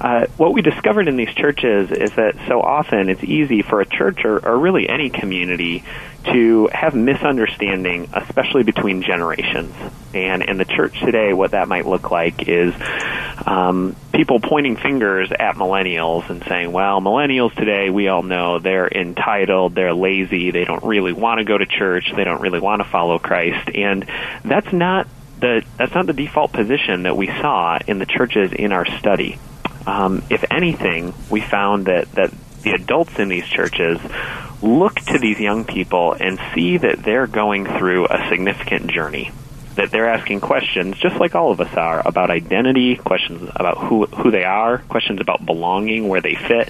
Uh, 0.00 0.26
what 0.36 0.54
we 0.54 0.62
discovered 0.62 1.08
in 1.08 1.16
these 1.16 1.32
churches 1.34 1.90
is 1.90 2.12
that 2.14 2.34
so 2.46 2.60
often 2.60 3.10
it's 3.10 3.24
easy 3.24 3.62
for 3.62 3.80
a 3.80 3.86
church 3.86 4.24
or, 4.24 4.38
or 4.38 4.58
really 4.58 4.88
any 4.88 5.10
community 5.10 5.84
to 6.24 6.68
have 6.72 6.94
misunderstanding, 6.94 8.08
especially 8.14 8.62
between 8.62 9.02
generations. 9.02 9.74
And 10.14 10.42
in 10.42 10.56
the 10.56 10.64
church 10.64 10.98
today, 11.00 11.32
what 11.32 11.50
that 11.50 11.68
might 11.68 11.86
look 11.86 12.10
like 12.10 12.48
is 12.48 12.74
um, 13.46 13.94
people 14.12 14.40
pointing 14.40 14.76
fingers 14.76 15.30
at 15.30 15.54
millennials 15.56 16.28
and 16.28 16.42
saying, 16.44 16.72
well, 16.72 17.00
millennials 17.00 17.54
today, 17.54 17.90
we 17.90 18.08
all 18.08 18.22
know 18.22 18.58
they're 18.58 18.88
entitled, 18.88 19.74
they're 19.74 19.94
lazy, 19.94 20.50
they 20.50 20.64
don't 20.64 20.84
really 20.84 21.12
want 21.12 21.38
to 21.38 21.44
go 21.44 21.56
to 21.56 21.66
church, 21.66 22.12
they 22.14 22.24
don't 22.24 22.40
really 22.40 22.60
want 22.60 22.82
to 22.82 22.88
follow 22.88 23.18
Christ. 23.18 23.70
And 23.74 24.08
that's 24.44 24.72
not 24.72 25.06
the, 25.40 25.64
that's 25.76 25.94
not 25.94 26.06
the 26.06 26.12
default 26.12 26.52
position 26.52 27.04
that 27.04 27.16
we 27.16 27.26
saw 27.26 27.78
in 27.86 27.98
the 27.98 28.06
churches 28.06 28.52
in 28.52 28.72
our 28.72 28.86
study. 28.98 29.38
Um, 29.86 30.22
if 30.30 30.44
anything, 30.50 31.14
we 31.30 31.40
found 31.40 31.86
that, 31.86 32.10
that 32.12 32.32
the 32.62 32.72
adults 32.72 33.18
in 33.18 33.28
these 33.28 33.46
churches 33.46 33.98
look 34.60 34.96
to 34.96 35.18
these 35.18 35.38
young 35.38 35.64
people 35.64 36.12
and 36.12 36.38
see 36.54 36.78
that 36.78 37.02
they're 37.02 37.28
going 37.28 37.64
through 37.64 38.06
a 38.06 38.28
significant 38.28 38.90
journey. 38.90 39.30
That 39.78 39.92
they're 39.92 40.08
asking 40.08 40.40
questions, 40.40 40.98
just 40.98 41.20
like 41.20 41.36
all 41.36 41.52
of 41.52 41.60
us 41.60 41.72
are, 41.74 42.02
about 42.04 42.30
identity, 42.30 42.96
questions 42.96 43.48
about 43.54 43.78
who 43.78 44.06
who 44.06 44.32
they 44.32 44.42
are, 44.42 44.78
questions 44.78 45.20
about 45.20 45.46
belonging, 45.46 46.08
where 46.08 46.20
they 46.20 46.34
fit, 46.34 46.68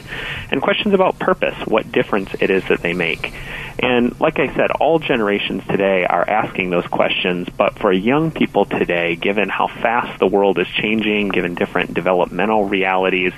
and 0.50 0.60
questions 0.60 0.92
about 0.92 1.18
purpose, 1.18 1.56
what 1.66 1.90
difference 1.90 2.28
it 2.38 2.50
is 2.50 2.62
that 2.68 2.82
they 2.82 2.92
make. 2.92 3.32
And 3.78 4.20
like 4.20 4.38
I 4.38 4.54
said, 4.54 4.72
all 4.72 4.98
generations 4.98 5.62
today 5.66 6.04
are 6.04 6.28
asking 6.28 6.68
those 6.68 6.86
questions, 6.86 7.48
but 7.48 7.78
for 7.78 7.92
young 7.92 8.30
people 8.30 8.66
today, 8.66 9.16
given 9.16 9.48
how 9.48 9.68
fast 9.68 10.18
the 10.18 10.26
world 10.26 10.58
is 10.58 10.66
changing, 10.66 11.28
given 11.28 11.54
different 11.54 11.94
developmental 11.94 12.64
realities, 12.64 13.32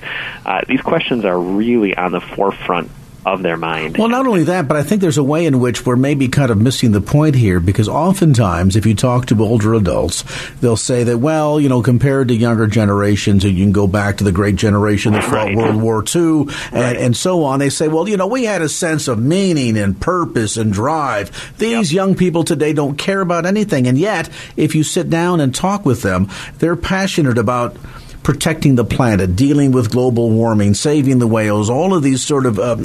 uh, 0.46 0.62
these 0.66 0.80
questions 0.80 1.24
are 1.24 1.38
really 1.38 1.96
on 1.96 2.10
the 2.10 2.20
forefront 2.20 2.90
of 3.26 3.42
their 3.42 3.56
mind. 3.56 3.98
Well, 3.98 4.08
not 4.08 4.26
only 4.26 4.44
that, 4.44 4.66
but 4.66 4.76
I 4.76 4.82
think 4.82 5.00
there's 5.00 5.18
a 5.18 5.22
way 5.22 5.46
in 5.46 5.60
which 5.60 5.84
we're 5.84 5.96
maybe 5.96 6.28
kind 6.28 6.50
of 6.50 6.58
missing 6.58 6.92
the 6.92 7.00
point 7.00 7.34
here 7.34 7.60
because 7.60 7.88
oftentimes, 7.88 8.76
if 8.76 8.86
you 8.86 8.94
talk 8.94 9.26
to 9.26 9.42
older 9.42 9.74
adults, 9.74 10.24
they'll 10.60 10.76
say 10.76 11.04
that, 11.04 11.18
well, 11.18 11.60
you 11.60 11.68
know, 11.68 11.82
compared 11.82 12.28
to 12.28 12.34
younger 12.34 12.66
generations, 12.66 13.44
and 13.44 13.56
you 13.56 13.64
can 13.64 13.72
go 13.72 13.86
back 13.86 14.18
to 14.18 14.24
the 14.24 14.32
great 14.32 14.56
generation 14.56 15.12
that 15.12 15.24
fought 15.24 15.48
right. 15.48 15.56
World 15.56 15.82
War 15.82 16.04
II 16.04 16.20
and, 16.22 16.72
right. 16.72 16.96
and 16.96 17.16
so 17.16 17.44
on, 17.44 17.58
they 17.58 17.70
say, 17.70 17.88
well, 17.88 18.08
you 18.08 18.16
know, 18.16 18.26
we 18.26 18.44
had 18.44 18.62
a 18.62 18.68
sense 18.68 19.08
of 19.08 19.18
meaning 19.18 19.76
and 19.76 20.00
purpose 20.00 20.56
and 20.56 20.72
drive. 20.72 21.54
These 21.58 21.92
yep. 21.92 21.96
young 21.96 22.14
people 22.14 22.44
today 22.44 22.72
don't 22.72 22.96
care 22.96 23.20
about 23.20 23.46
anything. 23.46 23.86
And 23.86 23.98
yet, 23.98 24.30
if 24.56 24.74
you 24.74 24.82
sit 24.82 25.10
down 25.10 25.40
and 25.40 25.54
talk 25.54 25.84
with 25.84 26.02
them, 26.02 26.28
they're 26.58 26.76
passionate 26.76 27.38
about 27.38 27.76
protecting 28.22 28.74
the 28.74 28.84
planet, 28.84 29.34
dealing 29.34 29.72
with 29.72 29.90
global 29.90 30.30
warming, 30.30 30.74
saving 30.74 31.18
the 31.18 31.26
whales, 31.26 31.70
all 31.70 31.94
of 31.94 32.02
these 32.02 32.20
sort 32.20 32.46
of, 32.46 32.58
uh, 32.58 32.76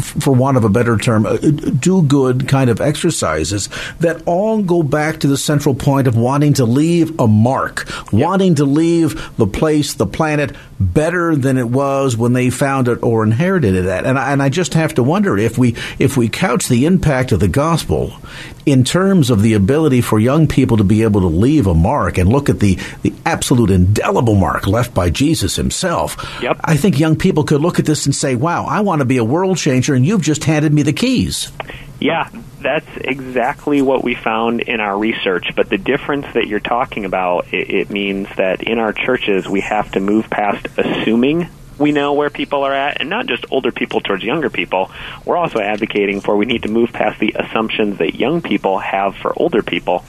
for 0.00 0.34
want 0.34 0.56
of 0.56 0.64
a 0.64 0.68
better 0.68 0.96
term, 0.96 1.26
uh, 1.26 1.36
do 1.36 2.02
good 2.02 2.48
kind 2.48 2.70
of 2.70 2.80
exercises 2.80 3.68
that 4.00 4.22
all 4.26 4.62
go 4.62 4.82
back 4.82 5.20
to 5.20 5.26
the 5.26 5.36
central 5.36 5.74
point 5.74 6.06
of 6.06 6.16
wanting 6.16 6.54
to 6.54 6.64
leave 6.64 7.18
a 7.20 7.26
mark, 7.26 7.86
yep. 8.10 8.12
wanting 8.12 8.54
to 8.54 8.64
leave 8.64 9.36
the 9.36 9.46
place, 9.46 9.94
the 9.94 10.06
planet, 10.06 10.54
better 10.78 11.36
than 11.36 11.56
it 11.56 11.68
was 11.68 12.16
when 12.16 12.32
they 12.32 12.50
found 12.50 12.88
it 12.88 13.02
or 13.02 13.24
inherited 13.24 13.74
it 13.74 13.86
at. 13.86 14.06
And 14.06 14.18
I, 14.18 14.32
and 14.32 14.42
I 14.42 14.48
just 14.48 14.74
have 14.74 14.94
to 14.94 15.02
wonder 15.02 15.38
if 15.38 15.56
we 15.58 15.76
if 15.98 16.16
we 16.16 16.28
couch 16.28 16.68
the 16.68 16.86
impact 16.86 17.32
of 17.32 17.40
the 17.40 17.48
gospel 17.48 18.16
in 18.66 18.84
terms 18.84 19.30
of 19.30 19.42
the 19.42 19.54
ability 19.54 20.00
for 20.00 20.18
young 20.18 20.46
people 20.46 20.78
to 20.78 20.84
be 20.84 21.02
able 21.02 21.20
to 21.20 21.26
leave 21.26 21.66
a 21.66 21.74
mark 21.74 22.18
and 22.18 22.30
look 22.30 22.48
at 22.48 22.60
the, 22.60 22.78
the 23.02 23.12
absolute 23.26 23.70
indelible 23.70 24.34
mark 24.34 24.66
left 24.66 24.94
by 24.94 25.10
Jesus 25.10 25.56
himself. 25.56 26.16
Yep. 26.40 26.60
I 26.64 26.76
think 26.76 26.98
young 26.98 27.16
people 27.16 27.44
could 27.44 27.60
look 27.60 27.78
at 27.78 27.86
this 27.86 28.06
and 28.06 28.14
say, 28.14 28.34
wow, 28.34 28.64
I 28.64 28.80
want 28.80 29.00
to 29.00 29.04
be 29.04 29.18
a 29.18 29.24
world 29.24 29.58
changer, 29.58 29.94
and 29.94 30.04
you've 30.04 30.22
just 30.22 30.44
handed 30.44 30.72
me 30.72 30.82
the 30.82 30.92
keys. 30.92 31.52
Yeah, 32.00 32.28
that's 32.60 32.88
exactly 32.96 33.80
what 33.80 34.02
we 34.04 34.14
found 34.14 34.60
in 34.60 34.80
our 34.80 34.98
research. 34.98 35.52
But 35.54 35.70
the 35.70 35.78
difference 35.78 36.26
that 36.34 36.46
you're 36.46 36.60
talking 36.60 37.04
about, 37.04 37.52
it, 37.52 37.70
it 37.70 37.90
means 37.90 38.28
that 38.36 38.62
in 38.62 38.78
our 38.78 38.92
churches, 38.92 39.48
we 39.48 39.60
have 39.60 39.92
to 39.92 40.00
move 40.00 40.28
past 40.28 40.66
assuming 40.76 41.48
we 41.78 41.92
know 41.92 42.12
where 42.12 42.30
people 42.30 42.62
are 42.62 42.72
at, 42.72 43.00
and 43.00 43.10
not 43.10 43.26
just 43.26 43.44
older 43.50 43.72
people 43.72 44.00
towards 44.00 44.22
younger 44.22 44.50
people. 44.50 44.90
We're 45.24 45.36
also 45.36 45.58
advocating 45.58 46.20
for 46.20 46.36
we 46.36 46.46
need 46.46 46.62
to 46.62 46.68
move 46.68 46.92
past 46.92 47.18
the 47.18 47.34
assumptions 47.36 47.98
that 47.98 48.14
young 48.14 48.42
people 48.42 48.78
have 48.78 49.16
for 49.16 49.32
older 49.36 49.62
people, 49.62 50.04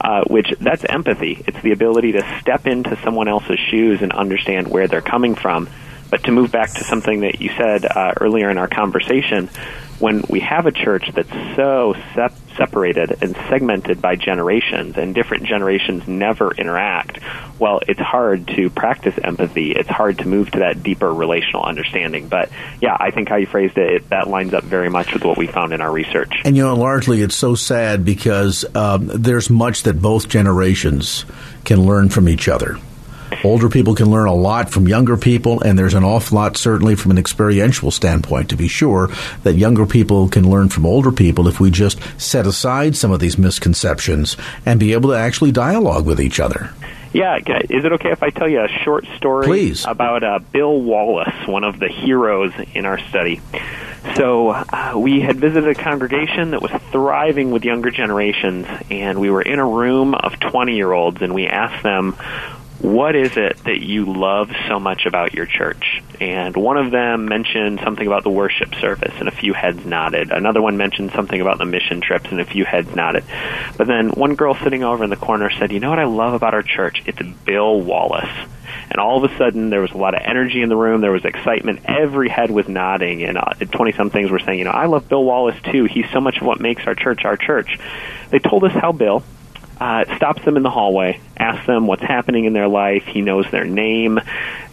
uh, 0.00 0.24
which 0.24 0.54
that's 0.60 0.84
empathy. 0.84 1.42
It's 1.46 1.60
the 1.62 1.72
ability 1.72 2.12
to 2.12 2.40
step 2.40 2.66
into 2.66 2.98
someone 3.02 3.28
else's 3.28 3.58
shoes 3.58 4.00
and 4.02 4.12
understand 4.12 4.68
where 4.68 4.88
they're 4.88 5.02
coming 5.02 5.34
from. 5.34 5.68
But 6.10 6.24
to 6.24 6.32
move 6.32 6.50
back 6.50 6.72
to 6.72 6.84
something 6.84 7.20
that 7.20 7.40
you 7.40 7.50
said 7.56 7.84
uh, 7.84 8.14
earlier 8.20 8.50
in 8.50 8.58
our 8.58 8.66
conversation, 8.66 9.48
when 10.00 10.24
we 10.28 10.40
have 10.40 10.66
a 10.66 10.72
church 10.72 11.10
that's 11.14 11.30
so 11.56 11.94
sep- 12.14 12.34
separated 12.56 13.22
and 13.22 13.36
segmented 13.48 14.00
by 14.02 14.16
generations 14.16 14.96
and 14.96 15.14
different 15.14 15.44
generations 15.44 16.08
never 16.08 16.52
interact, 16.52 17.18
well, 17.58 17.80
it's 17.86 18.00
hard 18.00 18.48
to 18.48 18.70
practice 18.70 19.14
empathy. 19.22 19.72
It's 19.72 19.88
hard 19.88 20.18
to 20.18 20.28
move 20.28 20.50
to 20.52 20.60
that 20.60 20.82
deeper 20.82 21.12
relational 21.12 21.64
understanding. 21.64 22.28
But 22.28 22.50
yeah, 22.80 22.96
I 22.98 23.10
think 23.10 23.28
how 23.28 23.36
you 23.36 23.46
phrased 23.46 23.76
it, 23.78 23.94
it 23.94 24.08
that 24.10 24.28
lines 24.28 24.54
up 24.54 24.64
very 24.64 24.88
much 24.88 25.12
with 25.12 25.24
what 25.24 25.36
we 25.36 25.46
found 25.46 25.72
in 25.72 25.80
our 25.80 25.92
research. 25.92 26.32
And 26.44 26.56
you 26.56 26.62
know, 26.62 26.74
largely 26.74 27.22
it's 27.22 27.36
so 27.36 27.54
sad 27.54 28.04
because 28.04 28.64
um, 28.74 29.06
there's 29.06 29.50
much 29.50 29.84
that 29.84 30.00
both 30.00 30.28
generations 30.28 31.24
can 31.64 31.84
learn 31.84 32.08
from 32.08 32.28
each 32.28 32.48
other. 32.48 32.78
Older 33.44 33.68
people 33.68 33.94
can 33.94 34.10
learn 34.10 34.28
a 34.28 34.34
lot 34.34 34.70
from 34.70 34.88
younger 34.88 35.16
people, 35.16 35.60
and 35.60 35.78
there's 35.78 35.94
an 35.94 36.04
awful 36.04 36.36
lot, 36.36 36.56
certainly 36.56 36.94
from 36.94 37.10
an 37.10 37.18
experiential 37.18 37.90
standpoint, 37.90 38.50
to 38.50 38.56
be 38.56 38.68
sure, 38.68 39.10
that 39.42 39.54
younger 39.54 39.86
people 39.86 40.28
can 40.28 40.48
learn 40.48 40.68
from 40.68 40.86
older 40.86 41.12
people 41.12 41.48
if 41.48 41.60
we 41.60 41.70
just 41.70 42.00
set 42.20 42.46
aside 42.46 42.96
some 42.96 43.10
of 43.10 43.20
these 43.20 43.38
misconceptions 43.38 44.36
and 44.66 44.80
be 44.80 44.92
able 44.92 45.10
to 45.10 45.16
actually 45.16 45.52
dialogue 45.52 46.06
with 46.06 46.20
each 46.20 46.40
other. 46.40 46.70
Yeah, 47.12 47.38
is 47.38 47.84
it 47.84 47.92
okay 47.94 48.12
if 48.12 48.22
I 48.22 48.30
tell 48.30 48.48
you 48.48 48.62
a 48.62 48.68
short 48.68 49.04
story 49.16 49.46
Please. 49.46 49.84
about 49.84 50.22
uh, 50.22 50.38
Bill 50.38 50.80
Wallace, 50.80 51.46
one 51.46 51.64
of 51.64 51.80
the 51.80 51.88
heroes 51.88 52.52
in 52.72 52.86
our 52.86 53.00
study? 53.08 53.40
So 54.14 54.50
uh, 54.50 54.94
we 54.96 55.20
had 55.20 55.36
visited 55.36 55.68
a 55.68 55.74
congregation 55.74 56.52
that 56.52 56.62
was 56.62 56.70
thriving 56.92 57.50
with 57.50 57.64
younger 57.64 57.90
generations, 57.90 58.66
and 58.90 59.20
we 59.20 59.28
were 59.28 59.42
in 59.42 59.58
a 59.58 59.66
room 59.66 60.14
of 60.14 60.38
20 60.38 60.76
year 60.76 60.92
olds, 60.92 61.20
and 61.20 61.34
we 61.34 61.46
asked 61.46 61.82
them 61.82 62.16
what 62.80 63.14
is 63.14 63.36
it 63.36 63.62
that 63.64 63.80
you 63.82 64.06
love 64.06 64.50
so 64.66 64.80
much 64.80 65.04
about 65.04 65.34
your 65.34 65.44
church? 65.44 66.02
And 66.18 66.56
one 66.56 66.78
of 66.78 66.90
them 66.90 67.26
mentioned 67.26 67.80
something 67.84 68.06
about 68.06 68.24
the 68.24 68.30
worship 68.30 68.74
service, 68.76 69.12
and 69.18 69.28
a 69.28 69.32
few 69.32 69.52
heads 69.52 69.84
nodded. 69.84 70.30
Another 70.30 70.62
one 70.62 70.78
mentioned 70.78 71.12
something 71.12 71.40
about 71.40 71.58
the 71.58 71.66
mission 71.66 72.00
trips, 72.00 72.30
and 72.30 72.40
a 72.40 72.44
few 72.46 72.64
heads 72.64 72.94
nodded. 72.94 73.24
But 73.76 73.86
then 73.86 74.08
one 74.10 74.34
girl 74.34 74.54
sitting 74.54 74.82
over 74.82 75.04
in 75.04 75.10
the 75.10 75.16
corner 75.16 75.50
said, 75.50 75.72
You 75.72 75.80
know 75.80 75.90
what 75.90 75.98
I 75.98 76.04
love 76.04 76.32
about 76.32 76.54
our 76.54 76.62
church? 76.62 77.02
It's 77.04 77.20
Bill 77.44 77.80
Wallace. 77.80 78.48
And 78.90 78.98
all 78.98 79.22
of 79.22 79.30
a 79.30 79.36
sudden, 79.36 79.70
there 79.70 79.82
was 79.82 79.92
a 79.92 79.98
lot 79.98 80.14
of 80.14 80.22
energy 80.24 80.62
in 80.62 80.68
the 80.68 80.76
room. 80.76 81.00
There 81.00 81.12
was 81.12 81.24
excitement. 81.24 81.80
Every 81.84 82.28
head 82.28 82.50
was 82.50 82.66
nodding, 82.66 83.22
and 83.22 83.38
twenty 83.70 83.92
uh, 83.92 83.96
somethings 83.96 84.30
were 84.30 84.40
saying, 84.40 84.58
"You 84.58 84.64
know, 84.64 84.72
I 84.72 84.86
love 84.86 85.08
Bill 85.08 85.22
Wallace 85.22 85.60
too. 85.70 85.84
He's 85.84 86.10
so 86.12 86.20
much 86.20 86.38
of 86.38 86.46
what 86.46 86.60
makes 86.60 86.84
our 86.86 86.94
church 86.94 87.24
our 87.24 87.36
church." 87.36 87.78
They 88.30 88.40
told 88.40 88.64
us 88.64 88.72
how 88.72 88.90
Bill 88.90 89.22
uh, 89.80 90.04
stops 90.16 90.44
them 90.44 90.56
in 90.56 90.62
the 90.62 90.70
hallway, 90.70 91.20
asks 91.38 91.66
them 91.66 91.86
what's 91.86 92.02
happening 92.02 92.44
in 92.44 92.52
their 92.52 92.68
life. 92.68 93.04
He 93.06 93.22
knows 93.22 93.50
their 93.50 93.64
name. 93.64 94.20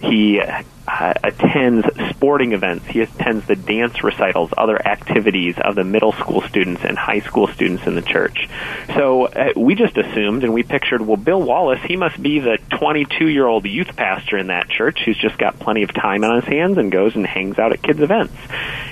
He 0.01 0.41
uh, 0.41 1.13
attends 1.23 1.87
sporting 2.09 2.51
events. 2.51 2.85
He 2.87 3.01
attends 3.01 3.45
the 3.47 3.55
dance 3.55 4.03
recitals, 4.03 4.51
other 4.57 4.85
activities 4.85 5.55
of 5.63 5.75
the 5.75 5.85
middle 5.85 6.11
school 6.11 6.41
students 6.41 6.83
and 6.83 6.97
high 6.97 7.21
school 7.21 7.47
students 7.47 7.87
in 7.87 7.95
the 7.95 8.01
church. 8.01 8.49
So 8.95 9.25
uh, 9.25 9.53
we 9.55 9.75
just 9.75 9.97
assumed 9.97 10.43
and 10.43 10.53
we 10.53 10.63
pictured, 10.63 11.01
well, 11.01 11.17
Bill 11.17 11.41
Wallace, 11.41 11.81
he 11.85 11.95
must 11.95 12.21
be 12.21 12.39
the 12.39 12.57
22 12.77 13.27
year 13.27 13.47
old 13.47 13.65
youth 13.65 13.95
pastor 13.95 14.37
in 14.37 14.47
that 14.47 14.69
church 14.69 14.99
who's 15.05 15.17
just 15.17 15.37
got 15.37 15.57
plenty 15.59 15.83
of 15.83 15.93
time 15.93 16.23
on 16.25 16.35
his 16.35 16.45
hands 16.45 16.77
and 16.77 16.91
goes 16.91 17.15
and 17.15 17.25
hangs 17.25 17.59
out 17.59 17.71
at 17.71 17.81
kids' 17.81 18.01
events. 18.01 18.33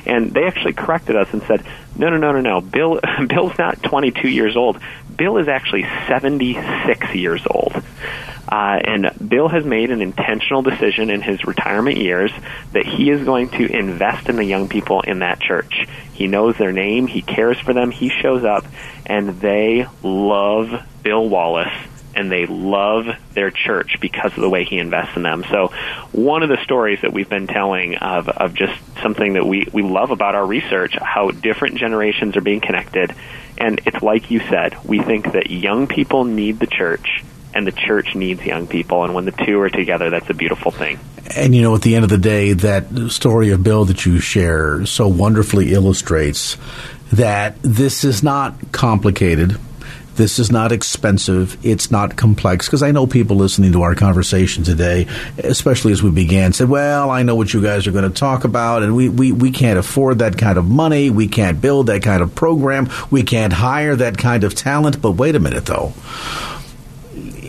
And 0.05 0.31
they 0.31 0.45
actually 0.45 0.73
corrected 0.73 1.15
us 1.15 1.27
and 1.33 1.41
said, 1.43 1.65
no, 1.97 2.09
no, 2.09 2.17
no, 2.17 2.31
no, 2.33 2.41
no. 2.41 2.61
Bill, 2.61 2.99
Bill's 3.27 3.57
not 3.57 3.81
22 3.81 4.27
years 4.27 4.57
old. 4.57 4.79
Bill 5.17 5.37
is 5.37 5.47
actually 5.47 5.83
76 6.07 7.15
years 7.15 7.45
old. 7.49 7.73
Uh, 8.47 8.79
and 8.83 9.11
Bill 9.27 9.47
has 9.47 9.65
made 9.65 9.89
an 9.89 10.01
intentional 10.01 10.61
decision 10.61 11.09
in 11.09 11.21
his 11.21 11.45
retirement 11.45 11.97
years 11.97 12.31
that 12.73 12.85
he 12.85 13.09
is 13.09 13.23
going 13.23 13.49
to 13.49 13.65
invest 13.65 14.29
in 14.29 14.35
the 14.35 14.43
young 14.43 14.69
people 14.69 15.01
in 15.01 15.19
that 15.19 15.39
church. 15.39 15.87
He 16.13 16.27
knows 16.27 16.55
their 16.57 16.71
name, 16.71 17.07
he 17.07 17.21
cares 17.21 17.59
for 17.59 17.73
them, 17.73 17.89
he 17.89 18.09
shows 18.09 18.43
up, 18.43 18.65
and 19.05 19.39
they 19.41 19.87
love 20.03 20.69
Bill 21.01 21.27
Wallace 21.27 21.73
and 22.15 22.31
they 22.31 22.45
love 22.45 23.05
their 23.33 23.51
church 23.51 23.97
because 23.99 24.31
of 24.33 24.41
the 24.41 24.49
way 24.49 24.63
he 24.63 24.77
invests 24.77 25.15
in 25.15 25.23
them. 25.23 25.43
So, 25.49 25.67
one 26.11 26.43
of 26.43 26.49
the 26.49 26.63
stories 26.63 27.01
that 27.01 27.13
we've 27.13 27.29
been 27.29 27.47
telling 27.47 27.95
of, 27.95 28.29
of 28.29 28.53
just 28.53 28.73
something 29.01 29.33
that 29.33 29.45
we, 29.45 29.67
we 29.71 29.83
love 29.83 30.11
about 30.11 30.35
our 30.35 30.45
research, 30.45 30.95
how 30.99 31.31
different 31.31 31.77
generations 31.77 32.37
are 32.37 32.41
being 32.41 32.61
connected. 32.61 33.13
And 33.57 33.81
it's 33.85 34.01
like 34.01 34.31
you 34.31 34.39
said, 34.39 34.75
we 34.83 35.01
think 35.01 35.33
that 35.33 35.49
young 35.49 35.87
people 35.87 36.25
need 36.25 36.59
the 36.59 36.67
church 36.67 37.23
and 37.53 37.65
the 37.65 37.71
church 37.71 38.15
needs 38.15 38.43
young 38.45 38.67
people. 38.67 39.05
And 39.05 39.13
when 39.13 39.25
the 39.25 39.31
two 39.31 39.59
are 39.61 39.69
together, 39.69 40.09
that's 40.09 40.29
a 40.29 40.33
beautiful 40.33 40.71
thing. 40.71 40.99
And 41.35 41.55
you 41.55 41.61
know, 41.61 41.73
at 41.73 41.81
the 41.81 41.95
end 41.95 42.03
of 42.03 42.09
the 42.09 42.17
day, 42.17 42.53
that 42.53 43.09
story 43.09 43.51
of 43.51 43.63
Bill 43.63 43.85
that 43.85 44.05
you 44.05 44.19
share 44.19 44.85
so 44.85 45.07
wonderfully 45.07 45.73
illustrates 45.73 46.57
that 47.13 47.55
this 47.61 48.03
is 48.03 48.21
not 48.21 48.71
complicated. 48.71 49.57
This 50.15 50.39
is 50.39 50.51
not 50.51 50.71
expensive. 50.71 51.57
It's 51.65 51.91
not 51.91 52.15
complex. 52.15 52.67
Because 52.67 52.83
I 52.83 52.91
know 52.91 53.07
people 53.07 53.35
listening 53.35 53.73
to 53.73 53.81
our 53.81 53.95
conversation 53.95 54.63
today, 54.63 55.07
especially 55.37 55.91
as 55.91 56.01
we 56.01 56.11
began, 56.11 56.53
said, 56.53 56.69
Well, 56.69 57.11
I 57.11 57.23
know 57.23 57.35
what 57.35 57.53
you 57.53 57.61
guys 57.61 57.87
are 57.87 57.91
going 57.91 58.09
to 58.09 58.17
talk 58.17 58.43
about, 58.43 58.83
and 58.83 58.95
we, 58.95 59.09
we, 59.09 59.31
we 59.31 59.51
can't 59.51 59.79
afford 59.79 60.19
that 60.19 60.37
kind 60.37 60.57
of 60.57 60.65
money. 60.65 61.09
We 61.09 61.27
can't 61.27 61.59
build 61.59 61.87
that 61.87 62.03
kind 62.03 62.23
of 62.23 62.33
program. 62.33 62.89
We 63.11 63.23
can't 63.23 63.53
hire 63.53 63.95
that 63.95 64.17
kind 64.17 64.43
of 64.43 64.55
talent. 64.55 65.01
But 65.01 65.11
wait 65.11 65.35
a 65.35 65.39
minute, 65.39 65.65
though 65.65 65.93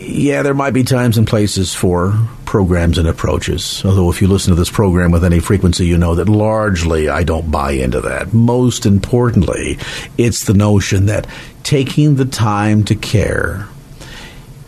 yeah, 0.07 0.41
there 0.41 0.53
might 0.53 0.73
be 0.73 0.83
times 0.83 1.17
and 1.17 1.27
places 1.27 1.73
for 1.73 2.17
programs 2.45 2.97
and 2.97 3.07
approaches. 3.07 3.83
Although, 3.85 4.09
if 4.09 4.21
you 4.21 4.27
listen 4.27 4.51
to 4.51 4.59
this 4.59 4.69
program 4.69 5.11
with 5.11 5.23
any 5.23 5.39
frequency, 5.39 5.85
you 5.85 5.97
know 5.97 6.15
that 6.15 6.29
largely 6.29 7.09
I 7.09 7.23
don't 7.23 7.51
buy 7.51 7.71
into 7.71 8.01
that. 8.01 8.33
Most 8.33 8.85
importantly, 8.85 9.77
it's 10.17 10.45
the 10.45 10.53
notion 10.53 11.07
that 11.07 11.27
taking 11.63 12.15
the 12.15 12.25
time 12.25 12.83
to 12.85 12.95
care, 12.95 13.67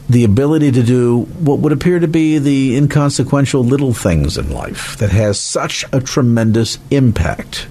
the 0.09 0.23
ability 0.23 0.71
to 0.71 0.83
do 0.83 1.21
what 1.39 1.59
would 1.59 1.71
appear 1.71 1.99
to 1.99 2.07
be 2.07 2.39
the 2.39 2.75
inconsequential 2.75 3.63
little 3.63 3.93
things 3.93 4.37
in 4.37 4.51
life 4.51 4.97
that 4.97 5.11
has 5.11 5.39
such 5.39 5.85
a 5.93 6.01
tremendous 6.01 6.79
impact. 6.91 7.67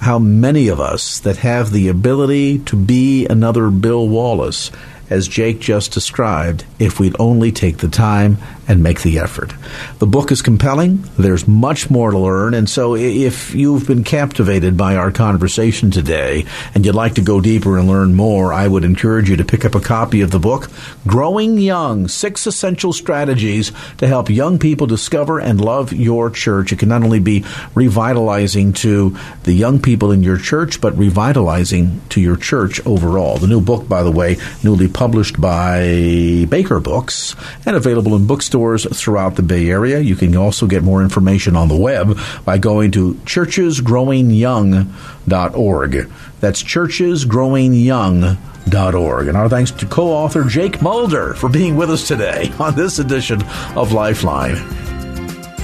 How 0.00 0.18
many 0.18 0.68
of 0.68 0.80
us 0.80 1.20
that 1.20 1.36
have 1.38 1.70
the 1.70 1.88
ability 1.88 2.60
to 2.60 2.76
be 2.76 3.26
another 3.26 3.70
Bill 3.70 4.08
Wallace 4.08 4.70
as 5.12 5.28
Jake 5.28 5.60
just 5.60 5.92
described, 5.92 6.64
if 6.78 6.98
we'd 6.98 7.14
only 7.18 7.52
take 7.52 7.76
the 7.78 7.88
time 7.88 8.38
and 8.66 8.82
make 8.82 9.02
the 9.02 9.18
effort. 9.18 9.52
The 9.98 10.06
book 10.06 10.32
is 10.32 10.40
compelling. 10.40 11.04
There's 11.18 11.46
much 11.46 11.90
more 11.90 12.10
to 12.10 12.18
learn. 12.18 12.54
And 12.54 12.70
so 12.70 12.96
if 12.96 13.54
you've 13.54 13.86
been 13.86 14.04
captivated 14.04 14.76
by 14.76 14.96
our 14.96 15.10
conversation 15.10 15.90
today 15.90 16.46
and 16.74 16.86
you'd 16.86 16.94
like 16.94 17.16
to 17.16 17.20
go 17.20 17.40
deeper 17.40 17.76
and 17.76 17.88
learn 17.88 18.14
more, 18.14 18.52
I 18.52 18.66
would 18.66 18.84
encourage 18.84 19.28
you 19.28 19.36
to 19.36 19.44
pick 19.44 19.66
up 19.66 19.74
a 19.74 19.80
copy 19.80 20.22
of 20.22 20.30
the 20.30 20.38
book, 20.38 20.70
Growing 21.06 21.58
Young 21.58 22.08
Six 22.08 22.46
Essential 22.46 22.92
Strategies 22.94 23.72
to 23.98 24.06
Help 24.06 24.30
Young 24.30 24.58
People 24.58 24.86
Discover 24.86 25.40
and 25.40 25.60
Love 25.60 25.92
Your 25.92 26.30
Church. 26.30 26.72
It 26.72 26.78
can 26.78 26.88
not 26.88 27.02
only 27.02 27.20
be 27.20 27.44
revitalizing 27.74 28.72
to 28.74 29.16
the 29.42 29.52
young 29.52 29.82
people 29.82 30.12
in 30.12 30.22
your 30.22 30.38
church, 30.38 30.80
but 30.80 30.96
revitalizing 30.96 32.00
to 32.10 32.20
your 32.20 32.36
church 32.36 32.80
overall. 32.86 33.36
The 33.36 33.48
new 33.48 33.60
book, 33.60 33.86
by 33.88 34.02
the 34.02 34.12
way, 34.12 34.38
newly 34.62 34.88
published 34.88 35.01
by 35.08 36.46
Baker 36.48 36.80
Books 36.80 37.36
and 37.66 37.76
available 37.76 38.14
in 38.14 38.26
bookstores 38.26 38.86
throughout 38.96 39.36
the 39.36 39.42
Bay 39.42 39.68
Area. 39.68 40.00
You 40.00 40.16
can 40.16 40.34
also 40.36 40.66
get 40.66 40.82
more 40.82 41.02
information 41.02 41.54
on 41.56 41.68
the 41.68 41.76
web 41.76 42.18
by 42.44 42.56
going 42.58 42.90
to 42.92 43.14
churchesgrowingyoung.org. 43.24 46.10
That's 46.40 46.62
churchesgrowingyoung.org. 46.62 49.28
And 49.28 49.36
our 49.36 49.48
thanks 49.48 49.70
to 49.72 49.86
co 49.86 50.08
author 50.08 50.44
Jake 50.44 50.80
Mulder 50.80 51.34
for 51.34 51.48
being 51.48 51.76
with 51.76 51.90
us 51.90 52.06
today 52.06 52.52
on 52.58 52.76
this 52.76 52.98
edition 52.98 53.42
of 53.76 53.92
Lifeline. 53.92 55.01